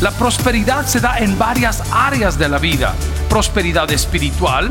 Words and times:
La 0.00 0.10
prosperidad 0.10 0.86
se 0.86 1.00
da 1.00 1.18
en 1.18 1.38
varias 1.38 1.82
áreas 1.92 2.38
de 2.38 2.48
la 2.48 2.58
vida. 2.58 2.94
Prosperidad 3.28 3.90
espiritual, 3.90 4.70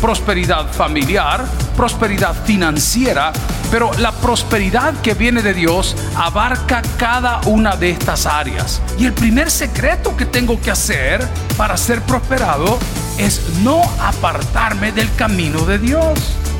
prosperidad 0.00 0.70
familiar, 0.72 1.44
prosperidad 1.76 2.34
financiera, 2.44 3.32
pero 3.70 3.92
la 3.94 4.12
prosperidad 4.12 4.94
que 5.00 5.14
viene 5.14 5.42
de 5.42 5.54
Dios 5.54 5.96
abarca 6.16 6.82
cada 6.98 7.40
una 7.46 7.76
de 7.76 7.90
estas 7.90 8.26
áreas. 8.26 8.82
Y 8.98 9.06
el 9.06 9.12
primer 9.12 9.50
secreto 9.50 10.16
que 10.16 10.26
tengo 10.26 10.60
que 10.60 10.70
hacer 10.70 11.26
para 11.56 11.76
ser 11.76 12.02
prosperado 12.02 12.78
es 13.16 13.40
no 13.62 13.80
apartarme 14.00 14.92
del 14.92 15.12
camino 15.14 15.64
de 15.64 15.78
Dios. 15.78 16.18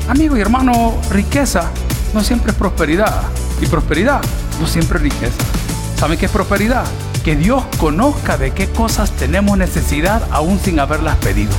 Amigo 0.09 0.37
y 0.37 0.41
hermano, 0.41 0.99
riqueza 1.11 1.69
no 2.13 2.23
siempre 2.23 2.51
es 2.51 2.57
prosperidad. 2.57 3.23
Y 3.61 3.67
prosperidad 3.67 4.21
no 4.59 4.67
siempre 4.67 4.97
es 4.97 5.03
riqueza. 5.03 5.43
¿Saben 5.97 6.17
qué 6.17 6.25
es 6.25 6.31
prosperidad? 6.31 6.85
Que 7.25 7.35
Dios 7.35 7.63
conozca 7.79 8.37
de 8.37 8.51
qué 8.51 8.67
cosas 8.67 9.09
tenemos 9.15 9.57
necesidad 9.57 10.29
aún 10.29 10.59
sin 10.59 10.79
haberlas 10.79 11.17
pedido. 11.17 11.53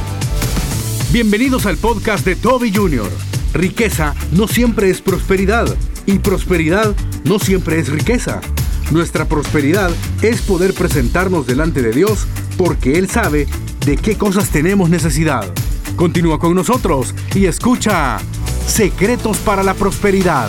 Bienvenidos 1.10 1.66
al 1.66 1.76
podcast 1.76 2.24
de 2.24 2.36
Toby 2.36 2.72
Jr. 2.72 3.10
Riqueza 3.52 4.14
no 4.30 4.46
siempre 4.46 4.90
es 4.90 5.00
prosperidad 5.00 5.66
y 6.06 6.20
prosperidad 6.20 6.94
no 7.24 7.40
siempre 7.40 7.80
es 7.80 7.88
riqueza. 7.88 8.40
Nuestra 8.92 9.24
prosperidad 9.24 9.90
es 10.22 10.40
poder 10.40 10.72
presentarnos 10.72 11.48
delante 11.48 11.82
de 11.82 11.90
Dios 11.90 12.28
porque 12.56 12.96
Él 12.96 13.10
sabe 13.10 13.48
de 13.84 13.96
qué 13.96 14.16
cosas 14.16 14.50
tenemos 14.50 14.88
necesidad. 14.88 15.52
Continúa 15.96 16.38
con 16.38 16.54
nosotros 16.54 17.12
y 17.34 17.46
escucha 17.46 18.18
Secretos 18.68 19.38
para 19.38 19.64
la 19.64 19.74
Prosperidad. 19.74 20.46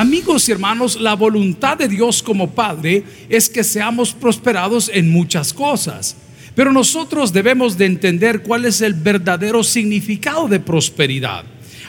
Amigos 0.00 0.48
y 0.48 0.52
hermanos, 0.52 0.98
la 0.98 1.12
voluntad 1.12 1.76
de 1.76 1.86
Dios 1.86 2.22
como 2.22 2.52
Padre 2.52 3.04
es 3.28 3.50
que 3.50 3.62
seamos 3.62 4.14
prosperados 4.14 4.90
en 4.94 5.10
muchas 5.10 5.52
cosas. 5.52 6.16
Pero 6.54 6.72
nosotros 6.72 7.34
debemos 7.34 7.76
de 7.76 7.84
entender 7.84 8.42
cuál 8.42 8.64
es 8.64 8.80
el 8.80 8.94
verdadero 8.94 9.62
significado 9.62 10.48
de 10.48 10.58
prosperidad. 10.58 11.44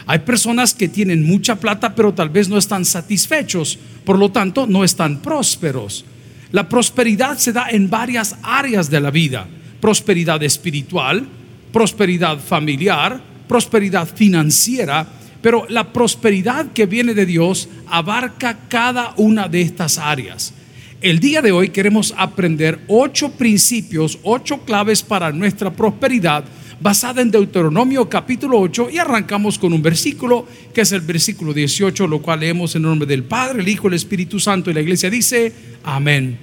Hay 0.07 0.19
personas 0.19 0.73
que 0.73 0.89
tienen 0.89 1.25
mucha 1.25 1.55
plata 1.55 1.95
pero 1.95 2.13
tal 2.13 2.27
vez 2.27 2.49
no 2.49 2.57
están 2.57 2.83
satisfechos, 2.83 3.79
por 4.03 4.19
lo 4.19 4.29
tanto 4.29 4.67
no 4.67 4.83
están 4.83 5.21
prósperos. 5.21 6.03
La 6.51 6.67
prosperidad 6.67 7.37
se 7.37 7.53
da 7.53 7.69
en 7.69 7.89
varias 7.89 8.35
áreas 8.43 8.89
de 8.89 8.99
la 8.99 9.11
vida. 9.11 9.47
Prosperidad 9.79 10.43
espiritual, 10.43 11.25
prosperidad 11.71 12.39
familiar, 12.39 13.21
prosperidad 13.47 14.05
financiera, 14.05 15.07
pero 15.41 15.65
la 15.69 15.91
prosperidad 15.91 16.71
que 16.73 16.85
viene 16.85 17.13
de 17.13 17.25
Dios 17.25 17.69
abarca 17.87 18.59
cada 18.69 19.13
una 19.17 19.47
de 19.47 19.61
estas 19.61 19.97
áreas. 19.97 20.53
El 21.01 21.19
día 21.19 21.41
de 21.41 21.51
hoy 21.51 21.69
queremos 21.69 22.13
aprender 22.15 22.79
ocho 22.87 23.31
principios, 23.31 24.19
ocho 24.23 24.59
claves 24.59 25.01
para 25.01 25.31
nuestra 25.31 25.71
prosperidad 25.71 26.45
basada 26.81 27.21
en 27.21 27.29
Deuteronomio 27.29 28.09
capítulo 28.09 28.59
8 28.59 28.89
y 28.91 28.97
arrancamos 28.97 29.59
con 29.59 29.71
un 29.71 29.83
versículo 29.83 30.47
que 30.73 30.81
es 30.81 30.91
el 30.91 31.01
versículo 31.01 31.53
18, 31.53 32.07
lo 32.07 32.21
cual 32.21 32.39
leemos 32.39 32.75
en 32.75 32.81
nombre 32.81 33.07
del 33.07 33.23
Padre, 33.23 33.61
el 33.61 33.67
Hijo, 33.67 33.87
el 33.87 33.93
Espíritu 33.93 34.39
Santo 34.39 34.71
y 34.71 34.73
la 34.73 34.81
iglesia 34.81 35.09
dice, 35.09 35.53
amén. 35.83 36.37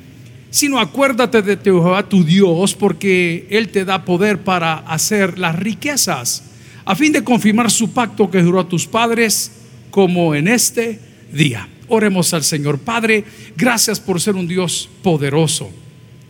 Sino 0.50 0.78
acuérdate 0.78 1.42
de 1.42 1.58
Jehová 1.62 2.08
tu 2.08 2.24
Dios 2.24 2.74
porque 2.74 3.46
Él 3.50 3.68
te 3.68 3.84
da 3.84 4.04
poder 4.04 4.38
para 4.38 4.78
hacer 4.78 5.38
las 5.38 5.56
riquezas, 5.56 6.44
a 6.88 6.96
fin 6.96 7.12
de 7.12 7.22
confirmar 7.22 7.70
su 7.70 7.90
pacto 7.90 8.30
que 8.30 8.42
juró 8.42 8.60
a 8.60 8.68
tus 8.68 8.86
padres 8.86 9.52
como 9.90 10.34
en 10.34 10.48
este 10.48 10.98
día. 11.30 11.68
Oremos 11.86 12.32
al 12.32 12.42
Señor. 12.42 12.78
Padre, 12.78 13.24
gracias 13.54 14.00
por 14.00 14.22
ser 14.22 14.36
un 14.36 14.48
Dios 14.48 14.88
poderoso. 15.02 15.68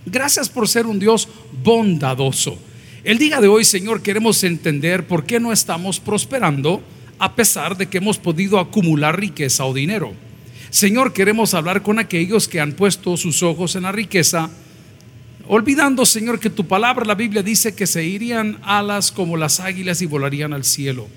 Gracias 0.04 0.48
por 0.48 0.68
ser 0.68 0.86
un 0.86 0.98
Dios 0.98 1.28
bondadoso. 1.62 2.58
El 3.04 3.18
día 3.18 3.40
de 3.40 3.46
hoy, 3.46 3.64
Señor, 3.64 4.02
queremos 4.02 4.42
entender 4.42 5.06
por 5.06 5.24
qué 5.24 5.38
no 5.38 5.52
estamos 5.52 6.00
prosperando 6.00 6.82
a 7.20 7.36
pesar 7.36 7.76
de 7.76 7.86
que 7.86 7.98
hemos 7.98 8.18
podido 8.18 8.58
acumular 8.58 9.20
riqueza 9.20 9.64
o 9.64 9.72
dinero. 9.72 10.12
Señor, 10.70 11.12
queremos 11.12 11.54
hablar 11.54 11.84
con 11.84 12.00
aquellos 12.00 12.48
que 12.48 12.58
han 12.58 12.72
puesto 12.72 13.16
sus 13.16 13.44
ojos 13.44 13.76
en 13.76 13.84
la 13.84 13.92
riqueza, 13.92 14.50
olvidando, 15.48 16.06
Señor, 16.06 16.38
que 16.38 16.50
tu 16.50 16.66
palabra, 16.66 17.04
la 17.04 17.14
Biblia 17.14 17.42
dice 17.42 17.74
que 17.74 17.86
se 17.86 18.04
irían 18.04 18.58
alas 18.62 19.10
como 19.10 19.36
las 19.36 19.58
águilas 19.58 20.00
y 20.02 20.06
volarían 20.06 20.52
al 20.52 20.64
cielo. 20.64 21.08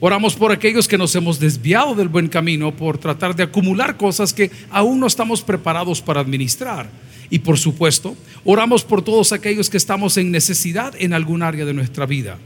Oramos 0.00 0.34
por 0.34 0.52
aquellos 0.52 0.86
que 0.86 0.98
nos 0.98 1.14
hemos 1.16 1.40
desviado 1.40 1.94
del 1.94 2.08
buen 2.08 2.28
camino 2.28 2.76
por 2.76 2.98
tratar 2.98 3.34
de 3.34 3.42
acumular 3.42 3.96
cosas 3.96 4.34
que 4.34 4.50
aún 4.70 5.00
no 5.00 5.06
estamos 5.06 5.40
preparados 5.42 6.02
para 6.02 6.20
administrar. 6.20 6.90
Y 7.30 7.38
por 7.38 7.58
supuesto, 7.58 8.16
oramos 8.44 8.84
por 8.84 9.02
todos 9.02 9.32
aquellos 9.32 9.70
que 9.70 9.78
estamos 9.78 10.16
en 10.18 10.30
necesidad 10.30 10.94
en 10.98 11.14
algún 11.14 11.42
área 11.42 11.64
de 11.64 11.72
nuestra 11.72 12.06
vida. 12.06 12.38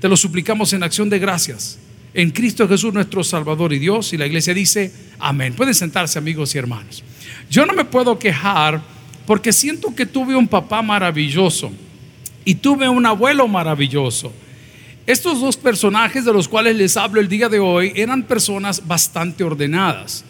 Te 0.00 0.08
lo 0.08 0.16
suplicamos 0.16 0.72
en 0.72 0.82
acción 0.82 1.08
de 1.08 1.18
gracias. 1.18 1.78
En 2.12 2.30
Cristo 2.30 2.66
Jesús 2.66 2.92
nuestro 2.92 3.22
Salvador 3.22 3.72
y 3.72 3.78
Dios. 3.78 4.12
Y 4.12 4.16
la 4.16 4.26
iglesia 4.26 4.52
dice, 4.52 4.92
amén. 5.18 5.54
Pueden 5.54 5.74
sentarse 5.74 6.18
amigos 6.18 6.54
y 6.54 6.58
hermanos. 6.58 7.04
Yo 7.48 7.66
no 7.66 7.72
me 7.72 7.84
puedo 7.84 8.18
quejar 8.18 8.80
porque 9.26 9.52
siento 9.52 9.94
que 9.94 10.06
tuve 10.06 10.36
un 10.36 10.46
papá 10.46 10.82
maravilloso 10.82 11.72
y 12.44 12.54
tuve 12.54 12.88
un 12.88 13.04
abuelo 13.04 13.48
maravilloso. 13.48 14.32
Estos 15.06 15.40
dos 15.40 15.56
personajes 15.56 16.24
de 16.24 16.32
los 16.32 16.48
cuales 16.48 16.76
les 16.76 16.96
hablo 16.96 17.20
el 17.20 17.28
día 17.28 17.48
de 17.48 17.58
hoy 17.58 17.92
eran 17.94 18.22
personas 18.22 18.86
bastante 18.86 19.44
ordenadas. 19.44 20.24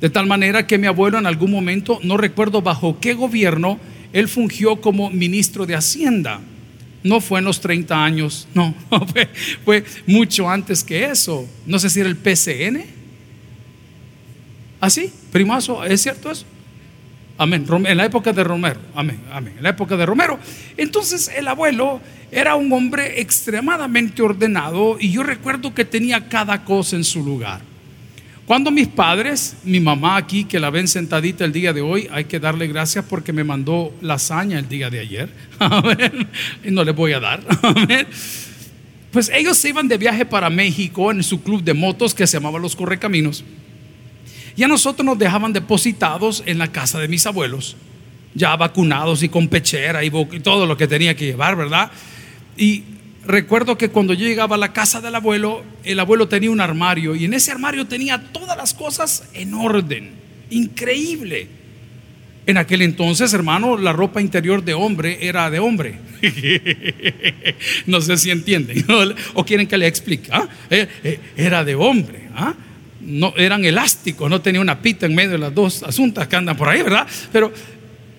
De 0.00 0.10
tal 0.10 0.26
manera 0.26 0.66
que 0.66 0.78
mi 0.78 0.86
abuelo 0.86 1.18
en 1.18 1.26
algún 1.26 1.50
momento, 1.50 2.00
no 2.02 2.16
recuerdo 2.16 2.60
bajo 2.60 2.98
qué 3.00 3.14
gobierno, 3.14 3.78
él 4.12 4.28
fungió 4.28 4.80
como 4.80 5.10
ministro 5.10 5.64
de 5.64 5.76
Hacienda. 5.76 6.40
No 7.02 7.20
fue 7.20 7.38
en 7.38 7.44
los 7.44 7.60
30 7.60 8.04
años, 8.04 8.48
no, 8.54 8.74
fue, 9.64 9.84
mucho 10.06 10.48
antes 10.48 10.82
que 10.84 11.04
eso. 11.04 11.46
No 11.66 11.78
sé 11.78 11.90
si 11.90 12.00
era 12.00 12.08
el 12.08 12.16
PCN. 12.16 12.84
¿Así? 14.80 15.12
¿Ah, 15.12 15.18
primazo, 15.32 15.84
¿es 15.84 16.02
cierto 16.02 16.30
eso? 16.30 16.44
Amén. 17.38 17.66
En 17.86 17.96
la 17.96 18.04
época 18.04 18.32
de 18.32 18.44
Romero. 18.44 18.80
Amén. 18.94 19.20
Amén. 19.32 19.54
En 19.56 19.62
la 19.62 19.70
época 19.70 19.96
de 19.96 20.06
Romero. 20.06 20.38
Entonces 20.76 21.30
el 21.34 21.48
abuelo 21.48 22.00
era 22.30 22.54
un 22.54 22.72
hombre 22.72 23.20
extremadamente 23.20 24.22
ordenado 24.22 24.96
y 24.98 25.10
yo 25.10 25.22
recuerdo 25.22 25.74
que 25.74 25.84
tenía 25.84 26.28
cada 26.28 26.64
cosa 26.64 26.96
en 26.96 27.04
su 27.04 27.24
lugar. 27.24 27.60
Cuando 28.46 28.70
mis 28.70 28.88
padres, 28.88 29.56
mi 29.64 29.80
mamá 29.80 30.16
aquí, 30.16 30.44
que 30.44 30.58
la 30.58 30.70
ven 30.70 30.88
sentadita 30.88 31.44
el 31.44 31.52
día 31.52 31.72
de 31.72 31.80
hoy, 31.80 32.08
hay 32.10 32.24
que 32.24 32.40
darle 32.40 32.66
gracias 32.66 33.04
porque 33.08 33.32
me 33.32 33.44
mandó 33.44 33.94
lasaña 34.00 34.58
el 34.58 34.68
día 34.68 34.90
de 34.90 35.00
ayer. 35.00 35.28
No 36.64 36.84
le 36.84 36.92
voy 36.92 37.12
a 37.12 37.20
dar. 37.20 37.40
Pues 39.12 39.28
ellos 39.28 39.58
se 39.58 39.68
iban 39.68 39.88
de 39.88 39.98
viaje 39.98 40.24
para 40.24 40.48
México 40.48 41.12
en 41.12 41.22
su 41.22 41.42
club 41.42 41.62
de 41.62 41.74
motos 41.74 42.14
que 42.14 42.26
se 42.26 42.38
llamaba 42.38 42.58
Los 42.58 42.74
Correcaminos. 42.74 43.44
Y 44.56 44.62
a 44.62 44.68
nosotros 44.68 45.04
nos 45.04 45.18
dejaban 45.18 45.52
depositados 45.52 46.42
en 46.46 46.58
la 46.58 46.70
casa 46.70 46.98
de 46.98 47.08
mis 47.08 47.26
abuelos, 47.26 47.76
ya 48.34 48.54
vacunados 48.56 49.22
y 49.22 49.28
con 49.28 49.48
pechera 49.48 50.04
y, 50.04 50.10
todo 50.40 50.66
lo 50.66 50.76
que 50.76 50.86
tenía 50.86 51.16
que 51.16 51.26
llevar, 51.26 51.56
¿verdad? 51.56 51.90
Y 52.56 52.84
recuerdo 53.24 53.78
que 53.78 53.88
cuando 53.88 54.12
yo 54.12 54.26
llegaba 54.26 54.56
a 54.56 54.58
la 54.58 54.72
casa 54.72 55.00
del 55.00 55.14
abuelo, 55.14 55.62
el 55.84 55.98
abuelo 56.00 56.28
tenía 56.28 56.50
un 56.50 56.60
armario 56.60 57.14
y 57.14 57.24
en 57.24 57.34
ese 57.34 57.50
armario 57.50 57.86
tenía 57.86 58.32
todas 58.32 58.56
las 58.56 58.74
cosas 58.74 59.28
en 59.32 59.54
orden, 59.54 60.10
increíble. 60.50 61.48
En 62.44 62.58
aquel 62.58 62.82
entonces, 62.82 63.32
hermano, 63.34 63.78
la 63.78 63.92
ropa 63.92 64.20
interior 64.20 64.64
de 64.64 64.74
hombre 64.74 65.18
era 65.22 65.48
de 65.48 65.60
hombre. 65.60 66.00
no 67.86 68.00
sé 68.00 68.16
si 68.16 68.30
entienden 68.30 68.84
o 69.34 69.44
quieren 69.44 69.68
que 69.68 69.78
le 69.78 69.86
explique. 69.86 70.28
¿ah? 70.32 70.48
Eh, 70.68 70.88
eh, 71.04 71.20
era 71.36 71.64
de 71.64 71.76
hombre. 71.76 72.28
¿ah? 72.34 72.54
No 73.02 73.34
eran 73.36 73.64
elásticos, 73.64 74.30
no 74.30 74.40
tenía 74.40 74.60
una 74.60 74.80
pita 74.80 75.06
en 75.06 75.14
medio 75.14 75.32
de 75.32 75.38
las 75.38 75.54
dos 75.54 75.82
asuntas 75.82 76.28
que 76.28 76.36
andan 76.36 76.56
por 76.56 76.68
ahí, 76.68 76.82
¿verdad? 76.82 77.06
Pero 77.32 77.52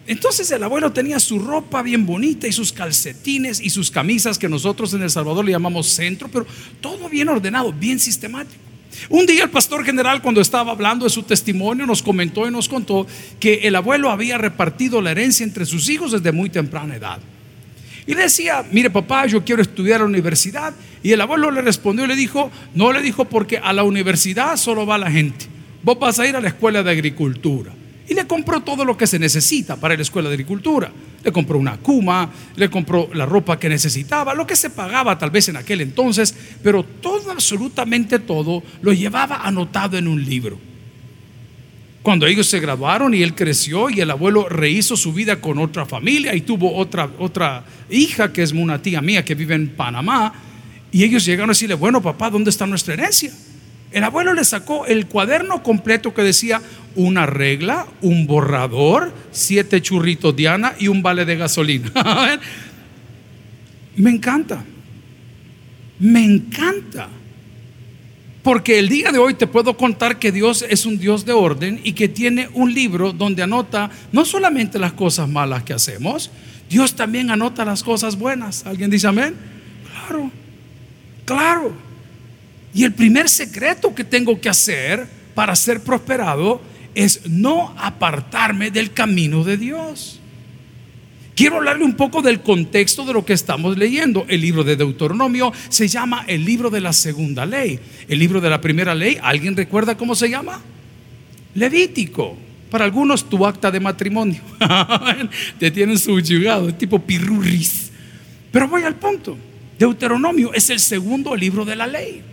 entonces 0.06 0.52
el 0.52 0.62
abuelo 0.64 0.92
tenía 0.92 1.20
su 1.20 1.40
ropa 1.40 1.82
bien 1.82 2.06
bonita 2.06 2.48
y 2.48 2.52
sus 2.52 2.74
calcetines 2.74 3.62
y 3.62 3.70
sus 3.70 3.90
camisas 3.90 4.38
que 4.38 4.50
nosotros 4.50 4.94
en 4.94 5.02
El 5.02 5.10
Salvador 5.10 5.46
le 5.46 5.52
llamamos 5.52 5.88
centro, 5.88 6.28
pero 6.28 6.46
todo 6.82 7.08
bien 7.08 7.30
ordenado, 7.30 7.72
bien 7.72 8.00
sistemático. 8.00 8.62
Un 9.10 9.26
día 9.26 9.46
el 9.46 9.50
pastor 9.50 9.84
general 9.84 10.22
cuando 10.22 10.42
estaba 10.42 10.72
hablando 10.72 11.06
de 11.06 11.10
su 11.10 11.24
testimonio 11.24 11.86
nos 11.86 12.04
comentó 12.04 12.48
y 12.48 12.52
nos 12.52 12.70
contó 12.70 13.08
que 13.40 13.62
el 13.64 13.76
abuelo 13.76 14.12
había 14.12 14.38
repartido 14.38 15.02
la 15.02 15.12
herencia 15.12 15.44
entre 15.44 15.66
sus 15.66 15.90
hijos 15.90 16.12
desde 16.12 16.32
muy 16.32 16.50
temprana 16.50 16.96
edad. 16.96 17.20
Y 18.06 18.16
decía, 18.16 18.66
mire 18.72 18.90
papá, 18.90 19.26
yo 19.28 19.44
quiero 19.44 19.62
estudiar 19.62 20.02
a 20.02 20.04
la 20.04 20.10
universidad. 20.10 20.74
Y 21.02 21.12
el 21.12 21.22
abuelo 21.22 21.52
le 21.52 21.62
respondió 21.62 22.06
y 22.06 22.08
le 22.08 22.16
dijo, 22.16 22.52
no 22.74 22.92
le 22.92 23.02
dijo 23.02 23.26
porque 23.26 23.58
a 23.58 23.74
la 23.74 23.84
universidad 23.84 24.58
solo 24.58 24.86
va 24.86 24.98
la 24.98 25.12
gente. 25.12 25.46
Vos 25.84 26.00
vas 26.00 26.20
a 26.20 26.28
ir 26.28 26.36
a 26.36 26.42
la 26.42 26.50
escuela 26.50 26.84
de 26.84 26.92
agricultura. 26.92 27.74
Y 28.08 28.14
le 28.14 28.28
compró 28.28 28.62
todo 28.62 28.84
lo 28.84 28.98
que 28.98 29.08
se 29.08 29.20
necesita 29.20 29.78
para 29.78 29.96
la 29.96 30.02
escuela 30.02 30.30
de 30.30 30.36
agricultura. 30.36 30.92
Le 31.24 31.32
compró 31.32 31.58
una 31.58 31.78
cuma, 31.78 32.30
le 32.56 32.70
compró 32.70 33.10
la 33.14 33.26
ropa 33.26 33.58
que 33.58 33.70
necesitaba, 33.70 34.34
lo 34.34 34.46
que 34.46 34.58
se 34.58 34.70
pagaba 34.70 35.18
tal 35.18 35.32
vez 35.32 35.48
en 35.48 35.56
aquel 35.56 35.80
entonces, 35.80 36.36
pero 36.62 36.84
todo, 36.84 37.32
absolutamente 37.32 38.20
todo, 38.20 38.62
lo 38.82 38.92
llevaba 38.92 39.38
anotado 39.38 39.98
en 39.98 40.10
un 40.10 40.24
libro. 40.24 40.73
Cuando 42.04 42.28
ellos 42.28 42.48
se 42.48 42.60
graduaron 42.60 43.14
y 43.14 43.24
él 43.24 43.34
creció 43.34 43.90
y 43.90 44.02
el 44.02 44.12
abuelo 44.12 44.50
rehizo 44.50 44.98
su 44.98 45.14
vida 45.14 45.38
con 45.40 45.58
otra 45.58 45.86
familia 45.86 46.36
y 46.36 46.42
tuvo 46.42 46.76
otra, 46.76 47.10
otra 47.18 47.64
hija 47.90 48.34
que 48.34 48.44
es 48.44 48.52
una 48.52 48.82
tía 48.82 49.02
mía 49.02 49.24
que 49.24 49.36
vive 49.36 49.56
en 49.56 49.70
Panamá, 49.70 50.34
y 50.92 51.04
ellos 51.06 51.26
llegaron 51.26 51.50
a 51.50 51.54
decirle, 51.54 51.76
bueno 51.76 52.02
papá, 52.02 52.30
¿dónde 52.30 52.50
está 52.50 52.68
nuestra 52.68 52.94
herencia? 52.94 53.32
El 53.94 54.04
abuelo 54.04 54.34
le 54.34 54.44
sacó 54.44 54.86
el 54.86 55.06
cuaderno 55.08 55.64
completo 55.64 56.14
que 56.14 56.24
decía 56.24 56.62
una 56.96 57.26
regla, 57.26 57.88
un 58.02 58.28
borrador, 58.28 59.14
siete 59.32 59.82
churritos 59.82 60.36
Diana 60.36 60.76
y 60.78 60.90
un 60.90 61.02
vale 61.02 61.24
de 61.24 61.38
gasolina. 61.38 61.92
Me 63.96 64.10
encanta. 64.10 64.66
Me 66.00 66.26
encanta. 66.26 67.08
Porque 68.44 68.78
el 68.78 68.90
día 68.90 69.12
de 69.14 69.20
hoy 69.20 69.36
te 69.36 69.48
puedo 69.48 69.78
contar 69.78 70.20
que 70.20 70.34
Dios 70.34 70.66
es 70.70 70.86
un 70.86 71.00
Dios 71.00 71.26
de 71.26 71.32
orden 71.32 71.80
y 71.82 71.94
que 71.94 72.10
tiene 72.10 72.50
un 72.54 72.74
libro 72.74 73.14
donde 73.14 73.42
anota 73.42 73.90
no 74.12 74.26
solamente 74.26 74.78
las 74.78 74.92
cosas 74.92 75.30
malas 75.30 75.64
que 75.64 75.72
hacemos, 75.72 76.30
Dios 76.70 76.94
también 76.94 77.32
anota 77.32 77.64
las 77.64 77.84
cosas 77.84 78.18
buenas. 78.18 78.66
¿Alguien 78.66 78.90
dice 78.90 79.08
amén? 79.08 79.36
Claro, 79.90 80.30
claro. 81.24 81.74
Y 82.74 82.84
el 82.84 82.94
primer 82.94 83.30
secreto 83.30 83.96
que 83.96 84.04
tengo 84.04 84.40
que 84.42 84.50
hacer 84.50 85.08
para 85.34 85.56
ser 85.56 85.82
prosperado 85.82 86.62
es 86.96 87.22
no 87.30 87.74
apartarme 87.78 88.72
del 88.72 88.92
camino 88.92 89.46
de 89.46 89.58
Dios. 89.58 90.20
Quiero 91.36 91.58
hablarle 91.58 91.84
un 91.84 91.96
poco 91.96 92.22
del 92.22 92.42
contexto 92.42 93.06
de 93.06 93.14
lo 93.14 93.26
que 93.26 93.34
estamos 93.34 93.78
leyendo. 93.78 94.26
El 94.28 94.42
libro 94.42 94.64
de 94.64 94.76
Deuteronomio 94.76 95.52
se 95.70 95.88
llama 95.88 96.26
el 96.28 96.46
libro 96.46 96.70
de 96.70 96.82
la 96.82 96.94
segunda 96.94 97.46
ley. 97.46 97.80
El 98.08 98.20
libro 98.20 98.40
de 98.40 98.50
la 98.50 98.62
primera 98.62 98.94
ley, 98.94 99.18
¿alguien 99.22 99.56
recuerda 99.56 99.98
cómo 99.98 100.14
se 100.14 100.30
llama? 100.30 100.62
Levítico. 101.56 102.38
Para 102.70 102.86
algunos 102.86 103.30
tu 103.30 103.46
acta 103.46 103.72
de 103.72 103.80
matrimonio. 103.80 104.42
Te 105.60 105.70
tienen 105.72 105.98
subyugado, 105.98 106.74
tipo 106.74 107.00
pirurris. 107.00 107.92
Pero 108.52 108.68
voy 108.68 108.84
al 108.84 108.96
punto. 108.96 109.38
Deuteronomio 109.78 110.54
es 110.54 110.70
el 110.70 110.80
segundo 110.80 111.36
libro 111.36 111.66
de 111.66 111.76
la 111.76 111.88
ley. 111.88 112.33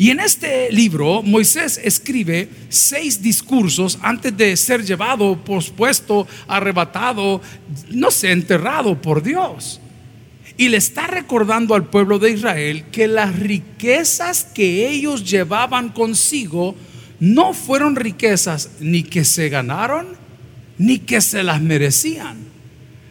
Y 0.00 0.08
en 0.08 0.20
este 0.20 0.72
libro 0.72 1.22
Moisés 1.22 1.78
escribe 1.84 2.48
seis 2.70 3.20
discursos 3.20 3.98
antes 4.00 4.34
de 4.34 4.56
ser 4.56 4.82
llevado, 4.82 5.36
pospuesto, 5.44 6.26
arrebatado, 6.48 7.42
no 7.90 8.10
sé, 8.10 8.32
enterrado 8.32 8.98
por 8.98 9.22
Dios. 9.22 9.78
Y 10.56 10.68
le 10.70 10.78
está 10.78 11.06
recordando 11.06 11.74
al 11.74 11.84
pueblo 11.84 12.18
de 12.18 12.30
Israel 12.30 12.84
que 12.90 13.08
las 13.08 13.38
riquezas 13.38 14.44
que 14.44 14.88
ellos 14.88 15.30
llevaban 15.30 15.90
consigo 15.90 16.74
no 17.18 17.52
fueron 17.52 17.94
riquezas 17.94 18.70
ni 18.80 19.02
que 19.02 19.26
se 19.26 19.50
ganaron, 19.50 20.16
ni 20.78 20.98
que 21.00 21.20
se 21.20 21.42
las 21.42 21.60
merecían 21.60 22.49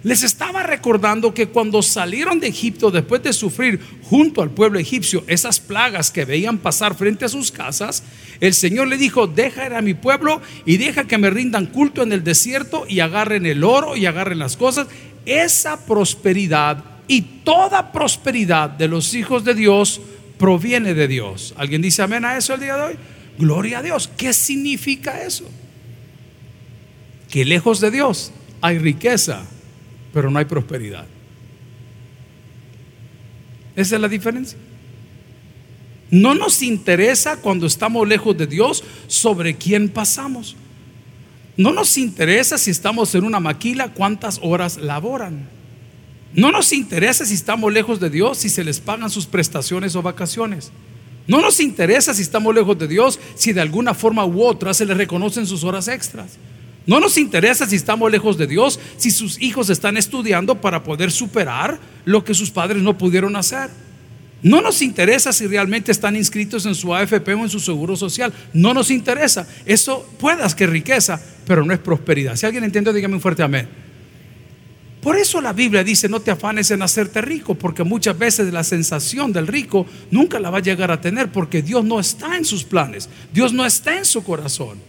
les 0.03 0.23
estaba 0.23 0.63
recordando 0.63 1.33
que 1.33 1.47
cuando 1.47 1.81
salieron 1.81 2.39
de 2.39 2.47
Egipto 2.47 2.89
después 2.89 3.21
de 3.21 3.33
sufrir 3.33 3.81
junto 4.03 4.41
al 4.41 4.51
pueblo 4.51 4.79
egipcio 4.79 5.23
esas 5.27 5.59
plagas 5.59 6.09
que 6.09 6.25
veían 6.25 6.57
pasar 6.57 6.95
frente 6.95 7.25
a 7.25 7.29
sus 7.29 7.51
casas, 7.51 8.03
el 8.39 8.53
Señor 8.53 8.87
le 8.87 8.97
dijo, 8.97 9.27
deja 9.27 9.65
ir 9.65 9.73
a 9.73 9.81
mi 9.81 9.93
pueblo 9.93 10.41
y 10.65 10.77
deja 10.77 11.05
que 11.05 11.17
me 11.17 11.29
rindan 11.29 11.65
culto 11.65 12.01
en 12.01 12.13
el 12.13 12.23
desierto 12.23 12.85
y 12.87 13.01
agarren 13.01 13.45
el 13.45 13.63
oro 13.63 13.97
y 13.97 14.05
agarren 14.05 14.39
las 14.39 14.55
cosas. 14.55 14.87
Esa 15.25 15.85
prosperidad 15.85 16.83
y 17.07 17.21
toda 17.21 17.91
prosperidad 17.91 18.69
de 18.69 18.87
los 18.87 19.13
hijos 19.13 19.43
de 19.43 19.53
Dios 19.53 19.99
proviene 20.37 20.93
de 20.93 21.07
Dios. 21.09 21.53
¿Alguien 21.57 21.81
dice 21.81 22.01
amén 22.01 22.23
a 22.23 22.37
eso 22.37 22.53
el 22.53 22.61
día 22.61 22.77
de 22.77 22.81
hoy? 22.83 22.95
Gloria 23.37 23.79
a 23.79 23.83
Dios. 23.83 24.09
¿Qué 24.15 24.31
significa 24.31 25.21
eso? 25.23 25.49
Que 27.29 27.43
lejos 27.43 27.81
de 27.81 27.91
Dios 27.91 28.31
hay 28.61 28.77
riqueza 28.77 29.45
pero 30.13 30.29
no 30.29 30.39
hay 30.39 30.45
prosperidad. 30.45 31.05
Esa 33.75 33.95
es 33.95 34.01
la 34.01 34.07
diferencia. 34.07 34.57
No 36.11 36.33
nos 36.33 36.63
interesa 36.63 37.37
cuando 37.37 37.67
estamos 37.67 38.07
lejos 38.07 38.37
de 38.37 38.47
Dios 38.47 38.83
sobre 39.07 39.55
quién 39.55 39.89
pasamos. 39.89 40.55
No 41.55 41.71
nos 41.71 41.97
interesa 41.97 42.57
si 42.57 42.71
estamos 42.71 43.13
en 43.15 43.23
una 43.23 43.39
maquila 43.39 43.93
cuántas 43.93 44.39
horas 44.41 44.77
laboran. 44.77 45.47
No 46.33 46.51
nos 46.51 46.73
interesa 46.73 47.25
si 47.25 47.33
estamos 47.33 47.71
lejos 47.71 47.99
de 47.99 48.09
Dios 48.09 48.37
si 48.39 48.49
se 48.49 48.63
les 48.63 48.79
pagan 48.79 49.09
sus 49.09 49.25
prestaciones 49.25 49.95
o 49.95 50.01
vacaciones. 50.01 50.71
No 51.27 51.41
nos 51.41 51.59
interesa 51.59 52.13
si 52.13 52.21
estamos 52.23 52.55
lejos 52.55 52.77
de 52.77 52.87
Dios 52.87 53.19
si 53.35 53.53
de 53.53 53.61
alguna 53.61 53.93
forma 53.93 54.25
u 54.25 54.43
otra 54.43 54.73
se 54.73 54.85
les 54.85 54.97
reconocen 54.97 55.45
sus 55.45 55.63
horas 55.63 55.87
extras. 55.87 56.37
No 56.85 56.99
nos 56.99 57.17
interesa 57.17 57.67
si 57.67 57.75
estamos 57.75 58.11
lejos 58.11 58.37
de 58.37 58.47
Dios, 58.47 58.79
si 58.97 59.11
sus 59.11 59.41
hijos 59.41 59.69
están 59.69 59.97
estudiando 59.97 60.59
para 60.61 60.83
poder 60.83 61.11
superar 61.11 61.79
lo 62.05 62.23
que 62.23 62.33
sus 62.33 62.49
padres 62.49 62.81
no 62.81 62.97
pudieron 62.97 63.35
hacer. 63.35 63.69
No 64.41 64.61
nos 64.61 64.81
interesa 64.81 65.33
si 65.33 65.47
realmente 65.47 65.91
están 65.91 66.15
inscritos 66.15 66.65
en 66.65 66.73
su 66.73 66.95
AFP 66.95 67.33
o 67.33 67.43
en 67.43 67.49
su 67.49 67.59
seguro 67.59 67.95
social. 67.95 68.33
No 68.53 68.73
nos 68.73 68.89
interesa. 68.89 69.47
Eso 69.65 70.09
puedas 70.17 70.55
que 70.55 70.65
riqueza, 70.65 71.21
pero 71.45 71.65
no 71.65 71.73
es 71.73 71.79
prosperidad. 71.79 72.37
Si 72.37 72.45
alguien 72.45 72.63
entiende, 72.63 72.93
dígame 72.93 73.15
un 73.15 73.21
fuerte 73.21 73.43
amén. 73.43 73.67
Por 75.01 75.15
eso 75.15 75.39
la 75.39 75.53
Biblia 75.53 75.83
dice, 75.83 76.09
no 76.09 76.19
te 76.19 76.31
afanes 76.31 76.71
en 76.71 76.81
hacerte 76.81 77.21
rico, 77.21 77.55
porque 77.55 77.83
muchas 77.83 78.17
veces 78.17 78.51
la 78.51 78.63
sensación 78.63 79.31
del 79.31 79.47
rico 79.47 79.85
nunca 80.11 80.39
la 80.39 80.49
va 80.49 80.57
a 80.57 80.61
llegar 80.61 80.91
a 80.91 80.99
tener, 80.99 81.31
porque 81.31 81.61
Dios 81.61 81.85
no 81.85 81.99
está 81.99 82.35
en 82.35 82.43
sus 82.43 82.65
planes, 82.65 83.09
Dios 83.33 83.53
no 83.53 83.65
está 83.65 83.97
en 83.97 84.03
su 84.03 84.23
corazón. 84.23 84.79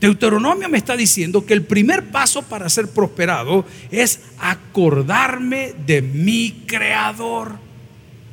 Deuteronomio 0.00 0.68
me 0.68 0.78
está 0.78 0.96
diciendo 0.96 1.46
que 1.46 1.54
el 1.54 1.62
primer 1.62 2.10
paso 2.10 2.42
para 2.42 2.68
ser 2.68 2.88
prosperado 2.88 3.64
es 3.90 4.20
acordarme 4.38 5.72
de 5.86 6.02
mi 6.02 6.64
creador. 6.66 7.62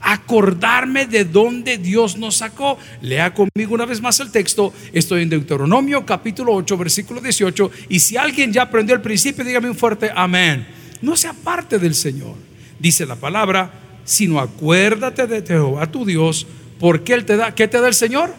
Acordarme 0.04 1.06
de 1.06 1.26
dónde 1.26 1.78
Dios 1.78 2.18
nos 2.18 2.38
sacó. 2.38 2.78
Lea 3.02 3.34
conmigo 3.34 3.76
una 3.76 3.86
vez 3.86 4.02
más 4.02 4.20
el 4.20 4.32
texto. 4.32 4.74
Estoy 4.92 5.22
en 5.22 5.30
Deuteronomio 5.30 6.06
capítulo 6.06 6.54
8, 6.56 6.76
versículo 6.76 7.22
18. 7.22 7.72
Y 7.90 8.00
si 8.00 8.18
alguien 8.18 8.52
ya 8.52 8.64
aprendió 8.64 8.96
el 8.96 9.02
principio, 9.02 9.46
dígame 9.46 9.70
un 9.70 9.76
fuerte 9.76 10.12
amén. 10.14 10.68
No 11.02 11.16
se 11.16 11.28
aparte 11.28 11.78
del 11.78 11.94
Señor. 11.94 12.36
Dice 12.80 13.06
la 13.06 13.16
palabra, 13.16 13.72
sino 14.04 14.40
acuérdate 14.40 15.28
de 15.28 15.46
Jehová 15.46 15.92
tu 15.92 16.04
Dios, 16.04 16.48
porque 16.80 17.14
Él 17.14 17.26
te 17.26 17.38
da, 17.38 17.54
¿qué 17.54 17.68
te 17.68 17.80
da 17.80 17.88
el 17.88 17.94
Señor? 17.94 18.34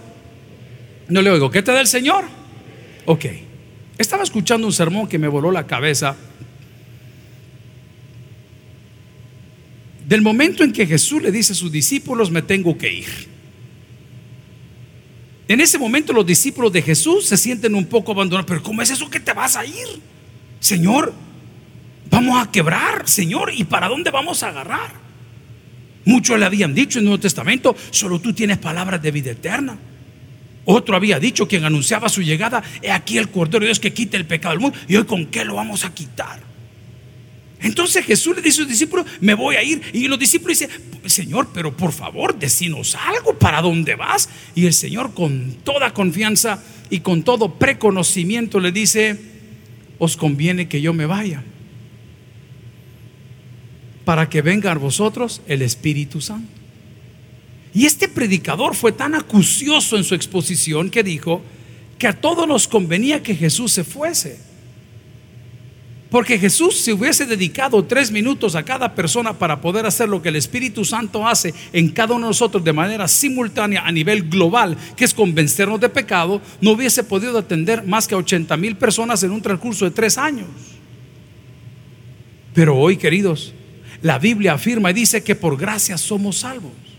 No 1.09 1.23
le 1.23 1.31
oigo, 1.31 1.51
¿qué 1.51 1.63
te 1.63 1.73
da 1.73 1.81
el 1.81 1.87
Señor? 1.87 2.25
Ok, 3.05 3.27
estaba 3.99 4.23
escuchando 4.23 4.67
un 4.67 4.73
sermón 4.73 5.09
que 5.09 5.19
me 5.19 5.29
voló 5.29 5.51
la 5.51 5.67
cabeza. 5.67 6.17
Del 10.07 10.23
momento 10.23 10.63
en 10.63 10.73
que 10.73 10.87
Jesús 10.87 11.23
le 11.23 11.33
dice 11.33 11.53
a 11.53 11.57
sus 11.57 11.73
discípulos, 11.73 12.31
me 12.31 12.43
tengo 12.43 12.77
que 12.77 12.93
ir. 12.93 13.33
En 15.49 15.61
ese 15.61 15.79
momento 15.79 16.13
los 16.13 16.25
discípulos 16.25 16.73
de 16.73 16.83
Jesús 16.83 17.27
se 17.27 17.37
sienten 17.37 17.75
un 17.75 17.87
poco 17.87 18.13
abandonados. 18.13 18.47
Pero 18.47 18.63
¿cómo 18.63 18.83
es 18.83 18.91
eso 18.91 19.11
que 19.11 19.21
te 19.21 19.33
vas 19.33 19.57
a 19.57 19.67
ir? 19.67 19.87
Señor, 20.61 21.13
vamos 22.11 22.41
a 22.41 22.51
quebrar, 22.51 23.09
Señor, 23.09 23.53
¿y 23.55 23.65
para 23.65 23.89
dónde 23.89 24.11
vamos 24.11 24.43
a 24.43 24.49
agarrar? 24.49 24.93
Muchos 26.05 26.39
le 26.39 26.47
habían 26.47 26.75
dicho 26.75 26.99
en 26.99 27.05
el 27.05 27.11
Nuevo 27.11 27.21
Testamento, 27.21 27.77
solo 27.91 28.21
tú 28.21 28.33
tienes 28.33 28.59
palabras 28.59 29.03
de 29.03 29.11
vida 29.11 29.33
eterna. 29.33 29.77
Otro 30.65 30.95
había 30.97 31.19
dicho, 31.19 31.49
quien 31.49 31.65
anunciaba 31.65 32.09
su 32.09 32.23
llegada, 32.23 32.63
he 32.83 32.91
aquí 32.91 33.19
el 33.19 33.31
Cordero 33.31 33.61
de 33.61 33.67
Dios 33.67 33.81
que 33.81 33.93
quita 33.93 34.17
el 34.17 34.27
pecado 34.27 34.53
del 34.53 34.61
mundo. 34.61 34.79
Y 34.89 34.97
hoy 34.97 35.05
con 35.05 35.27
qué 35.27 35.45
lo 35.45 35.55
vamos 35.55 35.85
a 35.85 35.93
quitar. 35.93 36.41
Entonces 37.61 38.05
Jesús 38.05 38.35
le 38.37 38.43
dice 38.43 38.63
a 38.63 38.65
sus 38.65 38.69
discípulos, 38.69 39.07
me 39.21 39.35
voy 39.35 39.57
a 39.57 39.63
ir. 39.63 39.81
Y 39.93 40.09
los 40.09 40.19
discípulos 40.19 40.59
dicen, 40.59 40.71
Señor, 41.07 41.51
pero 41.55 41.77
por 41.77 41.93
favor, 41.93 42.39
decinos 42.39 42.97
algo, 42.97 43.39
¿para 43.39 43.63
dónde 43.63 43.95
vas? 43.95 44.29
Y 44.55 44.67
el 44.67 44.75
Señor 44.75 45.15
con 45.15 45.55
toda 45.65 45.95
confianza 45.95 46.63
y 46.91 47.01
con 47.01 47.23
todo 47.23 47.55
preconocimiento 47.55 48.59
le 48.61 48.73
dice, 48.73 49.19
os 49.99 50.17
conviene 50.17 50.69
que 50.69 50.81
yo 50.81 50.93
me 50.93 51.07
vaya, 51.07 51.45
para 54.05 54.29
que 54.29 54.43
venga 54.43 54.73
a 54.73 54.75
vosotros 54.75 55.41
el 55.47 55.63
Espíritu 55.63 56.21
Santo. 56.21 56.62
Y 57.75 57.87
este 57.87 58.09
predicador 58.09 58.75
fue 58.75 58.93
tan 58.93 59.15
acucioso 59.15 59.97
en 59.97 60.05
su 60.05 60.15
exposición 60.15 60.91
que 60.91 61.03
dijo 61.03 61.43
que 61.99 62.07
a 62.07 62.21
todos 62.21 62.47
nos 62.47 62.69
convenía 62.69 63.23
que 63.23 63.35
Jesús 63.35 63.73
se 63.73 63.85
fuese. 63.85 64.39
Porque 66.11 66.39
Jesús 66.39 66.79
se 66.79 66.93
hubiese 66.93 67.25
dedicado 67.25 67.83
tres 67.85 68.11
minutos 68.11 68.55
a 68.55 68.63
cada 68.63 68.95
persona 68.95 69.33
para 69.33 69.63
poder 69.63 69.87
hacer 69.87 70.11
lo 70.11 70.21
que 70.21 70.29
el 70.29 70.37
Espíritu 70.37 70.85
Santo 70.85 71.27
hace 71.27 71.55
en 71.73 71.89
cada 71.89 72.15
uno 72.15 72.27
de 72.27 72.31
nosotros 72.31 72.63
de 72.63 72.75
manera 72.75 73.09
simultánea 73.09 73.87
a 73.87 73.91
nivel 73.91 74.29
global, 74.29 74.77
que 74.95 75.07
es 75.07 75.15
convencernos 75.15 75.81
de 75.81 75.89
pecado, 75.89 76.43
no 76.61 76.73
hubiese 76.73 77.03
podido 77.03 77.39
atender 77.39 77.87
más 77.87 78.07
que 78.07 78.15
a 78.15 78.19
80 78.19 78.55
mil 78.59 78.77
personas 78.77 79.23
en 79.23 79.31
un 79.31 79.41
transcurso 79.41 79.87
de 79.87 79.91
tres 79.91 80.19
años. 80.19 80.49
Pero 82.53 82.77
hoy, 82.77 82.99
queridos, 82.99 83.55
la 84.03 84.19
Biblia 84.19 84.53
afirma 84.53 84.91
y 84.91 84.95
dice 84.95 85.25
que 85.25 85.35
por 85.35 85.57
gracia 85.57 85.97
somos 85.97 86.41
salvos. 86.41 86.92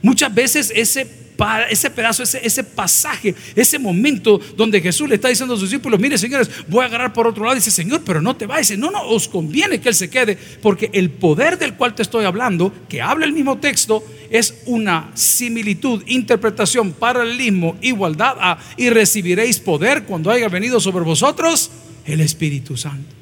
Muchas 0.00 0.34
veces 0.34 0.72
ese 0.74 1.22
ese 1.70 1.90
pedazo, 1.90 2.22
ese, 2.22 2.40
ese 2.44 2.62
pasaje, 2.62 3.34
ese 3.54 3.78
momento 3.78 4.40
donde 4.56 4.80
Jesús 4.80 5.08
le 5.08 5.16
está 5.16 5.28
diciendo 5.28 5.54
a 5.54 5.58
sus 5.58 5.70
discípulos, 5.70 5.98
mire 5.98 6.16
señores, 6.18 6.48
voy 6.68 6.84
a 6.84 6.86
agarrar 6.86 7.12
por 7.12 7.26
otro 7.26 7.44
lado. 7.44 7.54
dice, 7.54 7.70
Señor, 7.70 8.02
pero 8.04 8.20
no 8.20 8.36
te 8.36 8.46
vayas. 8.46 8.78
no, 8.78 8.90
no, 8.90 9.02
os 9.02 9.28
conviene 9.28 9.80
que 9.80 9.88
Él 9.88 9.94
se 9.94 10.10
quede, 10.10 10.36
porque 10.60 10.90
el 10.92 11.10
poder 11.10 11.58
del 11.58 11.74
cual 11.74 11.94
te 11.94 12.02
estoy 12.02 12.24
hablando, 12.24 12.72
que 12.88 13.02
habla 13.02 13.24
el 13.24 13.32
mismo 13.32 13.58
texto, 13.58 14.04
es 14.30 14.62
una 14.66 15.10
similitud, 15.14 16.02
interpretación, 16.06 16.92
paralelismo, 16.92 17.76
igualdad 17.82 18.58
y 18.76 18.90
recibiréis 18.90 19.58
poder 19.58 20.04
cuando 20.04 20.30
haya 20.30 20.48
venido 20.48 20.80
sobre 20.80 21.04
vosotros 21.04 21.70
el 22.06 22.20
Espíritu 22.20 22.76
Santo. 22.76 23.14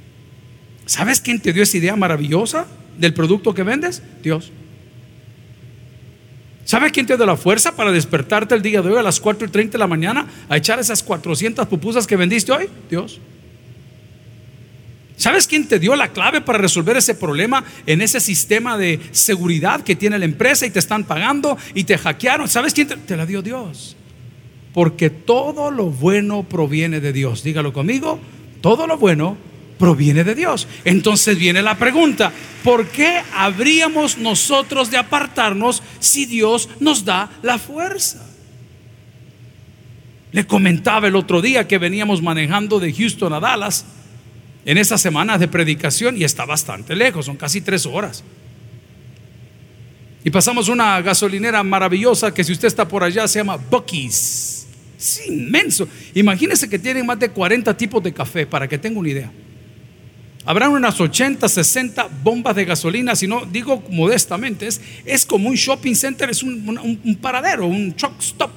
¿Sabes 0.86 1.20
quién 1.20 1.40
te 1.40 1.52
dio 1.52 1.62
esa 1.62 1.76
idea 1.76 1.96
maravillosa 1.96 2.66
del 2.98 3.14
producto 3.14 3.54
que 3.54 3.62
vendes? 3.62 4.02
Dios. 4.22 4.52
¿Sabes 6.70 6.92
quién 6.92 7.04
te 7.04 7.16
dio 7.16 7.26
la 7.26 7.36
fuerza 7.36 7.74
para 7.74 7.90
despertarte 7.90 8.54
el 8.54 8.62
día 8.62 8.80
de 8.80 8.90
hoy 8.92 8.96
a 8.96 9.02
las 9.02 9.18
4 9.18 9.48
y 9.48 9.50
30 9.50 9.72
de 9.72 9.78
la 9.80 9.88
mañana 9.88 10.24
a 10.48 10.56
echar 10.56 10.78
esas 10.78 11.02
400 11.02 11.66
pupusas 11.66 12.06
que 12.06 12.14
vendiste 12.14 12.52
hoy? 12.52 12.68
Dios. 12.88 13.18
¿Sabes 15.16 15.48
quién 15.48 15.66
te 15.66 15.80
dio 15.80 15.96
la 15.96 16.12
clave 16.12 16.42
para 16.42 16.58
resolver 16.58 16.96
ese 16.96 17.16
problema 17.16 17.64
en 17.86 18.02
ese 18.02 18.20
sistema 18.20 18.78
de 18.78 19.00
seguridad 19.10 19.80
que 19.80 19.96
tiene 19.96 20.16
la 20.16 20.26
empresa 20.26 20.64
y 20.64 20.70
te 20.70 20.78
están 20.78 21.02
pagando 21.02 21.58
y 21.74 21.82
te 21.82 21.98
hackearon? 21.98 22.46
¿Sabes 22.46 22.72
quién 22.72 22.86
te, 22.86 22.96
te 22.98 23.16
la 23.16 23.26
dio 23.26 23.42
Dios? 23.42 23.96
Porque 24.72 25.10
todo 25.10 25.72
lo 25.72 25.86
bueno 25.86 26.44
proviene 26.44 27.00
de 27.00 27.12
Dios. 27.12 27.42
Dígalo 27.42 27.72
conmigo, 27.72 28.20
todo 28.60 28.86
lo 28.86 28.96
bueno 28.96 29.36
proviene 29.80 30.22
de 30.22 30.36
Dios. 30.36 30.68
Entonces 30.84 31.38
viene 31.38 31.62
la 31.62 31.76
pregunta, 31.78 32.32
¿por 32.62 32.86
qué 32.88 33.22
habríamos 33.34 34.18
nosotros 34.18 34.90
de 34.90 34.98
apartarnos 34.98 35.82
si 35.98 36.26
Dios 36.26 36.68
nos 36.78 37.04
da 37.04 37.30
la 37.42 37.58
fuerza? 37.58 38.24
Le 40.32 40.46
comentaba 40.46 41.08
el 41.08 41.16
otro 41.16 41.40
día 41.40 41.66
que 41.66 41.78
veníamos 41.78 42.22
manejando 42.22 42.78
de 42.78 42.92
Houston 42.92 43.32
a 43.32 43.40
Dallas 43.40 43.86
en 44.66 44.76
esas 44.76 45.00
semanas 45.00 45.40
de 45.40 45.48
predicación 45.48 46.16
y 46.16 46.24
está 46.24 46.44
bastante 46.44 46.94
lejos, 46.94 47.26
son 47.26 47.36
casi 47.36 47.62
tres 47.62 47.86
horas. 47.86 48.22
Y 50.22 50.30
pasamos 50.30 50.68
una 50.68 51.00
gasolinera 51.00 51.62
maravillosa 51.64 52.34
que 52.34 52.44
si 52.44 52.52
usted 52.52 52.68
está 52.68 52.86
por 52.86 53.02
allá 53.02 53.26
se 53.26 53.38
llama 53.38 53.56
Bucky's. 53.56 54.66
Es 54.98 55.26
inmenso. 55.26 55.88
Imagínese 56.12 56.68
que 56.68 56.78
tienen 56.78 57.06
más 57.06 57.18
de 57.18 57.30
40 57.30 57.74
tipos 57.74 58.02
de 58.02 58.12
café, 58.12 58.46
para 58.46 58.68
que 58.68 58.76
tenga 58.76 59.00
una 59.00 59.08
idea. 59.08 59.32
Habrán 60.46 60.72
unas 60.72 60.98
80, 60.98 61.48
60 61.48 62.08
bombas 62.22 62.56
de 62.56 62.64
gasolina, 62.64 63.14
si 63.14 63.26
no 63.26 63.44
digo 63.44 63.82
modestamente, 63.90 64.66
es, 64.66 64.80
es 65.04 65.26
como 65.26 65.50
un 65.50 65.54
shopping 65.54 65.94
center, 65.94 66.30
es 66.30 66.42
un, 66.42 67.18
paradero, 67.20 67.66
un 67.66 67.92
truck 67.92 68.20
stop. 68.20 68.50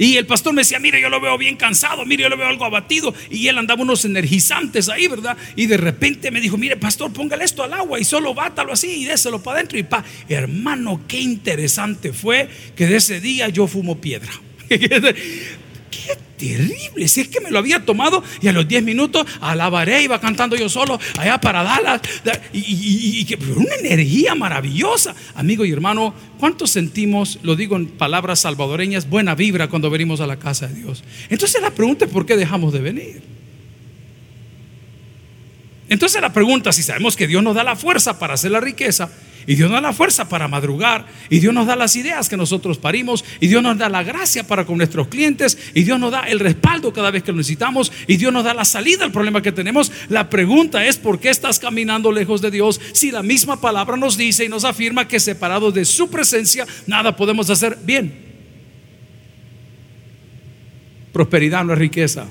Y 0.00 0.16
el 0.16 0.26
pastor 0.26 0.52
me 0.52 0.60
decía, 0.60 0.78
mire, 0.78 1.00
yo 1.00 1.08
lo 1.08 1.20
veo 1.20 1.36
bien 1.36 1.56
cansado, 1.56 2.06
mire, 2.06 2.22
yo 2.22 2.28
lo 2.28 2.36
veo 2.36 2.46
algo 2.46 2.64
abatido. 2.64 3.12
Y 3.30 3.48
él 3.48 3.58
andaba 3.58 3.82
unos 3.82 4.04
energizantes 4.04 4.88
ahí, 4.88 5.08
¿verdad? 5.08 5.36
Y 5.56 5.66
de 5.66 5.76
repente 5.76 6.30
me 6.30 6.40
dijo, 6.40 6.56
mire, 6.56 6.76
pastor, 6.76 7.12
póngale 7.12 7.44
esto 7.44 7.64
al 7.64 7.72
agua 7.72 7.98
y 7.98 8.04
solo 8.04 8.32
bátalo 8.32 8.72
así 8.72 9.02
y 9.02 9.04
déselo 9.06 9.42
para 9.42 9.58
adentro. 9.58 9.76
Y 9.76 9.82
pa, 9.82 10.04
hermano, 10.28 11.00
qué 11.08 11.20
interesante 11.20 12.12
fue 12.12 12.48
que 12.76 12.86
de 12.86 12.98
ese 12.98 13.20
día 13.20 13.48
yo 13.48 13.66
fumo 13.66 14.00
piedra. 14.00 14.30
Qué 15.90 16.16
terrible, 16.36 17.08
si 17.08 17.22
es 17.22 17.28
que 17.28 17.40
me 17.40 17.50
lo 17.50 17.58
había 17.58 17.84
tomado 17.84 18.22
y 18.40 18.48
a 18.48 18.52
los 18.52 18.66
10 18.66 18.82
minutos 18.84 19.26
alabaré, 19.40 20.02
iba 20.02 20.20
cantando 20.20 20.56
yo 20.56 20.68
solo 20.68 20.98
allá 21.18 21.40
para 21.40 21.62
Dallas 21.62 22.00
y, 22.52 22.60
y, 22.60 23.38
una 23.56 23.74
energía 23.74 24.34
maravillosa. 24.34 25.14
Amigo 25.34 25.64
y 25.64 25.72
hermano, 25.72 26.14
¿cuántos 26.38 26.70
sentimos, 26.70 27.38
lo 27.42 27.56
digo 27.56 27.76
en 27.76 27.86
palabras 27.86 28.40
salvadoreñas, 28.40 29.08
buena 29.08 29.34
vibra 29.34 29.68
cuando 29.68 29.90
venimos 29.90 30.20
a 30.20 30.26
la 30.26 30.38
casa 30.38 30.68
de 30.68 30.74
Dios? 30.74 31.04
Entonces 31.28 31.60
la 31.60 31.70
pregunta 31.70 32.04
es, 32.04 32.10
¿por 32.10 32.26
qué 32.26 32.36
dejamos 32.36 32.72
de 32.72 32.80
venir? 32.80 33.37
Entonces 35.88 36.20
la 36.20 36.32
pregunta, 36.32 36.72
si 36.72 36.82
sabemos 36.82 37.16
que 37.16 37.26
Dios 37.26 37.42
nos 37.42 37.54
da 37.54 37.64
la 37.64 37.76
fuerza 37.76 38.18
para 38.18 38.34
hacer 38.34 38.50
la 38.50 38.60
riqueza, 38.60 39.10
y 39.48 39.54
Dios 39.54 39.70
nos 39.70 39.80
da 39.80 39.88
la 39.88 39.94
fuerza 39.94 40.28
para 40.28 40.46
madrugar. 40.46 41.06
Y 41.30 41.38
Dios 41.40 41.54
nos 41.54 41.66
da 41.66 41.74
las 41.74 41.96
ideas 41.96 42.28
que 42.28 42.36
nosotros 42.36 42.76
parimos. 42.76 43.24
Y 43.40 43.46
Dios 43.46 43.62
nos 43.62 43.78
da 43.78 43.88
la 43.88 44.02
gracia 44.02 44.46
para 44.46 44.66
con 44.66 44.76
nuestros 44.76 45.08
clientes. 45.08 45.56
Y 45.72 45.84
Dios 45.84 45.98
nos 45.98 46.12
da 46.12 46.24
el 46.24 46.38
respaldo 46.38 46.92
cada 46.92 47.10
vez 47.10 47.22
que 47.22 47.32
lo 47.32 47.38
necesitamos. 47.38 47.90
Y 48.06 48.18
Dios 48.18 48.30
nos 48.30 48.44
da 48.44 48.52
la 48.52 48.66
salida 48.66 49.06
al 49.06 49.10
problema 49.10 49.40
que 49.40 49.50
tenemos. 49.50 49.90
La 50.10 50.28
pregunta 50.28 50.84
es, 50.84 50.98
¿por 50.98 51.18
qué 51.18 51.30
estás 51.30 51.58
caminando 51.58 52.12
lejos 52.12 52.42
de 52.42 52.50
Dios 52.50 52.78
si 52.92 53.10
la 53.10 53.22
misma 53.22 53.58
palabra 53.58 53.96
nos 53.96 54.18
dice 54.18 54.44
y 54.44 54.50
nos 54.50 54.64
afirma 54.64 55.08
que 55.08 55.18
separados 55.18 55.72
de 55.72 55.86
su 55.86 56.10
presencia 56.10 56.66
nada 56.86 57.16
podemos 57.16 57.48
hacer 57.48 57.78
bien? 57.82 58.12
Prosperidad 61.10 61.64
no 61.64 61.72
es 61.72 61.78
riqueza. 61.78 62.26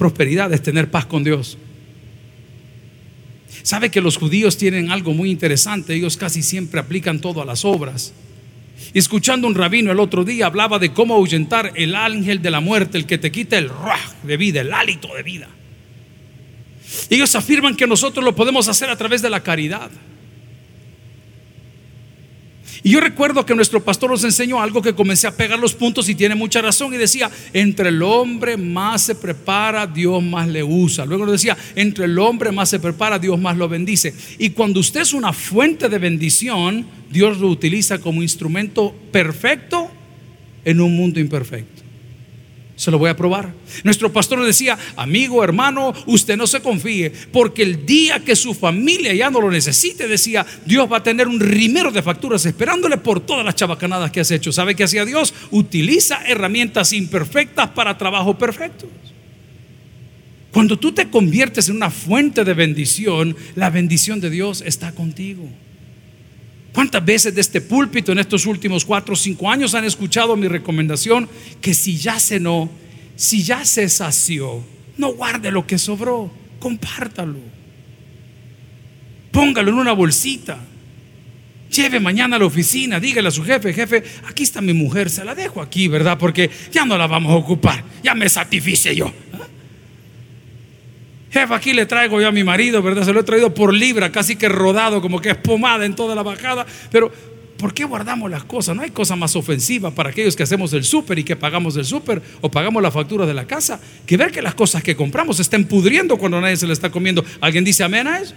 Prosperidad 0.00 0.50
es 0.54 0.62
tener 0.62 0.90
paz 0.90 1.04
con 1.04 1.24
Dios. 1.24 1.58
Sabe 3.62 3.90
que 3.90 4.00
los 4.00 4.16
judíos 4.16 4.56
tienen 4.56 4.90
algo 4.90 5.12
muy 5.12 5.30
interesante, 5.30 5.94
ellos 5.94 6.16
casi 6.16 6.42
siempre 6.42 6.80
aplican 6.80 7.20
todo 7.20 7.42
a 7.42 7.44
las 7.44 7.66
obras. 7.66 8.14
escuchando 8.94 9.46
un 9.46 9.54
rabino 9.54 9.92
el 9.92 10.00
otro 10.00 10.24
día 10.24 10.46
hablaba 10.46 10.78
de 10.78 10.94
cómo 10.94 11.16
ahuyentar 11.16 11.72
el 11.74 11.94
ángel 11.94 12.40
de 12.40 12.50
la 12.50 12.60
muerte, 12.60 12.96
el 12.96 13.04
que 13.04 13.18
te 13.18 13.30
quita 13.30 13.58
el 13.58 13.68
raj 13.68 14.14
de 14.22 14.38
vida, 14.38 14.62
el 14.62 14.72
hálito 14.72 15.14
de 15.14 15.22
vida. 15.22 15.48
Ellos 17.10 17.34
afirman 17.34 17.76
que 17.76 17.86
nosotros 17.86 18.24
lo 18.24 18.34
podemos 18.34 18.68
hacer 18.68 18.88
a 18.88 18.96
través 18.96 19.20
de 19.20 19.28
la 19.28 19.42
caridad. 19.42 19.90
Y 22.82 22.90
yo 22.90 23.00
recuerdo 23.00 23.44
que 23.44 23.54
nuestro 23.54 23.82
pastor 23.82 24.10
nos 24.10 24.24
enseñó 24.24 24.60
algo 24.60 24.80
que 24.80 24.94
comencé 24.94 25.26
a 25.26 25.36
pegar 25.36 25.58
los 25.58 25.74
puntos 25.74 26.08
y 26.08 26.14
tiene 26.14 26.34
mucha 26.34 26.62
razón. 26.62 26.94
Y 26.94 26.96
decía, 26.96 27.30
entre 27.52 27.90
el 27.90 28.02
hombre 28.02 28.56
más 28.56 29.02
se 29.02 29.14
prepara, 29.14 29.86
Dios 29.86 30.22
más 30.22 30.48
le 30.48 30.62
usa. 30.62 31.04
Luego 31.04 31.26
nos 31.26 31.32
decía, 31.32 31.56
entre 31.74 32.06
el 32.06 32.18
hombre 32.18 32.52
más 32.52 32.70
se 32.70 32.80
prepara, 32.80 33.18
Dios 33.18 33.38
más 33.38 33.56
lo 33.56 33.68
bendice. 33.68 34.14
Y 34.38 34.50
cuando 34.50 34.80
usted 34.80 35.00
es 35.00 35.12
una 35.12 35.32
fuente 35.32 35.88
de 35.88 35.98
bendición, 35.98 36.86
Dios 37.10 37.38
lo 37.38 37.48
utiliza 37.48 37.98
como 37.98 38.22
instrumento 38.22 38.94
perfecto 39.12 39.90
en 40.64 40.80
un 40.80 40.96
mundo 40.96 41.20
imperfecto. 41.20 41.89
Se 42.80 42.90
lo 42.90 42.98
voy 42.98 43.10
a 43.10 43.14
probar. 43.14 43.52
Nuestro 43.84 44.10
pastor 44.10 44.42
decía, 44.42 44.78
amigo, 44.96 45.44
hermano, 45.44 45.92
usted 46.06 46.34
no 46.38 46.46
se 46.46 46.62
confíe, 46.62 47.12
porque 47.30 47.62
el 47.62 47.84
día 47.84 48.20
que 48.20 48.34
su 48.34 48.54
familia 48.54 49.12
ya 49.12 49.28
no 49.28 49.38
lo 49.42 49.50
necesite, 49.50 50.08
decía, 50.08 50.46
Dios 50.64 50.90
va 50.90 50.96
a 50.96 51.02
tener 51.02 51.28
un 51.28 51.38
rimero 51.38 51.90
de 51.90 52.00
facturas 52.00 52.46
esperándole 52.46 52.96
por 52.96 53.20
todas 53.20 53.44
las 53.44 53.54
chabacanadas 53.54 54.10
que 54.10 54.20
has 54.20 54.30
hecho. 54.30 54.50
¿Sabe 54.50 54.74
qué 54.74 54.84
hacía 54.84 55.04
Dios? 55.04 55.34
Utiliza 55.50 56.22
herramientas 56.26 56.94
imperfectas 56.94 57.68
para 57.68 57.98
trabajo 57.98 58.38
perfecto. 58.38 58.88
Cuando 60.50 60.78
tú 60.78 60.92
te 60.92 61.10
conviertes 61.10 61.68
en 61.68 61.76
una 61.76 61.90
fuente 61.90 62.44
de 62.44 62.54
bendición, 62.54 63.36
la 63.56 63.68
bendición 63.68 64.22
de 64.22 64.30
Dios 64.30 64.62
está 64.64 64.92
contigo. 64.92 65.46
¿Cuántas 66.72 67.04
veces 67.04 67.34
de 67.34 67.40
este 67.40 67.60
púlpito 67.60 68.12
en 68.12 68.18
estos 68.18 68.46
últimos 68.46 68.84
cuatro 68.84 69.14
o 69.14 69.16
cinco 69.16 69.50
años 69.50 69.74
han 69.74 69.84
escuchado 69.84 70.36
mi 70.36 70.46
recomendación 70.46 71.28
que 71.60 71.74
si 71.74 71.96
ya 71.96 72.20
cenó, 72.20 72.70
si 73.16 73.42
ya 73.42 73.64
se 73.64 73.88
sació, 73.88 74.62
no 74.96 75.12
guarde 75.14 75.50
lo 75.50 75.66
que 75.66 75.78
sobró, 75.78 76.32
compártalo. 76.60 77.38
Póngalo 79.32 79.70
en 79.70 79.78
una 79.78 79.92
bolsita. 79.92 80.58
Lleve 81.70 82.00
mañana 82.00 82.36
a 82.36 82.38
la 82.38 82.46
oficina, 82.46 82.98
dígale 82.98 83.28
a 83.28 83.30
su 83.30 83.44
jefe, 83.44 83.72
jefe, 83.72 84.02
aquí 84.28 84.42
está 84.42 84.60
mi 84.60 84.72
mujer, 84.72 85.08
se 85.08 85.24
la 85.24 85.36
dejo 85.36 85.62
aquí, 85.62 85.86
¿verdad? 85.86 86.18
Porque 86.18 86.50
ya 86.72 86.84
no 86.84 86.98
la 86.98 87.06
vamos 87.06 87.32
a 87.32 87.36
ocupar, 87.36 87.84
ya 88.02 88.14
me 88.14 88.28
satisfice 88.28 88.94
yo. 88.94 89.12
Jefe, 91.30 91.54
aquí 91.54 91.72
le 91.72 91.86
traigo 91.86 92.20
yo 92.20 92.26
a 92.26 92.32
mi 92.32 92.42
marido, 92.42 92.82
¿verdad? 92.82 93.04
Se 93.04 93.12
lo 93.12 93.20
he 93.20 93.22
traído 93.22 93.54
por 93.54 93.72
libra, 93.72 94.10
casi 94.10 94.34
que 94.34 94.48
rodado, 94.48 95.00
como 95.00 95.20
que 95.20 95.30
es 95.30 95.36
pomada 95.36 95.86
en 95.86 95.94
toda 95.94 96.16
la 96.16 96.24
bajada. 96.24 96.66
Pero, 96.90 97.12
¿por 97.56 97.72
qué 97.72 97.84
guardamos 97.84 98.28
las 98.28 98.42
cosas? 98.42 98.74
No 98.74 98.82
hay 98.82 98.90
cosa 98.90 99.14
más 99.14 99.36
ofensiva 99.36 99.92
para 99.92 100.10
aquellos 100.10 100.34
que 100.34 100.42
hacemos 100.42 100.72
el 100.72 100.82
súper 100.82 101.20
y 101.20 101.24
que 101.24 101.36
pagamos 101.36 101.76
el 101.76 101.84
súper 101.84 102.20
o 102.40 102.50
pagamos 102.50 102.82
la 102.82 102.90
factura 102.90 103.26
de 103.26 103.34
la 103.34 103.46
casa, 103.46 103.80
que 104.06 104.16
ver 104.16 104.32
que 104.32 104.42
las 104.42 104.54
cosas 104.54 104.82
que 104.82 104.96
compramos 104.96 105.36
se 105.36 105.42
estén 105.42 105.66
pudriendo 105.66 106.16
cuando 106.16 106.40
nadie 106.40 106.56
se 106.56 106.66
le 106.66 106.72
está 106.72 106.90
comiendo. 106.90 107.24
¿Alguien 107.40 107.62
dice 107.62 107.84
amén 107.84 108.08
a 108.08 108.18
eso? 108.18 108.34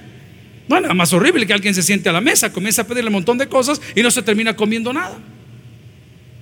No, 0.67 0.79
nada 0.79 0.93
más 0.93 1.11
horrible 1.13 1.47
que 1.47 1.53
alguien 1.53 1.73
se 1.73 1.81
siente 1.81 2.09
a 2.09 2.13
la 2.13 2.21
mesa, 2.21 2.53
comienza 2.53 2.83
a 2.83 2.87
pedirle 2.87 3.09
un 3.09 3.13
montón 3.13 3.39
de 3.39 3.47
cosas 3.47 3.81
y 3.95 4.03
no 4.03 4.11
se 4.11 4.21
termina 4.21 4.55
comiendo 4.55 4.93
nada. 4.93 5.17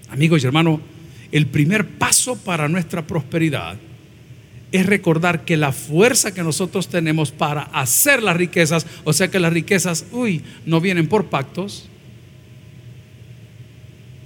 Amigos 0.09 0.43
y 0.43 0.47
hermanos, 0.47 0.81
el 1.31 1.47
primer 1.47 1.87
paso 1.87 2.35
para 2.35 2.67
nuestra 2.67 3.07
prosperidad 3.07 3.77
es 4.71 4.85
recordar 4.85 5.43
que 5.43 5.57
la 5.57 5.73
fuerza 5.73 6.33
que 6.33 6.43
nosotros 6.43 6.87
tenemos 6.87 7.31
para 7.31 7.63
hacer 7.63 8.23
las 8.23 8.37
riquezas, 8.37 8.85
o 9.03 9.13
sea 9.13 9.29
que 9.29 9.39
las 9.39 9.51
riquezas, 9.51 10.05
uy, 10.11 10.41
no 10.65 10.79
vienen 10.79 11.07
por 11.07 11.25
pactos, 11.25 11.89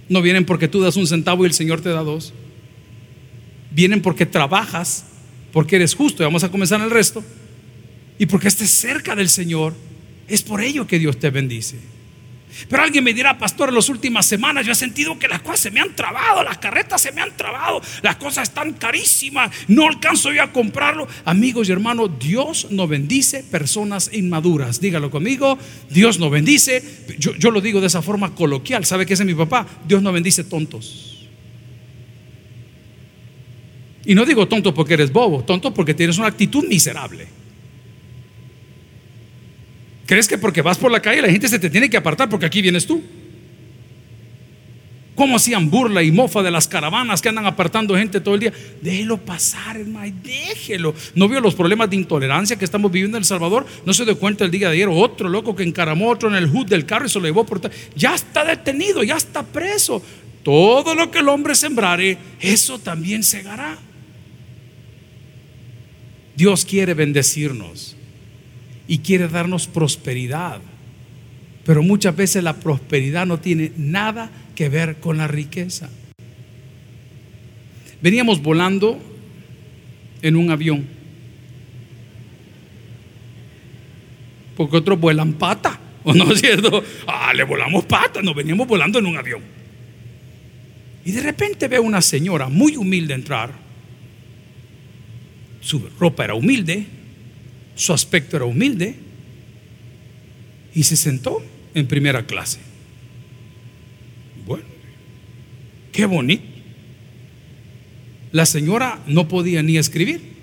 no 0.08 0.22
vienen 0.22 0.46
porque 0.46 0.68
tú 0.68 0.82
das 0.82 0.98
un 0.98 1.08
centavo 1.08 1.44
y 1.44 1.48
el 1.48 1.54
Señor 1.54 1.82
te 1.82 1.90
da 1.90 2.02
dos, 2.02 2.34
vienen 3.72 4.02
porque 4.02 4.25
trabajas, 4.28 5.06
porque 5.52 5.78
eres 5.78 5.96
justo, 5.96 6.22
y 6.22 6.25
vamos 6.25 6.44
a 6.44 6.52
comenzar 6.52 6.80
el 6.82 6.92
resto, 6.92 7.24
y 8.20 8.28
porque 8.28 8.48
estés 8.48 8.70
cerca 8.70 9.16
del 9.16 9.30
Señor, 9.30 9.74
es 10.28 10.44
por 10.44 10.62
ello 10.62 10.86
que 10.86 11.00
Dios 11.00 11.18
te 11.18 11.32
bendice. 11.32 11.95
Pero 12.69 12.83
alguien 12.83 13.03
me 13.03 13.13
dirá, 13.13 13.38
pastor, 13.38 13.69
en 13.69 13.75
las 13.75 13.89
últimas 13.89 14.25
semanas 14.25 14.65
yo 14.65 14.71
he 14.71 14.75
sentido 14.75 15.19
que 15.19 15.27
las 15.27 15.41
cosas 15.41 15.59
se 15.62 15.71
me 15.71 15.79
han 15.79 15.95
trabado, 15.95 16.43
las 16.43 16.57
carretas 16.57 17.01
se 17.01 17.12
me 17.12 17.21
han 17.21 17.35
trabado, 17.35 17.81
las 18.01 18.15
cosas 18.15 18.50
están 18.50 18.74
carísimas, 18.74 19.51
no 19.67 19.88
alcanzo 19.88 20.31
yo 20.31 20.41
a 20.41 20.51
comprarlo. 20.51 21.07
Amigos 21.25 21.69
y 21.69 21.71
hermanos, 21.71 22.12
Dios 22.19 22.67
no 22.71 22.88
bendice 22.88 23.43
personas 23.43 24.09
inmaduras. 24.13 24.79
Dígalo 24.79 25.12
conmigo, 25.12 25.57
Dios 25.89 26.19
no 26.19 26.29
bendice, 26.29 26.83
yo, 27.19 27.35
yo 27.35 27.51
lo 27.51 27.62
digo 27.62 27.81
de 27.81 27.88
esa 27.88 28.01
forma 28.01 28.33
coloquial, 28.33 28.85
¿sabe 28.85 29.05
qué 29.05 29.13
es 29.13 29.25
mi 29.25 29.33
papá? 29.33 29.67
Dios 29.88 30.01
no 30.01 30.12
bendice 30.12 30.43
tontos. 30.43 31.27
Y 34.05 34.13
no 34.13 34.25
digo 34.25 34.47
tonto 34.47 34.74
porque 34.74 34.93
eres 34.93 35.12
bobo, 35.12 35.43
tonto 35.43 35.74
porque 35.74 35.93
tienes 35.93 36.17
una 36.17 36.27
actitud 36.27 36.65
miserable. 36.67 37.27
¿Crees 40.05 40.27
que 40.27 40.38
porque 40.38 40.62
vas 40.62 40.77
por 40.77 40.91
la 40.91 41.01
calle 41.01 41.21
la 41.21 41.29
gente 41.29 41.47
se 41.47 41.59
te 41.59 41.69
tiene 41.69 41.89
que 41.89 41.97
apartar 41.97 42.29
porque 42.29 42.45
aquí 42.45 42.62
vienes 42.62 42.85
tú? 42.85 43.01
¿Cómo 45.15 45.38
hacían 45.38 45.69
burla 45.71 46.03
y 46.03 46.12
mofa 46.12 46.43
de 46.43 46.51
las 46.51 46.67
caravanas 46.67 47.21
que 47.21 47.29
andan 47.29 47.45
apartando 47.45 47.95
gente 47.95 48.19
todo 48.19 48.35
el 48.35 48.41
día? 48.41 48.53
Déjelo 48.81 49.17
pasar, 49.17 49.77
hermano, 49.77 50.13
déjelo. 50.21 50.93
¿No 51.15 51.29
vio 51.29 51.39
los 51.39 51.55
problemas 51.55 51.89
de 51.89 51.95
intolerancia 51.95 52.57
que 52.57 52.65
estamos 52.65 52.91
viviendo 52.91 53.17
en 53.17 53.21
El 53.21 53.25
Salvador? 53.25 53.65
¿No 53.85 53.93
se 53.93 54.03
dio 54.03 54.19
cuenta 54.19 54.43
el 54.43 54.51
día 54.51 54.67
de 54.67 54.75
ayer? 54.75 54.89
Otro 54.91 55.29
loco 55.29 55.55
que 55.55 55.63
encaramó 55.63 56.09
otro 56.09 56.27
en 56.27 56.35
el 56.35 56.50
hood 56.50 56.67
del 56.67 56.85
carro 56.85 57.05
y 57.05 57.09
se 57.09 57.19
lo 57.19 57.25
llevó 57.25 57.45
por... 57.45 57.62
Ya 57.95 58.13
está 58.13 58.43
detenido, 58.43 59.03
ya 59.03 59.15
está 59.15 59.41
preso. 59.43 60.03
Todo 60.43 60.93
lo 60.93 61.09
que 61.09 61.19
el 61.19 61.29
hombre 61.29 61.55
sembrare, 61.55 62.17
eso 62.41 62.77
también 62.77 63.24
segará. 63.24 63.77
Dios 66.35 66.65
quiere 66.65 66.93
bendecirnos 66.93 67.95
y 68.88 69.00
quiere 69.00 69.27
darnos 69.27 69.68
prosperidad. 69.68 70.60
Pero 71.65 71.82
muchas 71.82 72.15
veces 72.15 72.44
la 72.44 72.54
prosperidad 72.54 73.25
no 73.25 73.39
tiene 73.39 73.72
nada 73.77 74.30
que 74.56 74.70
ver 74.70 74.98
con 74.98 75.18
la 75.18 75.27
riqueza. 75.27 75.89
Veníamos 78.01 78.42
volando 78.42 79.00
en 80.22 80.36
un 80.36 80.51
avión. 80.51 80.86
Porque 84.56 84.77
otros 84.77 85.00
vuelan 85.00 85.34
pata, 85.34 85.80
¿o 86.04 86.13
no 86.13 86.32
es 86.32 86.39
cierto? 86.39 86.84
Ah, 87.08 87.34
le 87.34 87.44
volamos 87.44 87.86
pata, 87.86 88.22
nos 88.22 88.36
veníamos 88.36 88.68
volando 88.68 89.00
en 89.00 89.06
un 89.08 89.18
avión. 89.18 89.42
Y 91.04 91.12
de 91.12 91.22
repente 91.22 91.68
veo 91.68 91.82
una 91.82 92.01
señora 92.01 92.48
muy 92.48 92.77
humilde 92.77 93.13
entrar 93.13 93.65
su 95.65 95.82
ropa 96.00 96.24
era 96.24 96.36
humilde, 96.36 96.86
su 97.75 97.94
aspecto 97.94 98.38
era 98.38 98.46
humilde, 98.46 98.96
y 100.74 100.84
se 100.84 100.98
sentó 100.98 101.41
en 101.74 101.88
primera 101.88 102.25
clase. 102.25 102.60
Bueno, 104.46 104.65
qué 105.91 106.05
bonito. 106.05 106.44
La 108.32 108.46
señora 108.46 109.00
no 109.08 109.29
podía 109.29 109.63
ni 109.63 109.77
escribir. 109.77 110.36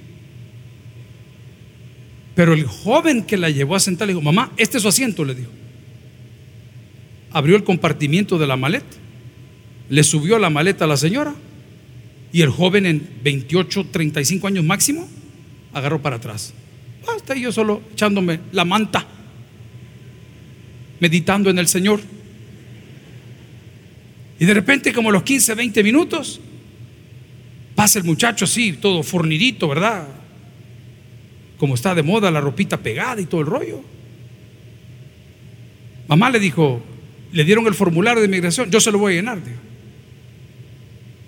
Pero 2.34 2.54
el 2.54 2.64
joven 2.64 3.24
que 3.24 3.36
la 3.36 3.50
llevó 3.50 3.76
a 3.76 3.80
sentar 3.80 4.06
le 4.06 4.14
dijo, 4.14 4.22
mamá, 4.22 4.52
este 4.56 4.78
es 4.78 4.82
su 4.82 4.88
asiento, 4.88 5.24
le 5.24 5.34
dijo. 5.34 5.50
Abrió 7.30 7.56
el 7.56 7.64
compartimiento 7.64 8.38
de 8.38 8.46
la 8.46 8.56
maleta, 8.56 8.96
le 9.90 10.02
subió 10.02 10.38
la 10.38 10.48
maleta 10.48 10.86
a 10.86 10.88
la 10.88 10.96
señora 10.96 11.34
y 12.32 12.40
el 12.40 12.48
joven 12.48 12.86
en 12.86 13.06
28, 13.22 13.86
35 13.90 14.46
años 14.46 14.64
máximo 14.64 15.06
agarró 15.74 16.00
para 16.00 16.16
atrás. 16.16 16.54
Hasta 17.08 17.34
yo 17.34 17.52
solo 17.52 17.82
echándome 17.92 18.40
la 18.52 18.64
manta, 18.64 19.06
meditando 21.00 21.50
en 21.50 21.58
el 21.58 21.68
Señor. 21.68 22.00
Y 24.38 24.44
de 24.44 24.54
repente, 24.54 24.92
como 24.92 25.10
los 25.10 25.22
15, 25.22 25.54
20 25.54 25.82
minutos, 25.82 26.40
pasa 27.74 27.98
el 27.98 28.04
muchacho 28.04 28.44
así, 28.44 28.72
todo 28.72 29.02
fornidito, 29.02 29.68
¿verdad? 29.68 30.06
Como 31.58 31.74
está 31.74 31.94
de 31.94 32.02
moda, 32.02 32.30
la 32.30 32.40
ropita 32.40 32.76
pegada 32.76 33.20
y 33.20 33.26
todo 33.26 33.40
el 33.40 33.46
rollo. 33.46 33.82
Mamá 36.08 36.30
le 36.30 36.40
dijo, 36.40 36.82
le 37.32 37.44
dieron 37.44 37.66
el 37.66 37.74
formulario 37.74 38.20
de 38.20 38.26
inmigración, 38.26 38.70
yo 38.70 38.80
se 38.80 38.90
lo 38.90 38.98
voy 38.98 39.12
a 39.12 39.16
llenar. 39.16 39.38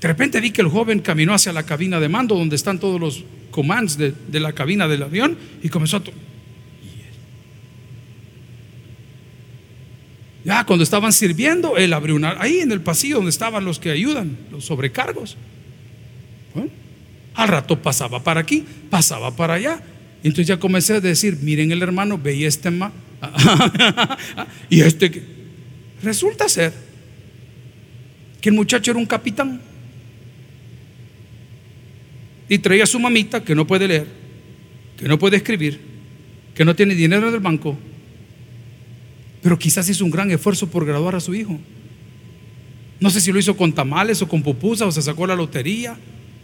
De 0.00 0.08
repente 0.08 0.40
vi 0.40 0.50
que 0.50 0.60
el 0.60 0.68
joven 0.68 1.00
caminó 1.00 1.34
hacia 1.34 1.52
la 1.52 1.62
cabina 1.62 1.98
de 1.98 2.08
mando 2.08 2.34
donde 2.34 2.56
están 2.56 2.78
todos 2.78 3.00
los 3.00 3.24
commands 3.54 3.96
de, 3.96 4.40
la 4.40 4.52
cabina 4.52 4.88
del 4.88 5.04
avión 5.04 5.38
y 5.62 5.68
comenzó 5.68 5.98
a... 5.98 6.02
Ya 10.44 10.66
cuando 10.66 10.82
estaban 10.82 11.12
sirviendo, 11.12 11.76
él 11.76 11.92
abrió 11.92 12.16
una... 12.16 12.34
Ahí 12.40 12.58
en 12.58 12.72
el 12.72 12.80
pasillo 12.80 13.16
donde 13.16 13.30
estaban 13.30 13.64
los 13.64 13.78
que 13.78 13.92
ayudan, 13.92 14.36
los 14.50 14.64
sobrecargos. 14.64 15.36
al 17.34 17.48
rato 17.48 17.80
pasaba 17.80 18.24
para 18.24 18.40
aquí, 18.40 18.64
pasaba 18.90 19.36
para 19.36 19.54
allá. 19.54 19.80
Entonces 20.24 20.48
ya 20.48 20.58
comencé 20.58 20.94
a 20.94 21.00
decir, 21.00 21.38
miren 21.40 21.70
el 21.70 21.80
hermano, 21.80 22.18
veía 22.18 22.48
este 22.48 22.72
ma... 22.72 22.90
y 24.68 24.80
este 24.80 25.12
que... 25.12 25.22
Resulta 26.02 26.48
ser 26.48 26.72
que 28.40 28.48
el 28.48 28.56
muchacho 28.56 28.90
era 28.90 28.98
un 28.98 29.06
capitán 29.06 29.60
y 32.48 32.58
traía 32.58 32.84
a 32.84 32.86
su 32.86 32.98
mamita 33.00 33.44
que 33.44 33.54
no 33.54 33.66
puede 33.66 33.88
leer, 33.88 34.06
que 34.96 35.08
no 35.08 35.18
puede 35.18 35.36
escribir, 35.36 35.80
que 36.54 36.64
no 36.64 36.74
tiene 36.74 36.94
dinero 36.94 37.28
en 37.28 37.34
el 37.34 37.40
banco, 37.40 37.76
pero 39.42 39.58
quizás 39.58 39.88
hizo 39.88 40.04
un 40.04 40.10
gran 40.10 40.30
esfuerzo 40.30 40.68
por 40.68 40.84
graduar 40.86 41.14
a 41.14 41.20
su 41.20 41.34
hijo. 41.34 41.58
No 43.00 43.10
sé 43.10 43.20
si 43.20 43.32
lo 43.32 43.38
hizo 43.38 43.56
con 43.56 43.72
tamales 43.72 44.22
o 44.22 44.28
con 44.28 44.42
pupusas 44.42 44.88
o 44.88 44.92
se 44.92 45.02
sacó 45.02 45.26
la 45.26 45.34
lotería 45.34 45.96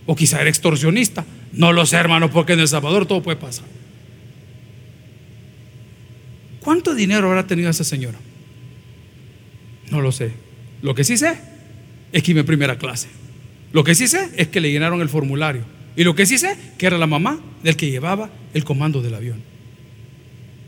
o 0.06 0.16
quizá 0.16 0.40
era 0.40 0.50
extorsionista. 0.50 1.24
No 1.52 1.72
lo 1.72 1.86
sé, 1.86 1.96
hermano, 1.96 2.30
porque 2.30 2.52
en 2.52 2.60
El 2.60 2.68
Salvador 2.68 3.06
todo 3.06 3.22
puede 3.22 3.36
pasar. 3.38 3.64
¿Cuánto 6.60 6.94
dinero 6.94 7.28
habrá 7.28 7.46
tenido 7.46 7.70
esa 7.70 7.84
señora? 7.84 8.18
No 9.90 10.00
lo 10.00 10.12
sé. 10.12 10.32
Lo 10.82 10.94
que 10.94 11.04
sí 11.04 11.16
sé 11.16 11.38
es 12.12 12.22
que 12.22 12.32
iba 12.32 12.40
en 12.40 12.46
primera 12.46 12.76
clase. 12.76 13.08
Lo 13.72 13.82
que 13.84 13.94
sí 13.94 14.08
sé 14.08 14.30
es 14.36 14.48
que 14.48 14.60
le 14.60 14.70
llenaron 14.70 15.00
el 15.00 15.08
formulario. 15.08 15.64
Y 15.96 16.04
lo 16.04 16.14
que 16.14 16.26
sí 16.26 16.38
sé, 16.38 16.56
que 16.78 16.86
era 16.86 16.98
la 16.98 17.06
mamá 17.06 17.40
del 17.62 17.76
que 17.76 17.90
llevaba 17.90 18.30
el 18.54 18.64
comando 18.64 19.02
del 19.02 19.14
avión. 19.14 19.42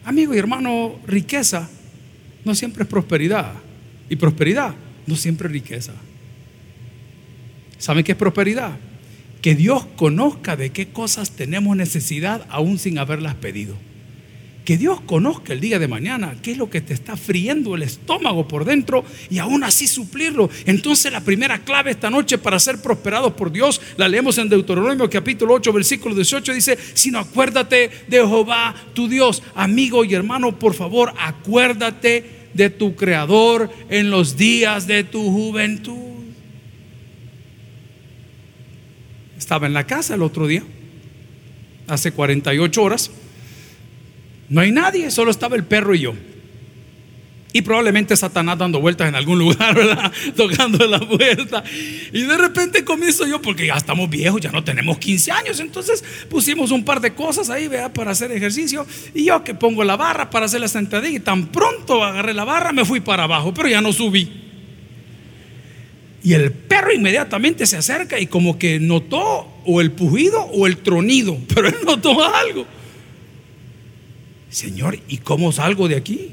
Amigo 0.05 0.35
y 0.35 0.39
hermano, 0.39 0.97
riqueza 1.07 1.69
no 2.45 2.55
siempre 2.55 2.83
es 2.83 2.89
prosperidad. 2.89 3.53
Y 4.09 4.17
prosperidad 4.17 4.75
no 5.07 5.17
siempre 5.17 5.47
es 5.47 5.53
riqueza. 5.53 5.95
¿Saben 7.79 8.05
qué 8.05 8.13
es 8.13 8.19
prosperidad? 8.19 8.73
Que 9.41 9.55
Dios 9.55 9.87
conozca 9.97 10.57
de 10.57 10.71
qué 10.71 10.89
cosas 10.89 11.33
tenemos 11.33 11.77
necesidad 11.77 12.47
aún 12.49 12.79
sin 12.79 12.99
haberlas 12.99 13.35
pedido 13.37 13.77
que 14.65 14.77
Dios 14.77 15.01
conozca 15.01 15.53
el 15.53 15.61
día 15.61 15.79
de 15.79 15.89
mañana 15.89 16.37
qué 16.43 16.53
es 16.53 16.59
lo 16.59 16.71
que 16.71 16.81
te 16.81 16.95
está 16.95 17.17
friendo 17.17 17.75
el 17.75 17.83
estómago 17.83 18.47
por 18.47 18.65
dentro 18.65 19.05
y 19.31 19.39
aún 19.39 19.65
así 19.65 19.87
suplirlo. 19.87 20.51
Entonces 20.67 21.13
la 21.13 21.21
primera 21.21 21.59
clave 21.59 21.91
esta 21.91 22.11
noche 22.11 22.39
para 22.39 22.59
ser 22.59 22.81
prosperados 22.81 23.33
por 23.33 23.51
Dios, 23.51 23.81
la 23.97 24.09
leemos 24.09 24.39
en 24.39 24.49
Deuteronomio 24.49 25.11
capítulo 25.11 25.55
8 25.55 25.73
versículo 25.73 26.15
18, 26.15 26.55
dice, 26.55 26.79
sino 26.95 27.19
acuérdate 27.19 27.91
de 28.07 28.17
Jehová 28.19 28.75
tu 28.95 29.09
Dios. 29.09 29.43
Amigo 29.55 30.05
y 30.05 30.15
hermano, 30.15 30.59
por 30.59 30.75
favor, 30.75 31.13
acuérdate 31.19 32.43
de 32.55 32.71
tu 32.71 32.95
Creador 32.95 33.71
en 33.89 34.11
los 34.11 34.37
días 34.37 34.87
de 34.87 35.05
tu 35.05 35.31
juventud. 35.31 35.97
Estaba 39.39 39.67
en 39.67 39.73
la 39.73 39.87
casa 39.87 40.15
el 40.15 40.23
otro 40.23 40.47
día, 40.47 40.63
hace 41.89 42.13
48 42.13 42.83
horas 42.83 43.11
no 44.53 44.61
hay 44.61 44.71
nadie, 44.71 45.11
solo 45.11 45.31
estaba 45.31 45.57
el 45.57 45.65
perro 45.65 45.95
y 45.95 46.01
yo. 46.01 46.15
Y 47.55 47.63
probablemente 47.63 48.15
Satanás 48.19 48.59
dando 48.59 48.83
vueltas 48.83 49.09
en 49.09 49.15
algún 49.15 49.39
lugar, 49.39 49.75
¿verdad? 49.75 50.13
Tocando 50.37 50.87
la 50.87 51.01
puerta. 51.01 51.65
Y 52.13 52.21
de 52.21 52.37
repente 52.37 52.85
comienzo 52.85 53.27
yo, 53.27 53.41
porque 53.41 53.67
ya 53.67 53.77
estamos 53.77 54.11
viejos, 54.11 54.43
ya 54.43 54.53
no 54.53 54.63
tenemos 54.63 54.99
15 54.99 55.33
años. 55.33 55.59
Entonces 55.59 56.05
pusimos 56.29 56.71
un 56.71 56.85
par 56.85 57.01
de 57.01 57.15
cosas 57.15 57.49
ahí, 57.49 57.67
vea, 57.67 57.91
para 57.95 58.11
hacer 58.11 58.31
ejercicio. 58.31 58.87
Y 59.15 59.25
yo 59.25 59.43
que 59.43 59.55
pongo 59.55 59.85
la 59.85 59.97
barra 59.97 60.29
para 60.29 60.45
hacer 60.45 60.61
la 60.61 60.69
sentadilla. 60.69 61.17
Y 61.17 61.21
tan 61.21 61.47
pronto 61.47 62.05
agarré 62.05 62.35
la 62.35 62.45
barra, 62.45 62.73
me 62.73 62.85
fui 62.85 63.01
para 63.01 63.25
abajo, 63.25 63.55
pero 63.55 63.71
ya 63.71 63.81
no 63.81 63.91
subí. 63.91 64.29
Y 66.23 66.35
el 66.35 66.53
perro 66.53 66.93
inmediatamente 66.93 67.65
se 67.65 67.79
acerca 67.79 68.21
y 68.21 68.27
como 68.27 68.59
que 68.59 68.79
notó 68.79 69.49
o 69.65 69.81
el 69.81 69.93
pujido 69.93 70.43
o 70.43 70.67
el 70.67 70.77
tronido, 70.77 71.39
pero 71.55 71.69
él 71.69 71.77
notó 71.87 72.23
algo. 72.23 72.67
Señor, 74.53 74.99
¿y 75.09 75.17
cómo 75.17 75.51
salgo 75.51 75.89
de 75.89 75.97
aquí? 75.97 76.31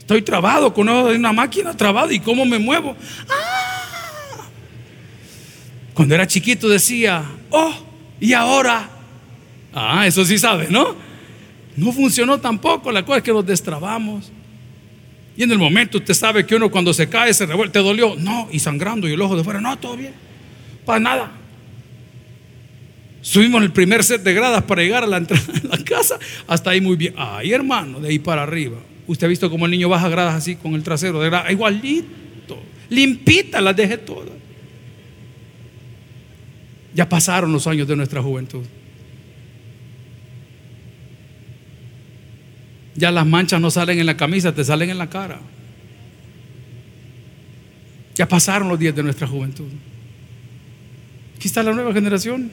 Estoy 0.00 0.22
trabado 0.22 0.74
con 0.74 0.88
una 0.88 1.32
máquina 1.32 1.76
trabado 1.76 2.10
y 2.10 2.18
cómo 2.18 2.44
me 2.44 2.58
muevo. 2.58 2.96
¡Ah! 3.28 4.48
Cuando 5.94 6.16
era 6.16 6.26
chiquito 6.26 6.68
decía, 6.68 7.24
oh, 7.50 7.72
y 8.18 8.32
ahora. 8.32 8.90
Ah, 9.72 10.04
eso 10.08 10.24
sí 10.24 10.38
sabe, 10.38 10.66
¿no? 10.68 10.96
No 11.76 11.92
funcionó 11.92 12.40
tampoco, 12.40 12.90
la 12.90 13.04
cosa 13.04 13.18
es 13.18 13.22
que 13.22 13.32
nos 13.32 13.46
destrabamos. 13.46 14.32
Y 15.36 15.44
en 15.44 15.52
el 15.52 15.58
momento 15.58 15.98
usted 15.98 16.14
sabe 16.14 16.44
que 16.44 16.56
uno 16.56 16.68
cuando 16.68 16.92
se 16.92 17.08
cae 17.08 17.32
se 17.32 17.46
revuelve, 17.46 17.72
¿te 17.72 17.78
dolió? 17.78 18.16
No, 18.16 18.48
y 18.50 18.58
sangrando 18.58 19.08
y 19.08 19.12
el 19.12 19.22
ojo 19.22 19.36
de 19.36 19.44
fuera, 19.44 19.60
no, 19.60 19.78
todo 19.78 19.96
bien. 19.96 20.14
Para 20.84 20.98
nada. 20.98 21.39
Subimos 23.22 23.62
el 23.62 23.72
primer 23.72 24.02
set 24.02 24.22
de 24.22 24.32
gradas 24.32 24.62
para 24.64 24.82
llegar 24.82 25.04
a 25.04 25.06
la 25.06 25.18
entrada 25.18 25.52
de 25.52 25.68
la 25.68 25.78
casa. 25.84 26.18
Hasta 26.46 26.70
ahí 26.70 26.80
muy 26.80 26.96
bien. 26.96 27.14
Ay, 27.16 27.52
hermano, 27.52 28.00
de 28.00 28.08
ahí 28.08 28.18
para 28.18 28.42
arriba. 28.42 28.78
Usted 29.06 29.26
ha 29.26 29.28
visto 29.28 29.50
cómo 29.50 29.66
el 29.66 29.72
niño 29.72 29.88
baja 29.88 30.08
gradas 30.08 30.34
así 30.34 30.56
con 30.56 30.74
el 30.74 30.82
trasero 30.82 31.20
de 31.20 31.28
grada. 31.28 31.50
Igualito. 31.52 32.62
Limpita, 32.88 33.60
las 33.60 33.76
dejé 33.76 33.98
todas. 33.98 34.30
Ya 36.94 37.08
pasaron 37.08 37.52
los 37.52 37.66
años 37.66 37.86
de 37.86 37.96
nuestra 37.96 38.22
juventud. 38.22 38.64
Ya 42.96 43.10
las 43.10 43.26
manchas 43.26 43.60
no 43.60 43.70
salen 43.70 43.98
en 43.98 44.06
la 44.06 44.16
camisa, 44.16 44.54
te 44.54 44.64
salen 44.64 44.90
en 44.90 44.98
la 44.98 45.08
cara. 45.08 45.40
Ya 48.14 48.28
pasaron 48.28 48.68
los 48.68 48.78
días 48.78 48.94
de 48.94 49.02
nuestra 49.02 49.26
juventud. 49.26 49.68
Aquí 51.36 51.48
está 51.48 51.62
la 51.62 51.72
nueva 51.72 51.92
generación. 51.92 52.50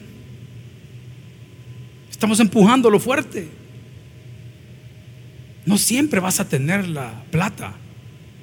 Estamos 2.18 2.40
empujando 2.40 2.90
lo 2.90 2.98
fuerte. 2.98 3.46
No 5.64 5.78
siempre 5.78 6.18
vas 6.18 6.40
a 6.40 6.48
tener 6.48 6.88
la 6.88 7.22
plata, 7.30 7.74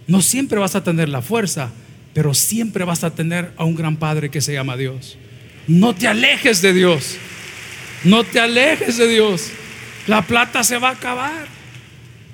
no 0.08 0.22
siempre 0.22 0.58
vas 0.60 0.76
a 0.76 0.84
tener 0.86 1.10
la 1.10 1.22
fuerza, 1.22 1.72
pero 2.14 2.34
siempre 2.34 2.86
vas 2.86 3.04
a 3.04 3.14
tener 3.14 3.52
a 3.58 3.66
un 3.66 3.76
gran 3.76 3.98
Padre 3.98 4.32
que 4.32 4.40
se 4.40 4.54
llama 4.54 4.78
Dios. 4.78 5.18
No 5.68 5.94
te 5.94 6.08
alejes 6.08 6.62
de 6.62 6.72
Dios. 6.72 7.18
No 8.06 8.24
te 8.24 8.40
alejes 8.40 8.96
de 8.96 9.10
Dios. 9.10 9.50
La 10.08 10.22
plata 10.22 10.64
se 10.64 10.78
va 10.78 10.88
a 10.88 10.94
acabar. 10.94 11.46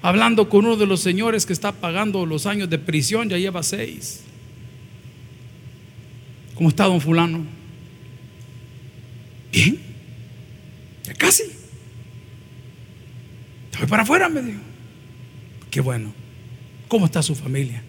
Hablando 0.03 0.47
con 0.47 0.65
uno 0.65 0.75
de 0.75 0.85
los 0.85 1.01
señores 1.01 1.47
que 1.47 1.53
está 1.53 1.71
pagando 1.71 2.27
los 2.27 2.45
años 2.45 2.69
de 2.69 2.77
prisión, 2.77 3.29
ya 3.29 3.39
lleva 3.39 3.63
seis. 3.63 4.21
¿Cómo 6.53 6.69
está 6.69 6.85
don 6.85 7.01
fulano? 7.01 7.43
Bien. 9.51 9.90
Casi. 11.17 11.43
Estoy 13.71 13.87
para 13.87 14.03
afuera, 14.03 14.29
me 14.29 14.41
dijo. 14.41 14.59
Qué 15.69 15.81
bueno. 15.81 16.13
¿Cómo 16.87 17.05
está 17.05 17.23
su 17.23 17.35
familia? 17.35 17.81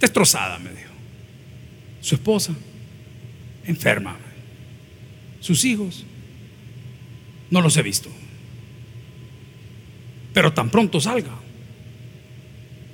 Destrozada, 0.00 0.58
me 0.58 0.70
dijo. 0.70 0.92
Su 2.00 2.14
esposa, 2.14 2.54
enferma. 3.64 4.16
Sus 5.40 5.64
hijos, 5.64 6.04
no 7.50 7.60
los 7.60 7.76
he 7.76 7.82
visto. 7.82 8.10
Pero 10.32 10.52
tan 10.52 10.70
pronto 10.70 11.00
salga. 11.00 11.32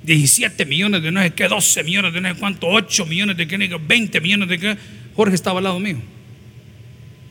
17 0.03 0.65
millones 0.65 1.03
de 1.03 1.11
no 1.11 1.21
sé 1.21 1.31
qué, 1.33 1.47
12 1.47 1.83
millones 1.83 2.13
de 2.13 2.21
no 2.21 2.33
sé 2.33 2.39
cuánto, 2.39 2.67
8 2.67 3.05
millones 3.05 3.37
de 3.37 3.47
qué, 3.47 3.57
20 3.57 4.21
millones 4.21 4.49
de 4.49 4.57
qué. 4.57 4.77
Jorge 5.15 5.35
estaba 5.35 5.59
al 5.59 5.65
lado 5.65 5.79
mío. 5.79 5.97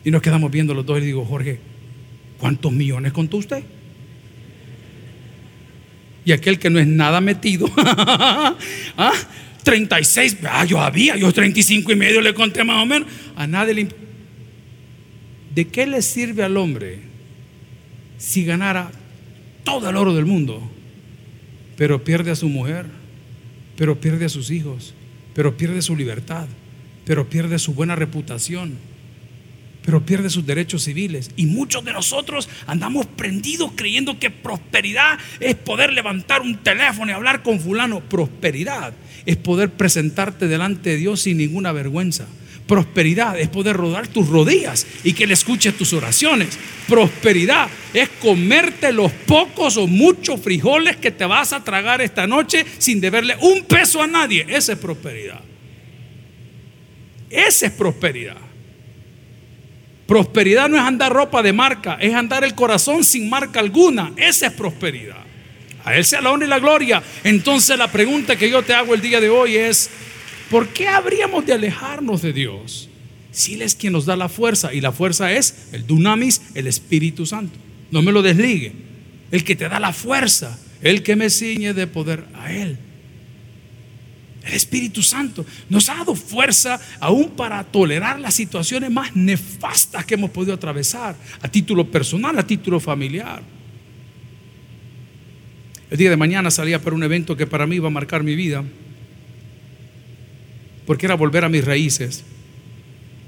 Y 0.04 0.10
nos 0.10 0.22
quedamos 0.22 0.50
viendo 0.50 0.72
los 0.72 0.86
dos 0.86 0.98
y 0.98 1.06
digo, 1.06 1.24
Jorge, 1.24 1.58
¿cuántos 2.40 2.72
millones 2.72 3.12
contó 3.12 3.37
usted? 3.37 3.62
Y 6.24 6.33
aquel 6.33 6.59
que 6.59 6.70
no 6.70 6.79
es 6.79 6.87
nada 6.87 7.20
metido, 7.20 7.70
¿ah? 7.76 9.12
36, 9.62 10.38
ah, 10.44 10.64
yo 10.64 10.81
había, 10.81 11.16
yo 11.16 11.31
35 11.33 11.92
y 11.92 11.96
medio 11.96 12.20
le 12.20 12.35
conté 12.35 12.64
más 12.64 12.83
o 12.83 12.87
menos. 12.87 13.09
A 13.37 13.46
nadie 13.46 13.74
le. 13.74 13.88
¿De 15.55 15.68
qué 15.68 15.87
le 15.87 16.00
sirve 16.00 16.42
al 16.42 16.57
hombre 16.57 17.00
si 18.16 18.44
ganara 18.44 18.90
todo 19.64 19.90
el 19.90 19.96
oro 19.96 20.14
del 20.14 20.24
mundo, 20.24 20.62
pero 21.76 22.03
pierde 22.05 22.31
a 22.31 22.37
su 22.37 22.48
mujer, 22.48 22.87
pero 23.76 24.00
pierde 24.00 24.26
a 24.26 24.29
sus 24.29 24.50
hijos, 24.50 24.94
pero 25.35 25.57
pierde 25.57 25.83
su 25.83 25.96
libertad, 25.96 26.46
pero 27.05 27.29
pierde 27.29 27.59
su 27.59 27.74
buena 27.74 27.96
reputación? 27.96 28.79
Pero 29.84 30.04
pierde 30.04 30.30
sus 30.30 30.46
derechos 30.46 30.84
civiles. 30.84 31.30
Y 31.36 31.46
muchos 31.46 31.84
de 31.84 31.92
nosotros 31.92 32.48
andamos 32.66 33.06
prendidos 33.06 33.72
creyendo 33.74 34.18
que 34.18 34.30
prosperidad 34.30 35.18
es 35.40 35.54
poder 35.54 35.92
levantar 35.92 36.42
un 36.42 36.58
teléfono 36.58 37.10
y 37.10 37.14
hablar 37.14 37.42
con 37.42 37.60
fulano. 37.60 38.00
Prosperidad 38.00 38.92
es 39.26 39.36
poder 39.36 39.70
presentarte 39.70 40.48
delante 40.48 40.90
de 40.90 40.96
Dios 40.96 41.22
sin 41.22 41.38
ninguna 41.38 41.72
vergüenza. 41.72 42.26
Prosperidad 42.66 43.36
es 43.40 43.48
poder 43.48 43.76
rodar 43.76 44.06
tus 44.06 44.28
rodillas 44.28 44.86
y 45.02 45.12
que 45.12 45.24
Él 45.24 45.32
escuche 45.32 45.72
tus 45.72 45.92
oraciones. 45.92 46.56
Prosperidad 46.86 47.68
es 47.92 48.08
comerte 48.20 48.92
los 48.92 49.10
pocos 49.10 49.76
o 49.76 49.88
muchos 49.88 50.40
frijoles 50.40 50.96
que 50.96 51.10
te 51.10 51.24
vas 51.24 51.52
a 51.52 51.64
tragar 51.64 52.00
esta 52.00 52.28
noche 52.28 52.64
sin 52.78 53.00
deberle 53.00 53.36
un 53.40 53.64
peso 53.64 54.00
a 54.00 54.06
nadie. 54.06 54.46
Esa 54.48 54.74
es 54.74 54.78
prosperidad. 54.78 55.40
Esa 57.28 57.66
es 57.66 57.72
prosperidad. 57.72 58.49
Prosperidad 60.10 60.68
no 60.68 60.76
es 60.76 60.82
andar 60.82 61.12
ropa 61.12 61.40
de 61.40 61.52
marca, 61.52 61.96
es 62.00 62.12
andar 62.12 62.42
el 62.42 62.56
corazón 62.56 63.04
sin 63.04 63.30
marca 63.30 63.60
alguna. 63.60 64.12
Esa 64.16 64.48
es 64.48 64.52
prosperidad. 64.54 65.22
A 65.84 65.94
Él 65.94 66.04
sea 66.04 66.20
la 66.20 66.32
honra 66.32 66.46
y 66.46 66.50
la 66.50 66.58
gloria. 66.58 67.00
Entonces 67.22 67.78
la 67.78 67.92
pregunta 67.92 68.34
que 68.34 68.50
yo 68.50 68.64
te 68.64 68.74
hago 68.74 68.92
el 68.92 69.02
día 69.02 69.20
de 69.20 69.28
hoy 69.28 69.54
es, 69.54 69.88
¿por 70.50 70.66
qué 70.70 70.88
habríamos 70.88 71.46
de 71.46 71.52
alejarnos 71.52 72.22
de 72.22 72.32
Dios? 72.32 72.88
Si 73.30 73.54
Él 73.54 73.62
es 73.62 73.76
quien 73.76 73.92
nos 73.92 74.04
da 74.04 74.16
la 74.16 74.28
fuerza 74.28 74.74
y 74.74 74.80
la 74.80 74.90
fuerza 74.90 75.30
es 75.30 75.68
el 75.70 75.86
dunamis, 75.86 76.42
el 76.56 76.66
Espíritu 76.66 77.24
Santo. 77.24 77.56
No 77.92 78.02
me 78.02 78.10
lo 78.10 78.20
desligue. 78.20 78.72
El 79.30 79.44
que 79.44 79.54
te 79.54 79.68
da 79.68 79.78
la 79.78 79.92
fuerza, 79.92 80.58
el 80.82 81.04
que 81.04 81.14
me 81.14 81.30
ciñe 81.30 81.72
de 81.72 81.86
poder 81.86 82.24
a 82.34 82.52
Él. 82.52 82.78
El 84.44 84.55
Espíritu 84.55 85.03
Santo 85.03 85.44
nos 85.68 85.88
ha 85.88 85.96
dado 85.96 86.14
fuerza 86.14 86.81
aún 86.98 87.31
para 87.31 87.62
tolerar 87.64 88.18
las 88.18 88.35
situaciones 88.35 88.90
más 88.90 89.14
nefastas 89.14 90.05
que 90.07 90.14
hemos 90.14 90.31
podido 90.31 90.55
atravesar, 90.55 91.14
a 91.42 91.48
título 91.48 91.90
personal, 91.90 92.38
a 92.38 92.46
título 92.46 92.81
familiar. 92.81 93.42
El 95.90 95.98
día 95.98 96.09
de 96.09 96.16
mañana 96.16 96.50
salía 96.50 96.81
para 96.81 96.96
un 96.96 97.03
evento 97.03 97.37
que 97.37 97.46
para 97.46 97.66
mí 97.66 97.76
iba 97.76 97.88
a 97.88 97.90
marcar 97.90 98.22
mi 98.22 98.35
vida, 98.35 98.64
porque 100.87 101.07
era 101.07 101.16
volver 101.16 101.44
a 101.44 101.48
mis 101.48 101.64
raíces. 101.64 102.24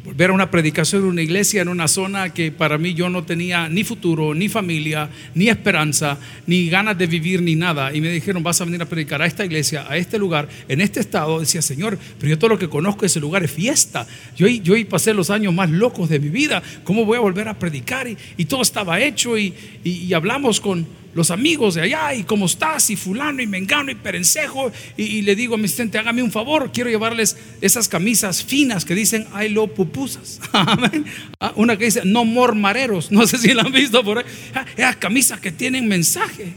Volver 0.04 0.30
a 0.30 0.32
una 0.32 0.50
predicación 0.50 1.02
en 1.02 1.08
una 1.08 1.22
iglesia 1.22 1.62
en 1.62 1.68
una 1.68 1.86
zona 1.86 2.34
que 2.34 2.50
para 2.50 2.76
mí 2.76 2.92
yo 2.92 3.08
no 3.08 3.22
tenía 3.22 3.68
ni 3.68 3.84
futuro, 3.84 4.34
ni 4.34 4.48
familia, 4.48 5.08
ni 5.32 5.48
esperanza, 5.48 6.18
ni 6.44 6.68
ganas 6.68 6.98
de 6.98 7.06
vivir, 7.06 7.40
ni 7.40 7.54
nada. 7.54 7.94
Y 7.94 8.00
me 8.00 8.08
dijeron, 8.10 8.42
vas 8.42 8.60
a 8.60 8.64
venir 8.64 8.82
a 8.82 8.86
predicar 8.86 9.22
a 9.22 9.26
esta 9.26 9.44
iglesia, 9.44 9.86
a 9.88 9.96
este 9.96 10.18
lugar, 10.18 10.48
en 10.66 10.80
este 10.80 10.98
estado. 10.98 11.38
Decía, 11.38 11.62
Señor, 11.62 11.96
pero 12.18 12.30
yo 12.30 12.38
todo 12.38 12.50
lo 12.50 12.58
que 12.58 12.68
conozco 12.68 13.02
de 13.02 13.06
ese 13.06 13.20
lugar 13.20 13.44
es 13.44 13.52
fiesta. 13.52 14.04
Yo, 14.36 14.48
yo 14.48 14.74
pasé 14.88 15.14
los 15.14 15.30
años 15.30 15.54
más 15.54 15.70
locos 15.70 16.08
de 16.08 16.18
mi 16.18 16.30
vida. 16.30 16.64
¿Cómo 16.82 17.04
voy 17.04 17.18
a 17.18 17.20
volver 17.20 17.46
a 17.46 17.56
predicar? 17.56 18.08
Y, 18.08 18.44
todo 18.46 18.62
estaba 18.62 19.00
hecho 19.00 19.38
y 19.38 20.12
hablamos 20.12 20.60
con 20.60 20.84
los 21.14 21.30
amigos 21.30 21.74
de 21.74 21.82
allá 21.82 22.14
y 22.14 22.24
cómo 22.24 22.46
estás 22.46 22.88
y 22.90 22.96
fulano 22.96 23.42
y 23.42 23.46
mengano 23.46 23.90
y 23.90 23.94
perencejo 23.94 24.72
y, 24.96 25.22
le 25.22 25.36
digo 25.36 25.54
a 25.54 25.58
mi 25.58 25.64
asistente 25.64 25.98
hágame 25.98 26.22
un 26.22 26.30
favor 26.30 26.70
quiero 26.72 26.90
llevarles 26.90 27.36
esas 27.60 27.88
camisas 27.88 28.42
finas 28.42 28.84
que 28.84 28.94
dicen 28.94 29.26
I 29.38 29.48
love 29.48 29.72
pupusas 29.72 30.40
ah, 30.52 31.52
una 31.56 31.76
que 31.76 31.86
dice 31.86 32.02
no 32.04 32.24
more 32.24 32.54
mareros 32.54 33.10
no 33.10 33.26
sé 33.26 33.38
si 33.38 33.52
la 33.52 33.62
han 33.62 33.72
visto 33.72 34.02
por 34.02 34.18
ahí. 34.18 34.24
Ah, 34.54 34.64
esas 34.76 34.96
camisas 34.96 35.40
que 35.40 35.52
tienen 35.52 35.88
mensaje. 35.88 36.54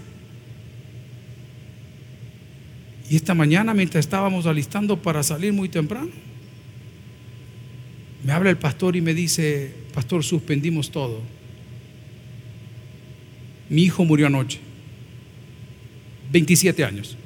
Y 3.09 3.15
esta 3.15 3.33
mañana 3.33 3.73
mientras 3.73 4.03
estábamos 4.05 4.45
alistando 4.45 5.01
para 5.01 5.21
salir 5.21 5.53
muy 5.53 5.69
temprano 5.69 6.09
me 8.23 8.31
habla 8.31 8.49
el 8.49 8.57
pastor 8.57 8.95
y 8.95 9.01
me 9.01 9.13
dice 9.13 9.73
pastor 9.93 10.23
suspendimos 10.23 10.89
todo 10.91 11.34
mi 13.69 13.83
hijo 13.83 14.05
murió 14.05 14.27
anoche. 14.27 14.59
27 16.31 16.83
años. 16.83 17.17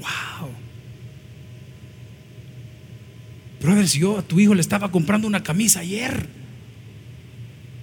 Wow. 0.00 0.50
Brother, 3.60 3.88
si 3.88 4.00
yo 4.00 4.18
a 4.18 4.22
tu 4.22 4.38
hijo 4.40 4.54
le 4.54 4.60
estaba 4.60 4.90
comprando 4.90 5.26
una 5.26 5.42
camisa 5.42 5.80
ayer. 5.80 6.26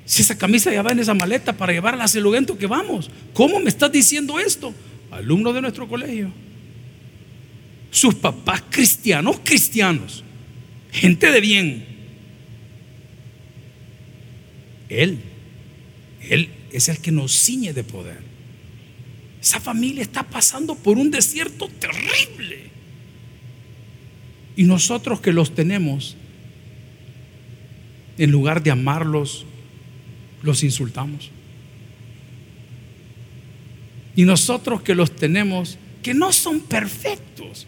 Si 0.06 0.21
esa 0.21 0.38
camisa 0.38 0.71
ya 0.71 0.82
va 0.82 0.91
en 0.91 0.99
esa 0.99 1.13
maleta 1.13 1.53
para 1.53 1.73
llevarla 1.73 2.03
a 2.03 2.06
ese 2.06 2.19
lugar 2.19 2.45
que 2.45 2.67
vamos. 2.67 3.10
¿Cómo 3.34 3.60
me 3.60 3.69
estás 3.69 3.91
diciendo 3.91 4.39
esto? 4.39 4.73
Alumno 5.12 5.53
de 5.53 5.62
nuestro 5.62 5.88
colegio. 5.88 6.32
Sus 7.91 8.15
papás 8.15 8.63
cristianos, 8.69 9.39
cristianos. 9.43 10.23
Gente 10.91 11.32
de 11.32 11.41
bien. 11.41 11.86
Él 14.89 15.19
él 16.29 16.49
es 16.71 16.89
el 16.89 16.99
que 16.99 17.12
nos 17.12 17.31
ciñe 17.31 17.73
de 17.73 17.83
poder. 17.83 18.21
Esa 19.41 19.59
familia 19.59 20.01
está 20.01 20.23
pasando 20.23 20.75
por 20.75 20.97
un 20.97 21.12
desierto 21.12 21.67
terrible. 21.67 22.71
Y 24.55 24.63
nosotros 24.63 25.19
que 25.19 25.33
los 25.33 25.53
tenemos, 25.53 26.15
en 28.17 28.31
lugar 28.31 28.63
de 28.63 28.71
amarlos, 28.71 29.45
los 30.43 30.63
insultamos. 30.63 31.31
Y 34.15 34.23
nosotros 34.23 34.81
que 34.81 34.95
los 34.95 35.15
tenemos, 35.15 35.77
que 36.03 36.13
no 36.13 36.31
son 36.31 36.62
perfectos, 36.62 37.67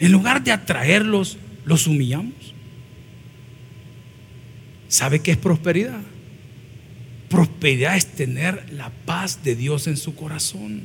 en 0.00 0.12
lugar 0.12 0.42
de 0.42 0.52
atraerlos, 0.52 1.38
los 1.64 1.86
humillamos. 1.86 2.54
¿Sabe 4.88 5.20
qué 5.20 5.32
es 5.32 5.36
prosperidad? 5.36 6.00
Prosperidad 7.28 7.96
es 7.96 8.06
tener 8.06 8.72
la 8.72 8.90
paz 8.90 9.42
de 9.44 9.54
Dios 9.54 9.86
en 9.86 9.96
su 9.96 10.14
corazón. 10.14 10.82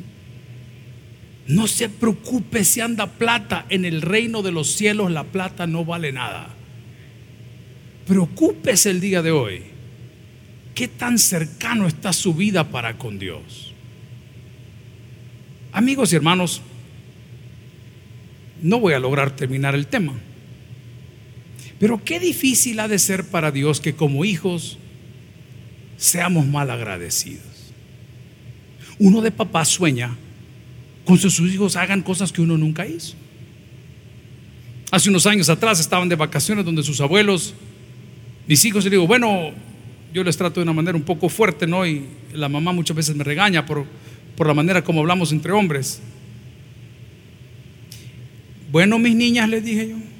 No 1.47 1.67
se 1.67 1.89
preocupe 1.89 2.63
si 2.63 2.81
anda 2.81 3.07
plata 3.07 3.65
en 3.69 3.85
el 3.85 4.01
reino 4.01 4.41
de 4.41 4.51
los 4.51 4.71
cielos, 4.71 5.11
la 5.11 5.23
plata 5.23 5.67
no 5.67 5.85
vale 5.85 6.11
nada. 6.11 6.49
Preocúpese 8.07 8.89
el 8.89 8.99
día 8.99 9.21
de 9.21 9.31
hoy. 9.31 9.61
¿Qué 10.75 10.87
tan 10.87 11.19
cercano 11.19 11.87
está 11.87 12.13
su 12.13 12.33
vida 12.33 12.69
para 12.69 12.97
con 12.97 13.19
Dios? 13.19 13.73
Amigos 15.71 16.11
y 16.11 16.15
hermanos, 16.15 16.61
no 18.61 18.79
voy 18.79 18.93
a 18.93 18.99
lograr 18.99 19.35
terminar 19.35 19.75
el 19.75 19.87
tema. 19.87 20.13
Pero 21.79 22.03
qué 22.03 22.19
difícil 22.19 22.79
ha 22.79 22.87
de 22.87 22.99
ser 22.99 23.25
para 23.25 23.51
Dios 23.51 23.81
que 23.81 23.95
como 23.95 24.25
hijos 24.25 24.77
seamos 26.03 26.45
mal 26.45 26.69
agradecidos. 26.69 27.71
Uno 28.99 29.21
de 29.21 29.31
papá 29.31 29.63
sueña 29.63 30.13
con 31.05 31.17
que 31.17 31.29
sus 31.29 31.53
hijos 31.53 31.77
hagan 31.77 32.01
cosas 32.01 32.33
que 32.33 32.41
uno 32.41 32.57
nunca 32.57 32.85
hizo. 32.85 33.15
Hace 34.91 35.09
unos 35.09 35.25
años 35.25 35.47
atrás 35.47 35.79
estaban 35.79 36.09
de 36.09 36.17
vacaciones 36.17 36.65
donde 36.65 36.83
sus 36.83 36.99
abuelos, 36.99 37.53
mis 38.47 38.65
hijos, 38.65 38.85
y 38.85 38.89
digo, 38.89 39.07
bueno, 39.07 39.51
yo 40.13 40.25
les 40.25 40.35
trato 40.35 40.59
de 40.59 40.63
una 40.63 40.73
manera 40.73 40.97
un 40.97 41.03
poco 41.03 41.29
fuerte, 41.29 41.65
¿no? 41.67 41.87
Y 41.87 42.05
la 42.33 42.49
mamá 42.49 42.73
muchas 42.73 42.97
veces 42.97 43.15
me 43.15 43.23
regaña 43.23 43.65
por, 43.65 43.85
por 44.35 44.45
la 44.45 44.53
manera 44.53 44.83
como 44.83 44.99
hablamos 44.99 45.31
entre 45.31 45.53
hombres. 45.53 46.01
Bueno, 48.73 48.99
mis 48.99 49.15
niñas, 49.15 49.47
les 49.47 49.63
dije 49.63 49.87
yo. 49.87 50.12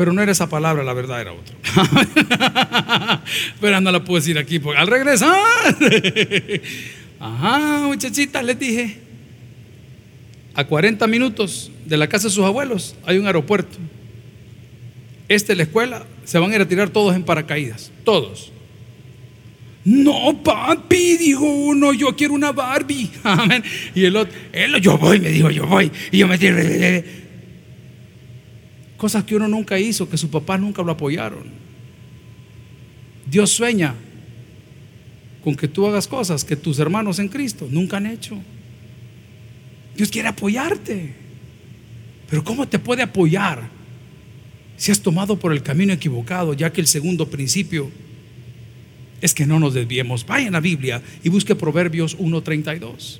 Pero 0.00 0.14
no 0.14 0.22
era 0.22 0.32
esa 0.32 0.48
palabra, 0.48 0.82
la 0.82 0.94
verdad 0.94 1.20
era 1.20 1.34
otra. 1.34 3.22
Pero 3.60 3.82
no 3.82 3.92
la 3.92 4.02
puedo 4.02 4.18
decir 4.18 4.38
aquí, 4.38 4.58
porque 4.58 4.80
al 4.80 4.86
regresar. 4.86 5.36
Ajá, 7.20 7.82
muchachitas, 7.86 8.42
les 8.42 8.58
dije. 8.58 8.96
A 10.54 10.64
40 10.64 11.06
minutos 11.06 11.70
de 11.84 11.98
la 11.98 12.08
casa 12.08 12.28
de 12.28 12.34
sus 12.34 12.46
abuelos 12.46 12.96
hay 13.04 13.18
un 13.18 13.26
aeropuerto. 13.26 13.76
Este, 15.28 15.54
la 15.54 15.64
escuela, 15.64 16.06
se 16.24 16.38
van 16.38 16.50
a 16.50 16.54
ir 16.54 16.62
a 16.62 16.66
tirar 16.66 16.88
todos 16.88 17.14
en 17.14 17.22
paracaídas. 17.22 17.92
Todos. 18.02 18.52
No, 19.84 20.42
papi, 20.42 21.18
dijo 21.18 21.44
uno, 21.44 21.92
yo 21.92 22.16
quiero 22.16 22.32
una 22.32 22.52
Barbie. 22.52 23.10
Y 23.94 24.06
el 24.06 24.16
otro, 24.16 24.32
él, 24.50 24.80
yo 24.80 24.96
voy, 24.96 25.20
me 25.20 25.28
dijo, 25.28 25.50
yo 25.50 25.66
voy. 25.66 25.92
Y 26.10 26.16
yo 26.16 26.26
me 26.26 26.38
tiré. 26.38 27.04
Cosas 29.00 29.24
que 29.24 29.34
uno 29.34 29.48
nunca 29.48 29.78
hizo, 29.78 30.10
que 30.10 30.18
su 30.18 30.28
papá 30.28 30.58
nunca 30.58 30.82
lo 30.82 30.92
apoyaron. 30.92 31.44
Dios 33.24 33.48
sueña 33.48 33.94
con 35.42 35.54
que 35.54 35.68
tú 35.68 35.86
hagas 35.86 36.06
cosas 36.06 36.44
que 36.44 36.54
tus 36.54 36.78
hermanos 36.78 37.18
en 37.18 37.28
Cristo 37.28 37.66
nunca 37.70 37.96
han 37.96 38.04
hecho. 38.04 38.36
Dios 39.96 40.10
quiere 40.10 40.28
apoyarte. 40.28 41.14
Pero 42.28 42.44
¿cómo 42.44 42.68
te 42.68 42.78
puede 42.78 43.02
apoyar 43.02 43.70
si 44.76 44.92
has 44.92 45.00
tomado 45.00 45.38
por 45.38 45.54
el 45.54 45.62
camino 45.62 45.94
equivocado, 45.94 46.52
ya 46.52 46.70
que 46.70 46.82
el 46.82 46.86
segundo 46.86 47.30
principio 47.30 47.90
es 49.22 49.32
que 49.32 49.46
no 49.46 49.58
nos 49.58 49.72
desviemos? 49.72 50.26
Vaya 50.26 50.48
a 50.48 50.50
la 50.50 50.60
Biblia 50.60 51.00
y 51.24 51.30
busque 51.30 51.54
Proverbios 51.54 52.18
1.32. 52.18 53.18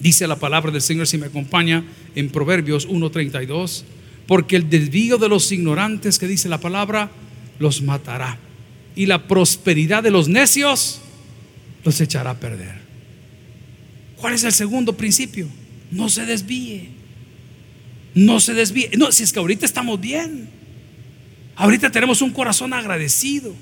Dice 0.00 0.26
la 0.26 0.36
palabra 0.36 0.72
del 0.72 0.80
Señor, 0.80 1.06
si 1.06 1.18
me 1.18 1.26
acompaña, 1.26 1.84
en 2.14 2.30
Proverbios 2.30 2.88
1.32, 2.88 3.84
porque 4.26 4.56
el 4.56 4.68
desvío 4.68 5.18
de 5.18 5.28
los 5.28 5.50
ignorantes, 5.52 6.18
que 6.18 6.26
dice 6.26 6.48
la 6.48 6.58
palabra, 6.58 7.10
los 7.58 7.82
matará. 7.82 8.38
Y 8.94 9.06
la 9.06 9.28
prosperidad 9.28 10.02
de 10.02 10.10
los 10.10 10.28
necios 10.28 11.00
los 11.84 12.00
echará 12.00 12.30
a 12.30 12.40
perder. 12.40 12.80
¿Cuál 14.16 14.34
es 14.34 14.44
el 14.44 14.52
segundo 14.52 14.96
principio? 14.96 15.48
No 15.90 16.08
se 16.08 16.24
desvíe. 16.24 16.88
No 18.14 18.40
se 18.40 18.54
desvíe. 18.54 18.90
No, 18.96 19.12
si 19.12 19.22
es 19.22 19.32
que 19.32 19.38
ahorita 19.38 19.66
estamos 19.66 20.00
bien. 20.00 20.48
Ahorita 21.54 21.90
tenemos 21.90 22.22
un 22.22 22.30
corazón 22.30 22.72
agradecido. 22.72 23.54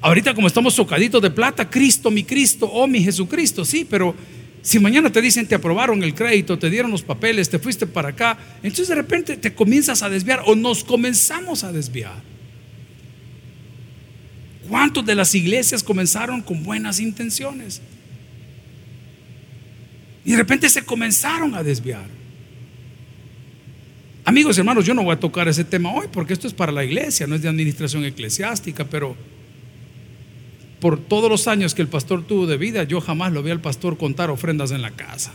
Ahorita 0.00 0.34
como 0.34 0.46
estamos 0.46 0.74
tocaditos 0.76 1.20
de 1.20 1.30
plata, 1.30 1.68
Cristo, 1.68 2.10
mi 2.10 2.22
Cristo, 2.22 2.66
oh 2.66 2.86
mi 2.86 3.02
Jesucristo, 3.02 3.64
sí, 3.64 3.84
pero 3.88 4.14
si 4.66 4.80
mañana 4.80 5.12
te 5.12 5.22
dicen 5.22 5.46
te 5.46 5.54
aprobaron 5.54 6.02
el 6.02 6.12
crédito, 6.12 6.58
te 6.58 6.68
dieron 6.68 6.90
los 6.90 7.02
papeles, 7.02 7.48
te 7.48 7.60
fuiste 7.60 7.86
para 7.86 8.08
acá, 8.08 8.36
entonces 8.64 8.88
de 8.88 8.96
repente 8.96 9.36
te 9.36 9.54
comienzas 9.54 10.02
a 10.02 10.10
desviar 10.10 10.42
o 10.44 10.56
nos 10.56 10.82
comenzamos 10.82 11.62
a 11.62 11.70
desviar. 11.70 12.20
¿Cuántos 14.68 15.06
de 15.06 15.14
las 15.14 15.36
iglesias 15.36 15.84
comenzaron 15.84 16.42
con 16.42 16.64
buenas 16.64 16.98
intenciones? 16.98 17.80
Y 20.24 20.32
de 20.32 20.36
repente 20.36 20.68
se 20.68 20.82
comenzaron 20.82 21.54
a 21.54 21.62
desviar. 21.62 22.08
Amigos 24.24 24.58
hermanos, 24.58 24.84
yo 24.84 24.94
no 24.94 25.04
voy 25.04 25.14
a 25.14 25.20
tocar 25.20 25.46
ese 25.46 25.62
tema 25.62 25.92
hoy 25.92 26.08
porque 26.10 26.32
esto 26.32 26.48
es 26.48 26.54
para 26.54 26.72
la 26.72 26.84
iglesia, 26.84 27.28
no 27.28 27.36
es 27.36 27.42
de 27.42 27.48
administración 27.48 28.04
eclesiástica, 28.04 28.84
pero 28.84 29.16
por 30.80 30.98
todos 31.00 31.30
los 31.30 31.48
años 31.48 31.74
que 31.74 31.82
el 31.82 31.88
pastor 31.88 32.26
tuvo 32.26 32.46
de 32.46 32.56
vida, 32.56 32.84
yo 32.84 33.00
jamás 33.00 33.32
lo 33.32 33.42
vi 33.42 33.50
al 33.50 33.60
pastor 33.60 33.96
contar 33.96 34.30
ofrendas 34.30 34.70
en 34.70 34.82
la 34.82 34.90
casa. 34.90 35.32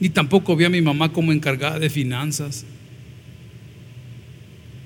Ni 0.00 0.08
tampoco 0.08 0.56
vi 0.56 0.64
a 0.64 0.70
mi 0.70 0.80
mamá 0.80 1.12
como 1.12 1.32
encargada 1.32 1.78
de 1.78 1.90
finanzas 1.90 2.64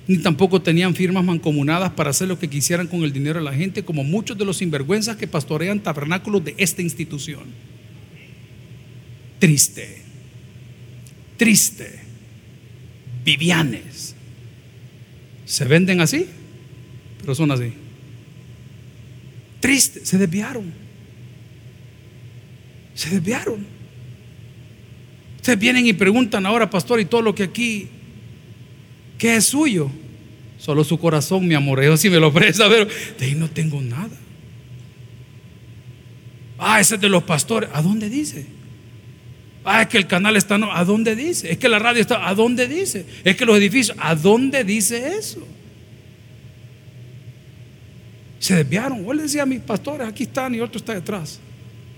ni 0.08 0.18
tampoco 0.18 0.62
tenían 0.62 0.94
firmas 0.94 1.24
mancomunadas 1.24 1.92
para 1.92 2.10
hacer 2.10 2.28
lo 2.28 2.38
que 2.38 2.48
quisieran 2.48 2.86
con 2.86 3.02
el 3.02 3.12
dinero 3.12 3.40
de 3.40 3.44
la 3.44 3.52
gente, 3.52 3.84
como 3.84 4.04
muchos 4.04 4.38
de 4.38 4.44
los 4.44 4.58
sinvergüenzas 4.58 5.16
que 5.16 5.26
pastorean 5.26 5.80
tabernáculos 5.80 6.44
de 6.44 6.54
esta 6.58 6.80
institución. 6.80 7.44
Triste, 9.40 10.02
triste, 11.36 12.00
vivianes. 13.24 14.14
Se 15.44 15.64
venden 15.64 16.00
así, 16.00 16.26
pero 17.26 17.34
son 17.34 17.50
así. 17.50 17.72
Triste, 19.58 20.06
se 20.06 20.16
desviaron. 20.16 20.72
Se 22.94 23.10
desviaron. 23.10 23.66
Ustedes 25.36 25.58
vienen 25.58 25.86
y 25.86 25.92
preguntan 25.92 26.46
ahora, 26.46 26.70
pastor, 26.70 27.00
y 27.00 27.04
todo 27.04 27.20
lo 27.20 27.34
que 27.34 27.42
aquí 27.42 27.90
¿Qué 29.18 29.36
es 29.36 29.46
suyo? 29.46 29.90
Solo 30.58 30.84
su 30.84 30.98
corazón, 30.98 31.46
mi 31.46 31.54
amor. 31.54 31.82
Eso 31.82 31.96
sí 31.96 32.10
me 32.10 32.18
lo 32.18 32.32
presta, 32.34 32.68
pero 32.68 32.86
de 32.86 33.26
ahí 33.26 33.34
no 33.34 33.48
tengo 33.48 33.80
nada. 33.80 34.16
Ah, 36.58 36.80
ese 36.80 36.94
es 36.94 37.00
de 37.00 37.08
los 37.08 37.22
pastores. 37.22 37.68
¿A 37.72 37.82
dónde 37.82 38.08
dice? 38.08 38.46
Ah, 39.64 39.82
es 39.82 39.88
que 39.88 39.98
el 39.98 40.06
canal 40.06 40.36
está 40.36 40.58
no. 40.58 40.72
¿A 40.72 40.84
dónde 40.84 41.16
dice? 41.16 41.50
Es 41.50 41.58
que 41.58 41.68
la 41.68 41.78
radio 41.78 42.00
está. 42.00 42.28
¿A 42.28 42.34
dónde 42.34 42.66
dice? 42.66 43.04
Es 43.24 43.36
que 43.36 43.44
los 43.44 43.58
edificios. 43.58 43.96
¿A 44.00 44.14
dónde 44.14 44.64
dice 44.64 45.16
eso? 45.18 45.46
Se 48.46 48.54
desviaron. 48.54 49.04
Yo 49.04 49.12
le 49.12 49.24
decía 49.24 49.42
a 49.42 49.46
mis 49.46 49.58
pastores, 49.58 50.06
aquí 50.06 50.22
están 50.22 50.54
y 50.54 50.60
otro 50.60 50.78
está 50.78 50.94
detrás. 50.94 51.40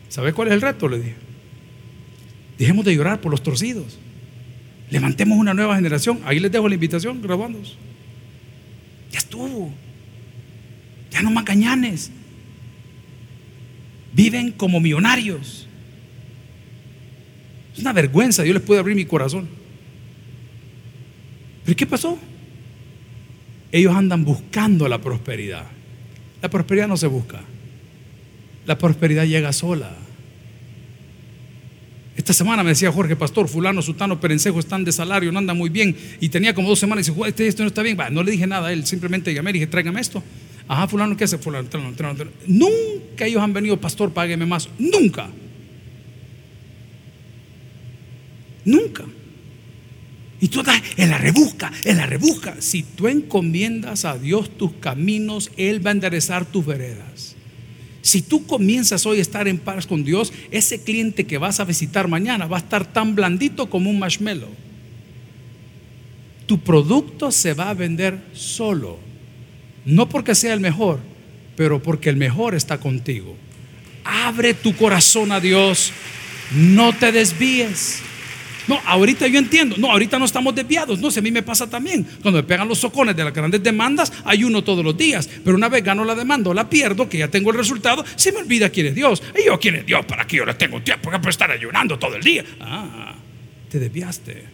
¿Sabe 0.08 0.32
cuál 0.32 0.48
es 0.48 0.54
el 0.54 0.62
reto? 0.62 0.88
Le 0.88 0.96
dije. 0.96 1.14
Dejemos 2.56 2.86
de 2.86 2.94
llorar 2.94 3.20
por 3.20 3.30
los 3.30 3.42
torcidos. 3.42 3.98
Levantemos 4.90 5.36
una 5.36 5.52
nueva 5.52 5.76
generación. 5.76 6.20
Ahí 6.24 6.40
les 6.40 6.50
dejo 6.50 6.66
la 6.66 6.74
invitación, 6.74 7.20
grabándolos. 7.20 7.76
Ya 9.12 9.18
estuvo. 9.18 9.70
Ya 11.10 11.20
no 11.20 11.30
más 11.30 11.44
cañanes. 11.44 12.10
Viven 14.14 14.52
como 14.52 14.80
millonarios. 14.80 15.68
Es 17.74 17.80
una 17.80 17.92
vergüenza. 17.92 18.42
Yo 18.46 18.54
les 18.54 18.62
puedo 18.62 18.80
abrir 18.80 18.96
mi 18.96 19.04
corazón. 19.04 19.46
¿Pero 21.66 21.76
qué 21.76 21.84
pasó? 21.84 22.18
Ellos 23.70 23.94
andan 23.94 24.24
buscando 24.24 24.88
la 24.88 24.96
prosperidad. 24.96 25.76
La 26.42 26.48
prosperidad 26.48 26.88
no 26.88 26.96
se 26.96 27.06
busca. 27.06 27.40
La 28.66 28.78
prosperidad 28.78 29.24
llega 29.24 29.52
sola. 29.52 29.90
Esta 32.16 32.32
semana 32.32 32.64
me 32.64 32.70
decía 32.70 32.90
Jorge, 32.90 33.14
pastor, 33.14 33.48
fulano, 33.48 33.80
sutano, 33.80 34.20
perencejo 34.20 34.58
están 34.58 34.84
de 34.84 34.90
salario, 34.90 35.30
no 35.30 35.38
anda 35.38 35.54
muy 35.54 35.70
bien. 35.70 35.96
Y 36.20 36.28
tenía 36.28 36.52
como 36.52 36.68
dos 36.68 36.78
semanas 36.78 37.06
y 37.06 37.12
dice, 37.12 37.28
este, 37.28 37.46
esto 37.46 37.62
no 37.62 37.68
está 37.68 37.82
bien. 37.82 37.96
no 38.10 38.22
le 38.22 38.32
dije 38.32 38.46
nada 38.46 38.68
a 38.68 38.72
él, 38.72 38.84
simplemente 38.86 39.32
llamé 39.32 39.50
y 39.50 39.52
dije, 39.54 39.66
tráigame 39.68 40.00
esto. 40.00 40.22
Ajá, 40.66 40.86
fulano, 40.88 41.16
¿qué 41.16 41.24
hace? 41.24 41.38
Fulano, 41.38 41.68
Nunca 42.46 43.24
ellos 43.24 43.40
han 43.40 43.52
venido, 43.52 43.80
pastor, 43.80 44.12
págueme 44.12 44.46
más. 44.46 44.68
Nunca. 44.78 45.28
Nunca. 48.64 49.04
Y 50.40 50.48
tú 50.48 50.60
estás 50.60 50.80
en 50.96 51.10
la 51.10 51.18
rebusca, 51.18 51.72
en 51.84 51.96
la 51.96 52.06
rebusca. 52.06 52.56
Si 52.60 52.82
tú 52.82 53.08
encomiendas 53.08 54.04
a 54.04 54.18
Dios 54.18 54.56
tus 54.56 54.72
caminos, 54.74 55.50
Él 55.56 55.84
va 55.84 55.90
a 55.90 55.94
enderezar 55.94 56.44
tus 56.44 56.64
veredas. 56.64 57.34
Si 58.02 58.22
tú 58.22 58.46
comienzas 58.46 59.04
hoy 59.04 59.18
a 59.18 59.22
estar 59.22 59.48
en 59.48 59.58
paz 59.58 59.86
con 59.86 60.04
Dios, 60.04 60.32
ese 60.50 60.80
cliente 60.82 61.26
que 61.26 61.38
vas 61.38 61.60
a 61.60 61.64
visitar 61.64 62.08
mañana 62.08 62.46
va 62.46 62.58
a 62.58 62.60
estar 62.60 62.90
tan 62.90 63.14
blandito 63.14 63.68
como 63.68 63.90
un 63.90 63.98
marshmallow. 63.98 64.48
Tu 66.46 66.60
producto 66.60 67.30
se 67.30 67.52
va 67.52 67.70
a 67.70 67.74
vender 67.74 68.18
solo. 68.32 68.98
No 69.84 70.08
porque 70.08 70.34
sea 70.34 70.54
el 70.54 70.60
mejor, 70.60 71.00
pero 71.56 71.82
porque 71.82 72.08
el 72.08 72.16
mejor 72.16 72.54
está 72.54 72.78
contigo. 72.78 73.36
Abre 74.04 74.54
tu 74.54 74.74
corazón 74.76 75.32
a 75.32 75.40
Dios. 75.40 75.92
No 76.52 76.94
te 76.94 77.12
desvíes. 77.12 78.00
No, 78.68 78.80
ahorita 78.84 79.26
yo 79.26 79.38
entiendo. 79.38 79.76
No, 79.78 79.90
ahorita 79.90 80.18
no 80.18 80.26
estamos 80.26 80.54
desviados. 80.54 81.00
No, 81.00 81.10
si 81.10 81.18
a 81.18 81.22
mí 81.22 81.32
me 81.32 81.42
pasa 81.42 81.68
también. 81.68 82.06
Cuando 82.22 82.40
me 82.40 82.42
pegan 82.42 82.68
los 82.68 82.78
socones 82.78 83.16
de 83.16 83.24
las 83.24 83.32
grandes 83.32 83.62
demandas, 83.62 84.12
hay 84.24 84.44
uno 84.44 84.62
todos 84.62 84.84
los 84.84 84.96
días. 84.96 85.28
Pero 85.42 85.56
una 85.56 85.68
vez 85.68 85.82
gano 85.82 86.04
la 86.04 86.14
demanda 86.14 86.50
o 86.50 86.54
la 86.54 86.68
pierdo, 86.68 87.08
que 87.08 87.18
ya 87.18 87.28
tengo 87.28 87.50
el 87.50 87.56
resultado, 87.56 88.04
se 88.14 88.30
me 88.30 88.38
olvida 88.38 88.70
quién 88.70 88.86
es 88.86 88.94
Dios. 88.94 89.22
Y 89.36 89.46
yo, 89.46 89.58
quién 89.58 89.76
es 89.76 89.86
Dios, 89.86 90.04
para 90.04 90.26
que 90.26 90.36
yo 90.36 90.44
le 90.44 90.54
tengo 90.54 90.80
tiempo 90.82 91.10
para 91.10 91.30
estar 91.30 91.50
ayunando 91.50 91.98
todo 91.98 92.16
el 92.16 92.22
día. 92.22 92.44
Ah, 92.60 93.14
te 93.70 93.78
desviaste. 93.78 94.44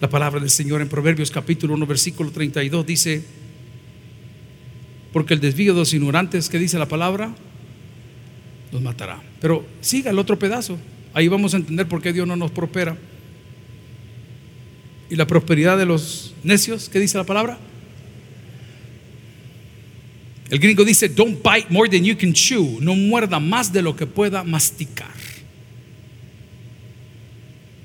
La 0.00 0.08
palabra 0.08 0.38
del 0.38 0.50
Señor 0.50 0.80
en 0.80 0.88
Proverbios 0.88 1.30
capítulo 1.30 1.74
1, 1.74 1.86
versículo 1.86 2.30
32 2.30 2.86
dice, 2.86 3.24
porque 5.12 5.34
el 5.34 5.40
desvío 5.40 5.72
de 5.72 5.80
los 5.80 5.92
ignorantes, 5.92 6.48
que 6.48 6.58
dice 6.58 6.78
la 6.78 6.86
palabra, 6.86 7.34
los 8.70 8.82
matará. 8.82 9.20
Pero 9.40 9.66
siga 9.80 10.10
el 10.10 10.18
otro 10.18 10.38
pedazo. 10.38 10.78
Ahí 11.14 11.28
vamos 11.28 11.54
a 11.54 11.56
entender 11.56 11.88
por 11.88 12.02
qué 12.02 12.12
Dios 12.12 12.26
no 12.26 12.36
nos 12.36 12.50
prospera. 12.50 12.96
Y 15.10 15.16
la 15.16 15.26
prosperidad 15.26 15.78
de 15.78 15.86
los 15.86 16.34
necios, 16.42 16.88
¿qué 16.88 17.00
dice 17.00 17.16
la 17.16 17.24
palabra? 17.24 17.58
El 20.50 20.58
gringo 20.58 20.84
dice, 20.84 21.08
don't 21.08 21.42
bite 21.42 21.66
more 21.70 21.88
than 21.88 22.04
you 22.04 22.16
can 22.16 22.32
chew. 22.32 22.78
No 22.80 22.94
muerda 22.94 23.38
más 23.38 23.72
de 23.72 23.82
lo 23.82 23.96
que 23.96 24.06
pueda 24.06 24.44
masticar. 24.44 25.08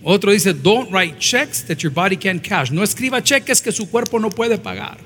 Otro 0.02 0.32
dice, 0.32 0.54
don't 0.54 0.92
write 0.92 1.18
checks 1.18 1.66
that 1.66 1.78
your 1.78 1.92
body 1.94 2.18
can't 2.18 2.42
cash. 2.42 2.72
No 2.72 2.84
escriba 2.84 3.24
cheques 3.24 3.62
que 3.62 3.72
su 3.72 3.90
cuerpo 3.90 4.20
no 4.20 4.30
puede 4.30 4.58
pagar. 4.58 4.98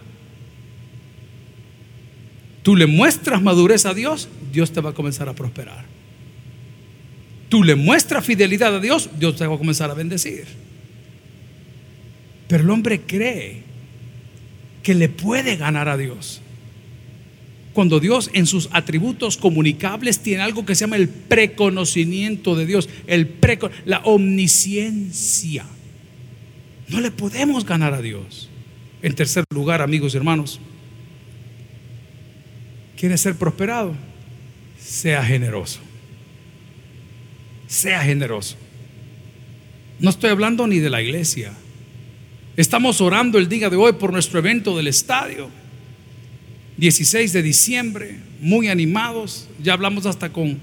Tú 2.64 2.76
le 2.76 2.88
muestras 2.88 3.42
madurez 3.42 3.86
a 3.86 3.94
Dios, 3.94 4.28
Dios 4.52 4.72
te 4.72 4.82
va 4.82 4.90
a 4.90 4.94
comenzar 4.94 5.30
a 5.30 5.34
prosperar 5.34 5.97
tú 7.50 7.64
le 7.64 7.76
muestras 7.76 8.26
fidelidad 8.26 8.76
a 8.76 8.80
Dios, 8.80 9.10
Dios 9.18 9.36
te 9.36 9.48
va 9.48 9.56
a 9.56 9.58
comenzar 9.58 9.90
a 9.90 9.94
bendecir. 9.94 10.46
Pero 12.48 12.64
el 12.64 12.70
hombre 12.70 13.02
cree 13.02 13.64
que 14.84 14.96
le 14.96 15.10
puede 15.10 15.58
ganar 15.58 15.90
a 15.90 15.98
Dios. 15.98 16.42
Cuando 17.74 18.00
Dios 18.00 18.30
en 18.34 18.48
sus 18.48 18.70
atributos 18.72 19.38
comunicables 19.38 20.20
tiene 20.20 20.42
algo 20.42 20.66
que 20.66 20.74
se 20.74 20.82
llama 20.82 20.96
el 20.96 21.10
preconocimiento 21.10 22.56
de 22.56 22.66
Dios, 22.66 22.90
el 23.06 23.28
la 23.86 24.00
omnisciencia. 24.00 25.66
No 26.88 27.02
le 27.02 27.12
podemos 27.12 27.66
ganar 27.66 27.94
a 27.94 28.02
Dios. 28.02 28.50
En 29.02 29.14
tercer 29.14 29.44
lugar, 29.54 29.82
amigos 29.82 30.14
y 30.14 30.18
hermanos, 30.18 30.60
¿quiere 32.98 33.18
ser 33.18 33.36
prosperado? 33.36 33.94
Sea 34.80 35.24
generoso 35.24 35.87
sea 37.68 38.02
generoso. 38.02 38.56
No 40.00 40.10
estoy 40.10 40.30
hablando 40.30 40.68
ni 40.68 40.80
de 40.80 40.90
la 40.90 41.02
iglesia. 41.02 41.54
Estamos 42.56 43.02
orando 43.02 43.38
el 43.38 43.50
día 43.50 43.70
de 43.70 43.76
hoy 43.76 43.94
por 43.94 44.12
nuestro 44.12 44.40
evento 44.40 44.76
del 44.76 44.88
estadio. 44.88 45.50
16 46.78 47.34
de 47.34 47.42
diciembre, 47.42 48.20
muy 48.40 48.68
animados. 48.68 49.48
Ya 49.62 49.74
hablamos 49.74 50.06
hasta 50.06 50.32
con 50.32 50.60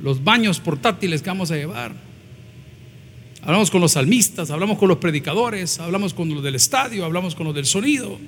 los 0.00 0.24
baños 0.24 0.60
portátiles 0.60 1.22
que 1.22 1.30
vamos 1.30 1.50
a 1.50 1.56
llevar. 1.56 1.94
Hablamos 3.42 3.70
con 3.70 3.80
los 3.80 3.92
salmistas, 3.92 4.50
hablamos 4.50 4.78
con 4.78 4.88
los 4.88 4.98
predicadores, 4.98 5.78
hablamos 5.80 6.14
con 6.14 6.28
los 6.28 6.42
del 6.42 6.54
estadio, 6.54 7.04
hablamos 7.04 7.34
con 7.34 7.46
los 7.46 7.54
del 7.54 7.66
sonido. 7.66 8.18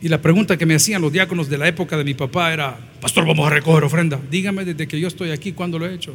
Y 0.00 0.08
la 0.08 0.22
pregunta 0.22 0.56
que 0.56 0.66
me 0.66 0.74
hacían 0.74 1.02
los 1.02 1.12
diáconos 1.12 1.48
de 1.48 1.58
la 1.58 1.66
época 1.66 1.96
de 1.96 2.04
mi 2.04 2.14
papá 2.14 2.52
era, 2.52 2.78
pastor, 3.00 3.26
vamos 3.26 3.46
a 3.46 3.50
recoger 3.50 3.82
ofrenda. 3.82 4.20
Dígame 4.30 4.64
desde 4.64 4.86
que 4.86 5.00
yo 5.00 5.08
estoy 5.08 5.30
aquí, 5.30 5.52
¿cuándo 5.52 5.78
lo 5.78 5.86
he 5.86 5.94
hecho? 5.94 6.14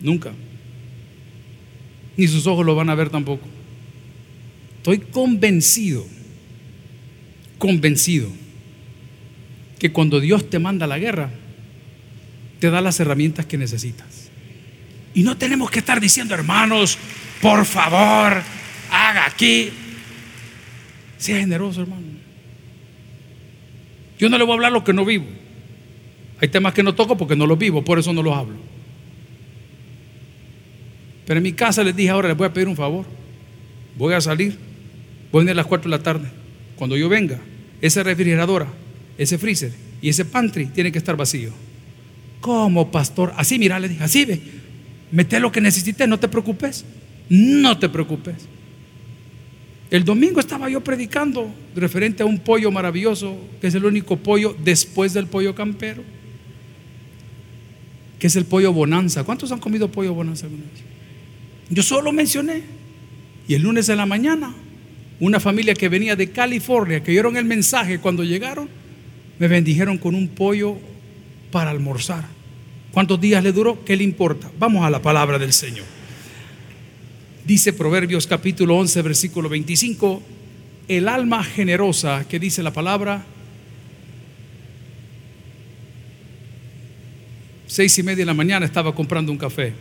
Nunca. 0.00 0.32
Ni 2.16 2.28
sus 2.28 2.46
ojos 2.46 2.64
lo 2.64 2.74
van 2.74 2.90
a 2.90 2.94
ver 2.94 3.10
tampoco. 3.10 3.46
Estoy 4.76 4.98
convencido, 4.98 6.06
convencido, 7.58 8.30
que 9.78 9.90
cuando 9.92 10.20
Dios 10.20 10.48
te 10.48 10.58
manda 10.58 10.86
la 10.86 10.98
guerra, 10.98 11.30
te 12.60 12.70
da 12.70 12.80
las 12.80 13.00
herramientas 13.00 13.46
que 13.46 13.58
necesitas. 13.58 14.30
Y 15.12 15.22
no 15.22 15.36
tenemos 15.36 15.70
que 15.70 15.80
estar 15.80 16.00
diciendo, 16.00 16.34
hermanos, 16.34 16.98
por 17.42 17.64
favor, 17.64 18.42
haga 18.90 19.26
aquí. 19.26 19.70
Sea 21.20 21.38
generoso, 21.38 21.82
hermano. 21.82 22.02
Yo 24.18 24.30
no 24.30 24.38
le 24.38 24.44
voy 24.44 24.52
a 24.52 24.54
hablar 24.54 24.72
lo 24.72 24.82
que 24.82 24.94
no 24.94 25.04
vivo. 25.04 25.26
Hay 26.40 26.48
temas 26.48 26.72
que 26.72 26.82
no 26.82 26.94
toco 26.94 27.18
porque 27.18 27.36
no 27.36 27.46
los 27.46 27.58
vivo, 27.58 27.84
por 27.84 27.98
eso 27.98 28.10
no 28.14 28.22
los 28.22 28.34
hablo. 28.34 28.56
Pero 31.26 31.36
en 31.36 31.44
mi 31.44 31.52
casa 31.52 31.84
les 31.84 31.94
dije, 31.94 32.08
ahora 32.08 32.28
les 32.28 32.36
voy 32.38 32.46
a 32.46 32.52
pedir 32.54 32.68
un 32.68 32.76
favor. 32.76 33.04
Voy 33.98 34.14
a 34.14 34.20
salir, 34.22 34.56
voy 35.30 35.40
a 35.40 35.42
venir 35.42 35.52
a 35.52 35.56
las 35.56 35.66
4 35.66 35.90
de 35.90 35.96
la 35.96 36.02
tarde. 36.02 36.28
Cuando 36.76 36.96
yo 36.96 37.10
venga, 37.10 37.38
esa 37.82 38.02
refrigeradora, 38.02 38.68
ese 39.18 39.36
freezer 39.36 39.72
y 40.00 40.08
ese 40.08 40.24
pantry 40.24 40.66
tiene 40.66 40.90
que 40.90 40.98
estar 40.98 41.16
vacío. 41.16 41.52
¿Cómo, 42.40 42.90
pastor? 42.90 43.34
Así, 43.36 43.58
mira, 43.58 43.78
le 43.78 43.90
dije, 43.90 44.02
así 44.02 44.24
ve. 44.24 44.40
Mete 45.12 45.38
lo 45.38 45.52
que 45.52 45.60
necesites, 45.60 46.08
no 46.08 46.18
te 46.18 46.28
preocupes. 46.28 46.86
No 47.28 47.78
te 47.78 47.90
preocupes. 47.90 48.36
El 49.90 50.04
domingo 50.04 50.38
estaba 50.38 50.68
yo 50.70 50.82
predicando 50.82 51.52
referente 51.74 52.22
a 52.22 52.26
un 52.26 52.38
pollo 52.38 52.70
maravilloso, 52.70 53.36
que 53.60 53.66
es 53.66 53.74
el 53.74 53.84
único 53.84 54.16
pollo 54.16 54.56
después 54.62 55.12
del 55.12 55.26
pollo 55.26 55.54
campero, 55.54 56.02
que 58.18 58.28
es 58.28 58.36
el 58.36 58.44
pollo 58.44 58.72
bonanza. 58.72 59.24
¿Cuántos 59.24 59.50
han 59.50 59.58
comido 59.58 59.90
pollo 59.90 60.14
bonanza 60.14 60.46
Yo 61.68 61.82
solo 61.82 62.12
mencioné. 62.12 62.62
Y 63.48 63.54
el 63.54 63.62
lunes 63.62 63.88
de 63.88 63.96
la 63.96 64.06
mañana, 64.06 64.54
una 65.18 65.40
familia 65.40 65.74
que 65.74 65.88
venía 65.88 66.14
de 66.14 66.30
California, 66.30 67.02
que 67.02 67.10
oyeron 67.10 67.36
el 67.36 67.44
mensaje 67.44 67.98
cuando 67.98 68.22
llegaron, 68.22 68.68
me 69.40 69.48
bendijeron 69.48 69.98
con 69.98 70.14
un 70.14 70.28
pollo 70.28 70.76
para 71.50 71.70
almorzar. 71.70 72.26
¿Cuántos 72.92 73.20
días 73.20 73.42
le 73.42 73.50
duró? 73.50 73.84
¿Qué 73.84 73.96
le 73.96 74.04
importa? 74.04 74.52
Vamos 74.56 74.84
a 74.84 74.90
la 74.90 75.02
palabra 75.02 75.36
del 75.36 75.52
Señor. 75.52 75.99
Dice 77.50 77.72
Proverbios 77.72 78.28
capítulo 78.28 78.76
11, 78.76 79.02
versículo 79.02 79.48
25, 79.48 80.22
el 80.86 81.08
alma 81.08 81.42
generosa, 81.42 82.24
que 82.28 82.38
dice 82.38 82.62
la 82.62 82.72
palabra, 82.72 83.24
seis 87.66 87.98
y 87.98 88.04
media 88.04 88.18
de 88.18 88.26
la 88.26 88.34
mañana 88.34 88.66
estaba 88.66 88.94
comprando 88.94 89.32
un 89.32 89.38
café. 89.38 89.72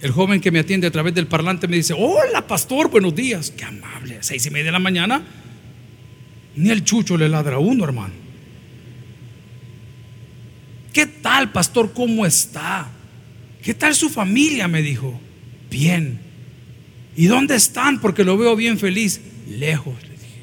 El 0.00 0.12
joven 0.12 0.40
que 0.40 0.52
me 0.52 0.60
atiende 0.60 0.86
a 0.86 0.92
través 0.92 1.12
del 1.14 1.26
parlante 1.26 1.66
me 1.66 1.74
dice, 1.74 1.94
hola 1.98 2.46
pastor, 2.46 2.88
buenos 2.88 3.12
días. 3.12 3.50
Qué 3.50 3.64
amable, 3.64 4.18
seis 4.20 4.46
y 4.46 4.50
media 4.50 4.66
de 4.66 4.70
la 4.72 4.78
mañana. 4.78 5.20
Ni 6.54 6.70
el 6.70 6.84
chucho 6.84 7.16
le 7.16 7.28
ladra 7.28 7.56
a 7.56 7.58
uno, 7.58 7.82
hermano. 7.82 8.14
¿Qué 10.92 11.06
tal, 11.06 11.50
pastor? 11.50 11.92
¿Cómo 11.92 12.24
está? 12.24 12.92
¿Qué 13.62 13.74
tal 13.74 13.94
su 13.94 14.08
familia? 14.08 14.68
Me 14.68 14.82
dijo. 14.82 15.18
Bien. 15.70 16.20
¿Y 17.16 17.26
dónde 17.26 17.56
están? 17.56 18.00
Porque 18.00 18.24
lo 18.24 18.36
veo 18.36 18.56
bien 18.56 18.78
feliz. 18.78 19.20
Lejos, 19.48 19.94
le 20.02 20.10
dije. 20.10 20.42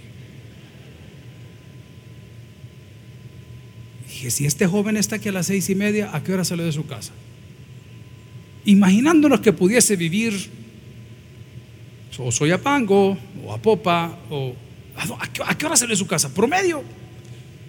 Dije, 4.07 4.31
si 4.31 4.45
este 4.45 4.67
joven 4.67 4.97
está 4.97 5.17
aquí 5.17 5.29
a 5.29 5.31
las 5.31 5.47
seis 5.47 5.69
y 5.69 5.75
media, 5.75 6.09
¿a 6.13 6.23
qué 6.23 6.33
hora 6.33 6.43
sale 6.43 6.63
de 6.63 6.71
su 6.71 6.85
casa? 6.85 7.13
Imaginándonos 8.65 9.41
que 9.41 9.53
pudiese 9.53 9.95
vivir 9.95 10.49
o 12.17 12.31
soy 12.31 12.51
a 12.51 12.61
Pango, 12.61 13.17
o 13.45 13.53
a 13.53 13.57
Popa, 13.57 14.17
o 14.29 14.55
¿a 15.45 15.57
qué 15.57 15.65
hora 15.65 15.75
sale 15.75 15.91
de 15.91 15.97
su 15.97 16.07
casa? 16.07 16.33
Promedio, 16.33 16.83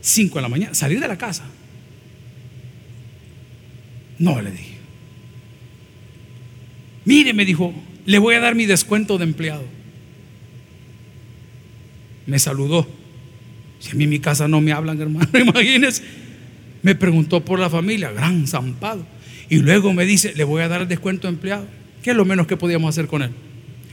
cinco 0.01 0.37
de 0.39 0.43
la 0.43 0.49
mañana, 0.49 0.75
salir 0.75 1.01
de 1.01 1.09
la 1.09 1.19
casa. 1.19 1.45
No, 4.19 4.41
le 4.41 4.51
dije. 4.51 4.76
Mire, 7.07 7.33
me 7.33 7.45
dijo, 7.47 7.73
le 8.05 8.19
voy 8.19 8.35
a 8.35 8.41
dar 8.41 8.55
mi 8.55 8.67
descuento 8.67 9.17
de 9.17 9.25
empleado. 9.25 9.65
Me 12.27 12.39
saludó. 12.39 12.87
Si 13.79 13.93
a 13.93 13.95
mí 13.95 14.05
en 14.05 14.11
mi 14.11 14.19
casa 14.19 14.49
no 14.49 14.61
me 14.61 14.73
hablan, 14.73 15.01
hermano, 15.01 15.29
imagínense. 15.39 16.03
Me 16.83 16.97
preguntó 16.97 17.45
por 17.45 17.61
la 17.61 17.71
familia, 17.71 18.11
gran 18.11 18.47
zampado. 18.49 19.07
Y 19.49 19.59
luego 19.59 19.93
me 19.93 20.05
dice, 20.05 20.35
le 20.35 20.43
voy 20.43 20.63
a 20.63 20.69
dar 20.69 20.83
el 20.83 20.89
descuento 20.89 21.29
de 21.29 21.35
empleado. 21.35 21.67
¿Qué 22.03 22.11
es 22.11 22.17
lo 22.17 22.25
menos 22.25 22.49
que 22.49 22.57
podíamos 22.57 22.89
hacer 22.89 23.07
con 23.07 23.23
él? 23.23 23.31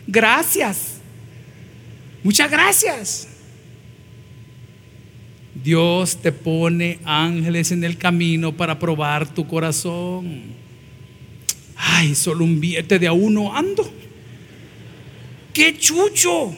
Gracias. 0.08 1.00
Muchas 2.24 2.50
gracias. 2.50 3.28
Dios 5.64 6.18
te 6.20 6.32
pone 6.32 6.98
ángeles 7.06 7.72
en 7.72 7.84
el 7.84 7.98
camino 7.98 8.54
para 8.54 8.80
probar 8.80 9.32
tu 9.32 9.46
corazón. 9.46 10.63
Ay, 11.86 12.16
solo 12.16 12.46
un 12.46 12.62
billete 12.62 12.98
de 12.98 13.08
a 13.08 13.14
uno 13.14 13.54
ando. 13.54 13.92
¡Qué 15.54 15.78
chucho! 15.78 16.56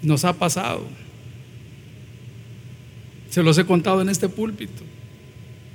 Nos 0.00 0.24
ha 0.24 0.32
pasado. 0.32 0.86
Se 3.28 3.42
los 3.42 3.58
he 3.58 3.66
contado 3.66 4.00
en 4.00 4.08
este 4.08 4.30
púlpito. 4.30 4.82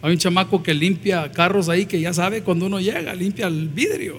Hay 0.02 0.14
un 0.14 0.18
chamaco 0.18 0.64
que 0.64 0.74
limpia 0.74 1.32
carros 1.32 1.70
ahí 1.70 1.86
que 1.86 2.02
ya 2.02 2.14
sabe 2.14 2.42
cuando 2.42 2.66
uno 2.66 2.80
llega, 2.80 3.14
limpia 3.14 3.48
el 3.48 3.70
vidrio. 3.70 4.18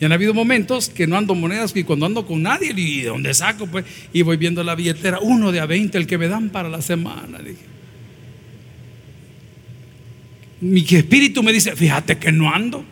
Y 0.00 0.04
han 0.04 0.12
habido 0.12 0.32
momentos 0.32 0.88
que 0.88 1.06
no 1.06 1.16
ando 1.16 1.34
monedas 1.34 1.74
y 1.76 1.84
cuando 1.84 2.06
ando 2.06 2.26
con 2.26 2.42
nadie, 2.42 2.72
¿y 2.74 3.02
de 3.02 3.08
dónde 3.08 3.34
saco? 3.34 3.66
Pues, 3.66 3.84
y 4.12 4.22
voy 4.22 4.36
viendo 4.38 4.62
la 4.62 4.74
billetera, 4.74 5.18
uno 5.20 5.52
de 5.52 5.60
a 5.60 5.66
20, 5.66 5.98
el 5.98 6.06
que 6.06 6.16
me 6.16 6.28
dan 6.28 6.50
para 6.50 6.68
la 6.68 6.80
semana. 6.80 7.38
Mi 10.66 10.80
espíritu 10.80 11.42
me 11.42 11.52
dice, 11.52 11.76
fíjate 11.76 12.18
que 12.18 12.32
no 12.32 12.52
ando. 12.52 12.84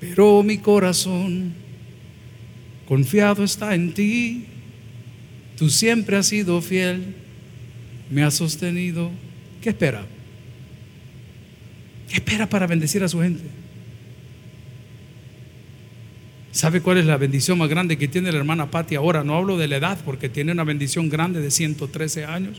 Pero 0.00 0.42
mi 0.42 0.58
corazón 0.58 1.54
confiado 2.86 3.42
está 3.42 3.74
en 3.74 3.94
ti. 3.94 4.44
Tú 5.56 5.70
siempre 5.70 6.16
has 6.16 6.26
sido 6.26 6.60
fiel, 6.60 7.14
me 8.10 8.22
has 8.22 8.34
sostenido. 8.34 9.10
¿Qué 9.62 9.70
espera? 9.70 10.04
¿Qué 12.08 12.16
espera 12.16 12.48
para 12.48 12.66
bendecir 12.66 13.02
a 13.02 13.08
su 13.08 13.20
gente? 13.20 13.44
¿Sabe 16.52 16.82
cuál 16.82 16.98
es 16.98 17.06
la 17.06 17.16
bendición 17.16 17.56
más 17.58 17.68
grande 17.68 17.96
que 17.96 18.08
tiene 18.08 18.30
la 18.30 18.38
hermana 18.38 18.70
Patti 18.70 18.94
ahora? 18.94 19.24
No 19.24 19.36
hablo 19.36 19.56
de 19.56 19.68
la 19.68 19.76
edad 19.76 19.98
porque 20.04 20.28
tiene 20.28 20.52
una 20.52 20.64
bendición 20.64 21.08
grande 21.08 21.40
de 21.40 21.50
113 21.50 22.26
años. 22.26 22.58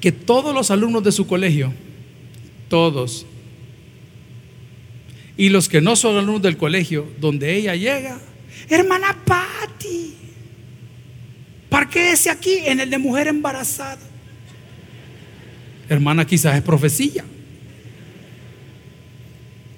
Que 0.00 0.12
todos 0.12 0.54
los 0.54 0.70
alumnos 0.70 1.04
de 1.04 1.12
su 1.12 1.26
colegio, 1.26 1.72
todos, 2.68 3.26
y 5.36 5.48
los 5.48 5.68
que 5.68 5.80
no 5.80 5.96
son 5.96 6.16
alumnos 6.16 6.42
del 6.42 6.56
colegio, 6.56 7.06
donde 7.18 7.54
ella 7.56 7.74
llega, 7.74 8.18
hermana 8.68 9.16
Patti, 9.24 10.10
ese 11.94 12.30
aquí 12.30 12.58
en 12.64 12.80
el 12.80 12.90
de 12.90 12.98
mujer 12.98 13.28
embarazada. 13.28 13.98
Hermana, 15.88 16.24
quizás 16.24 16.56
es 16.56 16.62
profecía. 16.62 17.24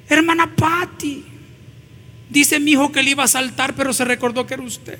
Hermana 0.08 0.54
Patti, 0.54 1.24
dice 2.28 2.60
mi 2.60 2.72
hijo 2.72 2.92
que 2.92 3.02
le 3.02 3.10
iba 3.10 3.24
a 3.24 3.28
saltar, 3.28 3.74
pero 3.74 3.92
se 3.92 4.04
recordó 4.04 4.46
que 4.46 4.54
era 4.54 4.62
usted. 4.62 4.98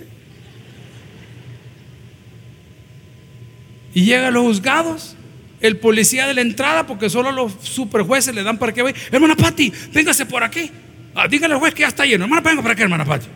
Y 3.95 4.05
llega 4.05 4.28
a 4.28 4.30
los 4.30 4.43
juzgados, 4.43 5.16
el 5.61 5.76
policía 5.76 6.26
de 6.26 6.34
la 6.34 6.40
entrada, 6.40 6.86
porque 6.86 7.11
solo 7.11 7.30
los 7.30 7.53
superjueces 7.62 8.34
le 8.34 8.43
dan 8.43 8.59
para 8.59 8.72
que 8.72 8.82
vaya. 8.82 8.97
Hermana 9.11 9.36
Patti, 9.36 9.72
véngase 9.93 10.26
por 10.26 10.43
aquí. 10.43 10.70
Ah, 11.14 11.28
dígale 11.28 11.55
al 11.55 11.61
juez 11.61 11.74
que 11.74 11.82
ya 11.82 11.88
está 11.88 12.05
lleno. 12.07 12.24
Hermana, 12.24 12.43
venga 12.43 12.62
para 12.62 12.72
acá, 12.72 12.82
hermana 12.82 13.05
Patti. 13.05 13.26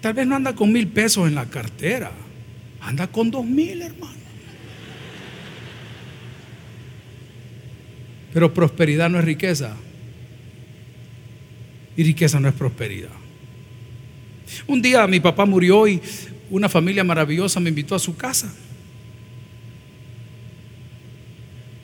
Tal 0.00 0.14
vez 0.14 0.26
no 0.26 0.34
anda 0.34 0.52
con 0.52 0.72
mil 0.72 0.88
pesos 0.88 1.28
en 1.28 1.36
la 1.36 1.46
cartera, 1.46 2.10
anda 2.80 3.06
con 3.06 3.30
dos 3.30 3.46
mil, 3.46 3.82
hermano. 3.82 4.22
Pero 8.32 8.52
prosperidad 8.52 9.08
no 9.10 9.18
es 9.18 9.24
riqueza. 9.24 9.76
Y 11.96 12.02
riqueza 12.02 12.40
no 12.40 12.48
es 12.48 12.54
prosperidad. 12.54 13.21
Un 14.66 14.82
día 14.82 15.06
mi 15.06 15.20
papá 15.20 15.44
murió 15.44 15.86
y 15.86 16.00
una 16.50 16.68
familia 16.68 17.04
maravillosa 17.04 17.60
me 17.60 17.70
invitó 17.70 17.94
a 17.94 17.98
su 17.98 18.16
casa. 18.16 18.52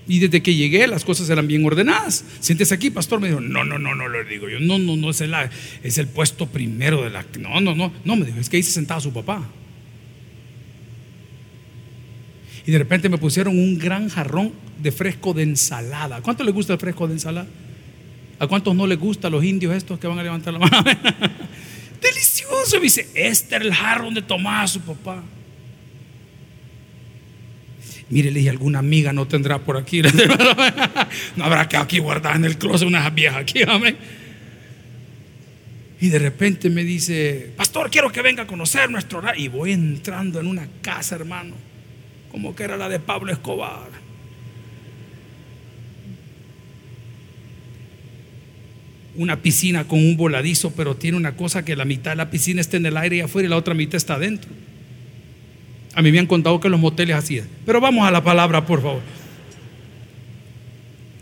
Y 0.09 0.21
desde 0.21 0.43
que 0.43 0.55
llegué 0.55 0.87
las 0.87 1.05
cosas 1.05 1.29
eran 1.29 1.47
bien 1.47 1.65
ordenadas. 1.67 2.25
Siéntese 2.41 2.75
aquí, 2.75 2.91
pastor. 2.91 3.21
Me 3.21 3.29
dijo, 3.29 3.43
no, 3.43 3.63
no, 3.65 3.79
no, 3.79 3.95
no, 3.95 4.09
le 4.09 4.25
digo 4.25 4.49
yo. 4.49 4.59
No, 4.59 4.79
no, 4.79 4.97
no, 4.97 5.11
es 5.11 5.21
el, 5.21 5.35
es 5.83 5.99
el 5.99 6.09
puesto 6.09 6.47
primero 6.47 7.03
de 7.03 7.11
la... 7.11 7.27
No, 7.39 7.61
no, 7.61 7.75
no. 7.75 7.93
No, 8.05 8.17
me 8.17 8.25
dijo, 8.25 8.41
es 8.41 8.49
que 8.49 8.57
ahí 8.57 8.63
se 8.63 8.73
sentaba 8.73 9.03
su 9.03 9.13
papá. 9.13 9.47
Y 12.67 12.71
de 12.71 12.79
repente 12.79 13.11
me 13.11 13.19
pusieron 13.19 13.59
un 13.59 13.79
gran 13.79 14.09
jarrón 14.09 14.53
de 14.83 14.93
fresco 14.93 15.35
de 15.35 15.43
ensalada. 15.43 16.17
¿A 16.17 16.23
cuánto 16.23 16.43
le 16.43 16.53
gusta 16.53 16.73
el 16.73 16.79
fresco 16.79 17.07
de 17.07 17.15
ensalada? 17.15 17.47
¿A 18.39 18.47
cuántos 18.47 18.75
no 18.75 18.87
les 18.87 18.99
gusta 18.99 19.29
los 19.29 19.45
indios 19.45 19.75
estos 19.75 19.99
que 19.99 20.07
van 20.07 20.19
a 20.19 20.23
levantar 20.23 20.55
la 20.55 20.61
mano? 20.61 20.85
Delicioso. 22.01 22.77
Me 22.77 22.83
dice, 22.83 23.09
este 23.15 23.57
era 23.57 23.65
el 23.65 23.75
jarrón 23.75 24.07
donde 24.07 24.23
tomaba 24.23 24.67
su 24.67 24.81
papá. 24.81 25.23
Mire, 28.11 28.31
le 28.31 28.39
dije, 28.39 28.51
alguna 28.51 28.79
amiga 28.79 29.13
no 29.13 29.29
tendrá 29.29 29.59
por 29.59 29.77
aquí. 29.77 30.03
no 31.37 31.45
habrá 31.45 31.69
que 31.69 31.77
aquí 31.77 31.99
guardar 31.99 32.37
en 32.37 32.45
el 32.47 32.57
closet 32.57 32.89
unas 32.89 33.15
viejas 33.15 33.41
aquí, 33.41 33.63
amén. 33.67 33.97
Y 36.01 36.09
de 36.09 36.19
repente 36.19 36.71
me 36.71 36.85
dice, 36.85 37.53
pastor, 37.57 37.91
quiero 37.91 38.11
que 38.11 38.23
venga 38.23 38.45
a 38.45 38.47
conocer 38.47 38.89
nuestro 38.91 39.19
horario. 39.19 39.45
Y 39.45 39.49
voy 39.49 39.73
entrando 39.73 40.41
en 40.41 40.47
una 40.47 40.69
casa, 40.81 41.17
hermano, 41.17 41.55
como 42.31 42.55
que 42.55 42.65
era 42.65 42.77
la 42.77 42.89
de 42.89 43.01
Pablo 43.01 43.33
Escobar. 43.33 44.08
Una 49.19 49.43
piscina 49.43 49.85
con 49.85 49.99
un 49.99 50.17
voladizo, 50.17 50.73
pero 50.75 50.97
tiene 50.97 51.17
una 51.17 51.37
cosa 51.37 51.65
que 51.65 51.77
la 51.77 51.85
mitad 51.85 52.13
de 52.13 52.17
la 52.17 52.31
piscina 52.31 52.61
está 52.61 52.77
en 52.77 52.87
el 52.87 52.97
aire 52.97 53.17
y 53.17 53.21
afuera 53.21 53.47
y 53.47 53.51
la 53.51 53.57
otra 53.57 53.75
mitad 53.75 53.97
está 53.97 54.15
adentro. 54.15 54.51
A 55.95 56.03
mí 56.03 56.13
me 56.13 56.21
han 56.21 56.27
contado 56.27 56.61
que 56.61 56.69
los 56.69 56.79
moteles 56.79 57.17
hacían. 57.17 57.49
Pero 57.67 57.81
vamos 57.81 58.07
a 58.07 58.13
la 58.13 58.23
palabra, 58.23 58.65
por 58.65 58.81
favor. 58.81 59.03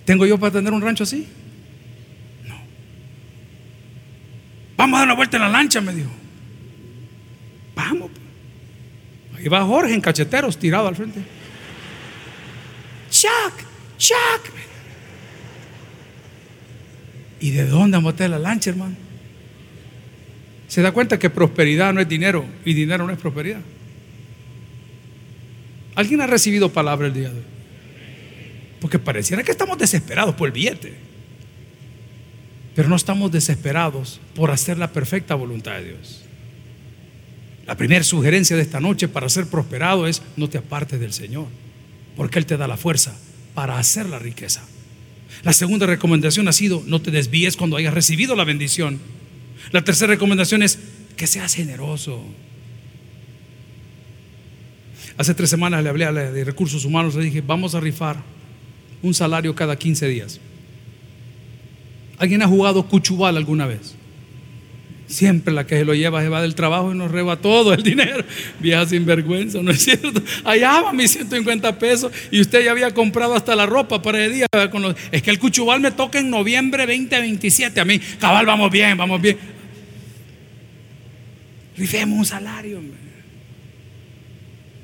¿Tengo 0.05 0.27
yo 0.27 0.39
para 0.39 0.53
tener 0.53 0.73
un 0.73 0.83
rancho 0.83 1.05
así? 1.05 1.27
No. 2.47 2.55
Vamos 4.77 4.97
a 4.97 5.01
dar 5.01 5.09
una 5.09 5.17
vuelta 5.17 5.39
en 5.39 5.43
la 5.45 5.49
lancha, 5.49 5.81
me 5.81 5.95
dijo. 5.95 6.11
Vamos. 7.75 8.11
Ahí 9.37 9.49
va 9.49 9.65
Jorge 9.65 9.95
en 9.95 10.01
cacheteros, 10.01 10.59
tirado 10.59 10.87
al 10.89 10.97
frente. 10.97 11.21
Chuck, 13.11 13.55
Chuck. 13.99 14.56
¿Y 17.41 17.51
de 17.51 17.67
dónde 17.67 17.97
vamos 17.97 18.21
a 18.21 18.29
la 18.29 18.39
lancha, 18.39 18.71
hermano? 18.71 18.97
Se 20.69 20.83
da 20.83 20.93
cuenta 20.93 21.19
que 21.19 21.31
prosperidad 21.31 21.93
no 21.93 22.01
es 22.01 22.09
dinero 22.09 22.45
y 22.65 22.75
dinero 22.75 23.07
no 23.07 23.13
es 23.13 23.19
prosperidad. 23.19 23.61
¿Alguien 25.95 26.21
ha 26.21 26.27
recibido 26.27 26.73
palabra 26.73 27.07
el 27.07 27.15
día 27.15 27.31
de 27.31 27.39
hoy? 27.39 27.45
Porque 28.81 28.99
pareciera 28.99 29.43
que 29.43 29.53
estamos 29.53 29.79
desesperados 29.79 30.35
por 30.35 30.49
el 30.49 30.53
billete. 30.53 30.95
Pero 32.75 32.89
no 32.89 32.97
estamos 32.97 33.33
desesperados 33.33 34.21
por 34.35 34.51
hacer 34.51 34.77
la 34.77 34.93
perfecta 34.93 35.35
voluntad 35.35 35.77
de 35.77 35.85
Dios. 35.85 36.27
La 37.67 37.77
primera 37.77 38.05
sugerencia 38.05 38.55
de 38.55 38.63
esta 38.63 38.81
noche 38.81 39.09
para 39.09 39.29
ser 39.29 39.47
prosperado 39.47 40.07
es 40.07 40.23
no 40.37 40.49
te 40.49 40.59
apartes 40.59 41.01
del 41.01 41.13
Señor, 41.13 41.47
porque 42.17 42.39
Él 42.39 42.47
te 42.47 42.57
da 42.57 42.69
la 42.69 42.77
fuerza 42.77 43.17
para 43.55 43.79
hacer 43.79 44.07
la 44.07 44.19
riqueza. 44.19 44.63
La 45.43 45.53
segunda 45.53 45.87
recomendación 45.87 46.49
ha 46.49 46.53
sido 46.53 46.83
no 46.87 47.01
te 47.01 47.11
desvíes 47.11 47.57
cuando 47.57 47.77
hayas 47.77 47.95
recibido 47.95 48.35
la 48.35 48.45
bendición. 48.45 49.01
La 49.73 49.83
tercera 49.85 50.13
recomendación 50.13 50.63
es 50.63 50.79
que 51.17 51.27
seas 51.27 51.55
generoso. 51.55 52.23
Hace 55.17 55.35
tres 55.35 55.49
semanas 55.49 55.83
le 55.83 55.89
hablé 55.89 56.05
a 56.05 56.13
la 56.13 56.31
de 56.31 56.45
recursos 56.45 56.85
humanos, 56.85 57.15
le 57.15 57.25
dije, 57.25 57.41
vamos 57.41 57.75
a 57.75 57.81
rifar 57.81 58.23
un 59.03 59.15
salario 59.15 59.55
cada 59.55 59.77
15 59.77 60.09
días. 60.09 60.41
¿Alguien 62.19 62.43
ha 62.43 62.49
jugado 62.49 62.87
cuchubal 62.87 63.37
alguna 63.37 63.67
vez? 63.67 63.95
Siempre 65.07 65.55
la 65.55 65.67
que 65.67 65.79
se 65.79 65.85
lo 65.85 65.95
lleva 65.95 66.21
se 66.21 66.29
va 66.29 66.43
del 66.43 66.57
trabajo 66.57 66.93
y 66.93 66.97
nos 66.97 67.11
reba 67.11 67.37
todo 67.37 67.73
el 67.73 67.83
dinero. 67.83 68.25
Vieja 68.59 68.87
sin 68.87 69.07
vergüenza, 69.07 69.63
¿no 69.63 69.71
es 69.71 69.85
cierto? 69.85 70.21
Allá 70.45 70.81
va 70.81 70.93
mis 70.93 71.13
150 71.13 71.79
pesos 71.79 72.11
y 72.33 72.41
usted 72.41 72.65
ya 72.65 72.73
había 72.73 72.93
comprado 72.93 73.35
hasta 73.35 73.55
la 73.55 73.67
ropa 73.67 74.03
para 74.03 74.25
el 74.25 74.33
día. 74.33 74.47
Es 75.13 75.23
que 75.23 75.31
el 75.31 75.39
cuchubal 75.39 75.81
me 75.81 75.93
toca 75.93 76.19
en 76.19 76.29
noviembre 76.29 76.87
2027. 76.87 77.81
A 77.81 77.85
mí, 77.85 78.01
cabal, 78.19 78.47
vamos 78.47 78.71
bien, 78.71 78.97
vamos 78.97 79.21
bien. 79.21 79.39
Rifemos 81.77 82.19
un 82.19 82.27
salario. 82.27 82.81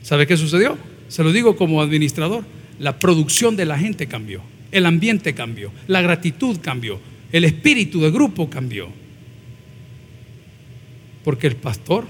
¿Sabe 0.02 0.26
qué 0.26 0.36
sucedió? 0.36 0.78
Se 1.08 1.24
lo 1.24 1.32
digo 1.32 1.56
como 1.56 1.82
administrador. 1.82 2.44
La 2.78 2.98
producción 2.98 3.56
de 3.56 3.64
la 3.64 3.78
gente 3.78 4.06
cambió, 4.06 4.42
el 4.72 4.86
ambiente 4.86 5.34
cambió, 5.34 5.70
la 5.86 6.00
gratitud 6.00 6.58
cambió, 6.60 7.00
el 7.30 7.44
espíritu 7.44 8.00
de 8.00 8.10
grupo 8.10 8.48
cambió. 8.50 9.01
Porque 11.24 11.46
el 11.46 11.56
pastor 11.56 12.06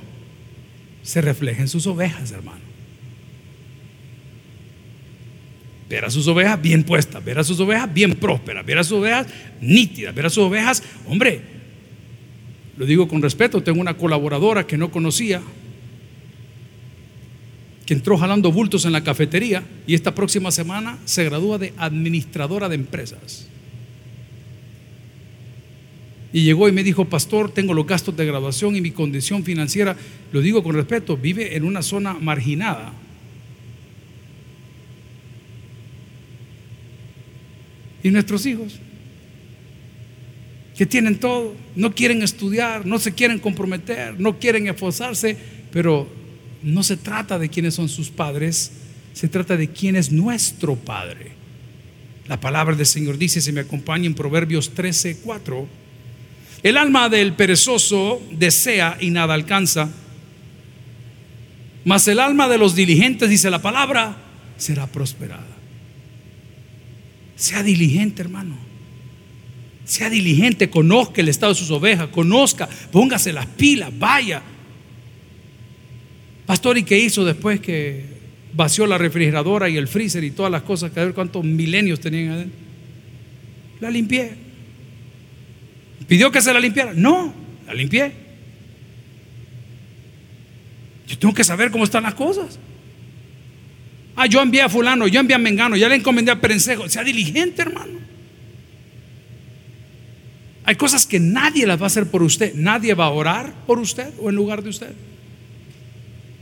se 1.02 1.20
refleja 1.20 1.62
en 1.62 1.68
sus 1.68 1.86
ovejas, 1.86 2.30
hermano. 2.32 2.72
ver 5.92 6.06
a 6.06 6.10
sus 6.10 6.26
ovejas 6.26 6.62
bien 6.62 6.84
puestas, 6.84 7.22
ver 7.22 7.38
a 7.38 7.44
sus 7.44 7.60
ovejas 7.60 7.92
bien 7.92 8.14
prósperas, 8.14 8.64
ver 8.64 8.78
a 8.78 8.84
sus 8.84 8.98
ovejas 8.98 9.26
nítidas, 9.60 10.14
ver 10.14 10.24
a 10.24 10.30
sus 10.30 10.44
ovejas, 10.44 10.82
hombre, 11.06 11.42
lo 12.78 12.86
digo 12.86 13.06
con 13.06 13.20
respeto, 13.20 13.62
tengo 13.62 13.78
una 13.78 13.98
colaboradora 13.98 14.66
que 14.66 14.78
no 14.78 14.90
conocía, 14.90 15.42
que 17.84 17.92
entró 17.92 18.16
jalando 18.16 18.50
bultos 18.50 18.86
en 18.86 18.92
la 18.92 19.04
cafetería 19.04 19.64
y 19.86 19.92
esta 19.92 20.14
próxima 20.14 20.50
semana 20.50 20.96
se 21.04 21.24
gradúa 21.24 21.58
de 21.58 21.74
administradora 21.76 22.70
de 22.70 22.76
empresas. 22.76 23.48
Y 26.32 26.42
llegó 26.42 26.68
y 26.68 26.72
me 26.72 26.82
dijo, 26.82 27.04
pastor, 27.04 27.50
tengo 27.50 27.74
los 27.74 27.86
gastos 27.86 28.16
de 28.16 28.24
graduación 28.24 28.74
y 28.74 28.80
mi 28.80 28.90
condición 28.90 29.44
financiera, 29.44 29.96
lo 30.32 30.40
digo 30.40 30.62
con 30.62 30.74
respeto, 30.74 31.16
vive 31.16 31.56
en 31.56 31.64
una 31.64 31.82
zona 31.82 32.14
marginada. 32.14 32.92
Y 38.02 38.10
nuestros 38.10 38.46
hijos, 38.46 38.78
que 40.76 40.86
tienen 40.86 41.18
todo, 41.18 41.54
no 41.76 41.94
quieren 41.94 42.22
estudiar, 42.22 42.86
no 42.86 42.98
se 42.98 43.12
quieren 43.12 43.38
comprometer, 43.38 44.18
no 44.18 44.38
quieren 44.38 44.66
esforzarse, 44.68 45.36
pero 45.70 46.08
no 46.62 46.82
se 46.82 46.96
trata 46.96 47.38
de 47.38 47.50
quiénes 47.50 47.74
son 47.74 47.88
sus 47.88 48.08
padres, 48.08 48.72
se 49.12 49.28
trata 49.28 49.56
de 49.56 49.68
quién 49.68 49.96
es 49.96 50.10
nuestro 50.10 50.76
Padre. 50.76 51.32
La 52.26 52.40
palabra 52.40 52.74
del 52.74 52.86
Señor 52.86 53.18
dice, 53.18 53.40
se 53.40 53.52
me 53.52 53.60
acompaña 53.60 54.06
en 54.06 54.14
Proverbios 54.14 54.70
13, 54.70 55.18
4, 55.18 55.81
el 56.62 56.76
alma 56.76 57.08
del 57.08 57.32
perezoso 57.32 58.22
desea 58.30 58.96
y 59.00 59.10
nada 59.10 59.34
alcanza, 59.34 59.90
mas 61.84 62.06
el 62.06 62.20
alma 62.20 62.48
de 62.48 62.58
los 62.58 62.76
diligentes, 62.76 63.28
dice 63.28 63.50
la 63.50 63.60
palabra, 63.60 64.16
será 64.56 64.86
prosperada. 64.86 65.46
Sea 67.34 67.62
diligente, 67.64 68.22
hermano. 68.22 68.56
Sea 69.84 70.08
diligente, 70.08 70.70
conozca 70.70 71.20
el 71.20 71.28
estado 71.28 71.52
de 71.52 71.58
sus 71.58 71.70
ovejas, 71.72 72.08
conozca, 72.08 72.68
póngase 72.92 73.32
las 73.32 73.46
pilas, 73.46 73.90
vaya. 73.98 74.40
Pastor, 76.46 76.78
¿y 76.78 76.84
qué 76.84 76.98
hizo 76.98 77.24
después 77.24 77.58
que 77.60 78.04
vació 78.54 78.86
la 78.86 78.98
refrigeradora 78.98 79.68
y 79.68 79.76
el 79.76 79.88
freezer 79.88 80.22
y 80.22 80.30
todas 80.30 80.52
las 80.52 80.62
cosas 80.62 80.92
que 80.92 81.00
a 81.00 81.04
ver 81.04 81.14
cuántos 81.14 81.42
milenios 81.44 81.98
tenían 81.98 82.30
adentro? 82.30 82.58
La 83.80 83.90
limpié. 83.90 84.41
¿Pidió 86.12 86.30
que 86.30 86.42
se 86.42 86.52
la 86.52 86.60
limpiara? 86.60 86.92
No, 86.94 87.32
la 87.66 87.72
limpié. 87.72 88.12
Yo 91.08 91.18
tengo 91.18 91.32
que 91.32 91.42
saber 91.42 91.70
cómo 91.70 91.84
están 91.84 92.02
las 92.02 92.12
cosas. 92.12 92.58
Ah, 94.14 94.26
yo 94.26 94.42
envié 94.42 94.60
a 94.60 94.68
fulano, 94.68 95.08
yo 95.08 95.20
envié 95.20 95.36
a 95.36 95.38
Mengano, 95.38 95.74
ya 95.74 95.88
le 95.88 95.94
encomendé 95.94 96.30
a 96.30 96.38
Perencejo. 96.38 96.86
Sea 96.90 97.02
diligente, 97.02 97.62
hermano. 97.62 97.98
Hay 100.64 100.74
cosas 100.74 101.06
que 101.06 101.18
nadie 101.18 101.66
las 101.66 101.80
va 101.80 101.84
a 101.84 101.86
hacer 101.86 102.06
por 102.06 102.22
usted. 102.22 102.52
Nadie 102.56 102.92
va 102.92 103.06
a 103.06 103.10
orar 103.10 103.54
por 103.66 103.78
usted 103.78 104.12
o 104.20 104.28
en 104.28 104.36
lugar 104.36 104.62
de 104.62 104.68
usted. 104.68 104.92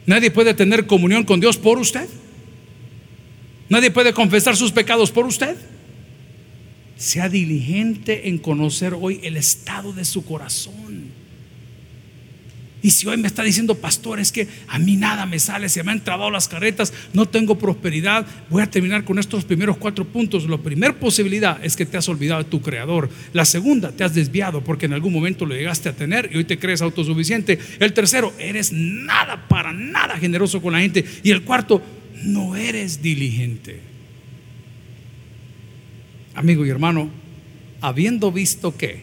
Nadie 0.04 0.32
puede 0.32 0.52
tener 0.52 0.88
comunión 0.88 1.22
con 1.22 1.38
Dios 1.38 1.56
por 1.56 1.78
usted. 1.78 2.08
Nadie 3.68 3.92
puede 3.92 4.12
confesar 4.14 4.56
sus 4.56 4.72
pecados 4.72 5.12
por 5.12 5.26
usted. 5.26 5.56
Sea 7.01 7.30
diligente 7.30 8.28
en 8.28 8.36
conocer 8.36 8.92
hoy 8.92 9.20
el 9.22 9.38
estado 9.38 9.94
de 9.94 10.05
su 10.05 10.22
corazón. 10.22 11.07
Y 12.82 12.90
si 12.90 13.07
hoy 13.07 13.16
me 13.16 13.26
está 13.26 13.42
diciendo, 13.42 13.74
pastor, 13.74 14.20
es 14.20 14.30
que 14.30 14.46
a 14.68 14.78
mí 14.78 14.96
nada 14.96 15.24
me 15.24 15.38
sale, 15.38 15.70
se 15.70 15.82
me 15.82 15.92
han 15.92 16.05
trabado 16.05 16.30
las 16.30 16.46
carretas, 16.46 16.92
no 17.14 17.24
tengo 17.24 17.57
prosperidad, 17.57 18.26
voy 18.51 18.62
a 18.62 18.70
terminar 18.70 19.05
con 19.05 19.18
estos 19.18 19.46
primeros 19.46 19.78
cuatro 19.78 20.05
puntos. 20.05 20.46
La 20.46 20.59
primera 20.59 20.92
posibilidad 20.92 21.59
es 21.64 21.74
que 21.74 21.86
te 21.86 21.96
has 21.96 22.07
olvidado 22.11 22.42
de 22.42 22.51
tu 22.51 22.61
creador. 22.61 23.09
La 23.32 23.46
segunda, 23.46 23.92
te 23.92 24.05
has 24.05 24.14
desviado 24.14 24.62
porque 24.62 24.84
en 24.84 24.92
algún 24.92 25.14
momento 25.14 25.46
lo 25.46 25.55
llegaste 25.55 25.88
a 25.88 25.96
tener 25.96 26.28
y 26.30 26.36
hoy 26.36 26.44
te 26.44 26.59
crees 26.59 26.82
autosuficiente. 26.82 27.59
El 27.78 27.94
tercero, 27.94 28.34
eres 28.38 28.72
nada, 28.74 29.48
para 29.48 29.72
nada 29.72 30.18
generoso 30.18 30.61
con 30.61 30.74
la 30.74 30.80
gente. 30.80 31.03
Y 31.22 31.30
el 31.30 31.44
cuarto, 31.44 31.80
no 32.24 32.57
eres 32.57 33.01
diligente. 33.01 33.89
Amigo 36.41 36.64
y 36.64 36.70
hermano, 36.70 37.11
habiendo 37.82 38.32
visto 38.32 38.74
que 38.74 39.03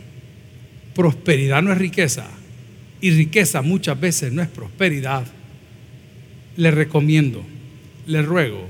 prosperidad 0.96 1.62
no 1.62 1.72
es 1.72 1.78
riqueza, 1.78 2.28
y 3.00 3.12
riqueza 3.12 3.62
muchas 3.62 4.00
veces 4.00 4.34
no 4.34 4.42
es 4.42 4.48
prosperidad, 4.48 5.24
le 6.56 6.72
recomiendo, 6.72 7.44
le 8.08 8.24
ruego, 8.24 8.68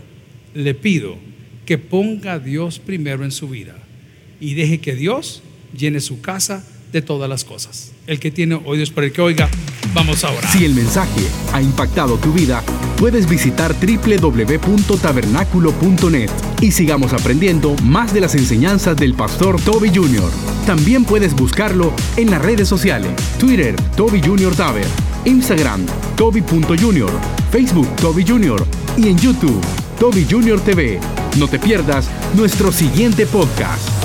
le 0.53 0.73
pido 0.73 1.17
que 1.65 1.77
ponga 1.77 2.33
a 2.33 2.39
Dios 2.39 2.79
primero 2.79 3.23
en 3.23 3.31
su 3.31 3.47
vida 3.47 3.77
y 4.41 4.55
deje 4.55 4.81
que 4.81 4.97
Dios 4.97 5.43
llene 5.73 6.01
su 6.01 6.19
casa 6.19 6.67
de 6.91 7.01
todas 7.01 7.29
las 7.29 7.45
cosas. 7.45 7.93
El 8.07 8.19
que 8.21 8.31
tiene 8.31 8.57
oídos 8.63 8.89
para 8.89 9.07
el 9.07 9.13
que 9.13 9.21
oiga, 9.21 9.49
vamos 9.93 10.23
ahora. 10.23 10.49
Si 10.49 10.63
el 10.63 10.73
mensaje 10.73 11.27
ha 11.51 11.61
impactado 11.61 12.15
tu 12.17 12.31
vida, 12.31 12.63
puedes 12.97 13.27
visitar 13.27 13.75
www.tabernaculo.net 13.75 16.29
y 16.61 16.71
sigamos 16.71 17.11
aprendiendo 17.11 17.75
más 17.83 18.13
de 18.13 18.21
las 18.21 18.35
enseñanzas 18.35 18.95
del 18.95 19.13
pastor 19.13 19.59
Toby 19.61 19.91
Jr. 19.93 20.31
También 20.65 21.03
puedes 21.03 21.33
buscarlo 21.33 21.91
en 22.15 22.31
las 22.31 22.41
redes 22.41 22.69
sociales, 22.69 23.11
Twitter, 23.39 23.75
Toby 23.97 24.21
Jr. 24.25 24.55
Taber, 24.55 24.87
Instagram, 25.25 25.85
Toby.Jr., 26.15 27.11
Facebook, 27.51 27.93
Toby 27.97 28.25
Jr. 28.25 28.65
y 28.97 29.09
en 29.09 29.17
YouTube, 29.17 29.59
Toby 29.99 30.25
Jr. 30.29 30.61
TV. 30.61 31.01
No 31.37 31.49
te 31.49 31.59
pierdas 31.59 32.09
nuestro 32.35 32.71
siguiente 32.71 33.25
podcast. 33.25 33.96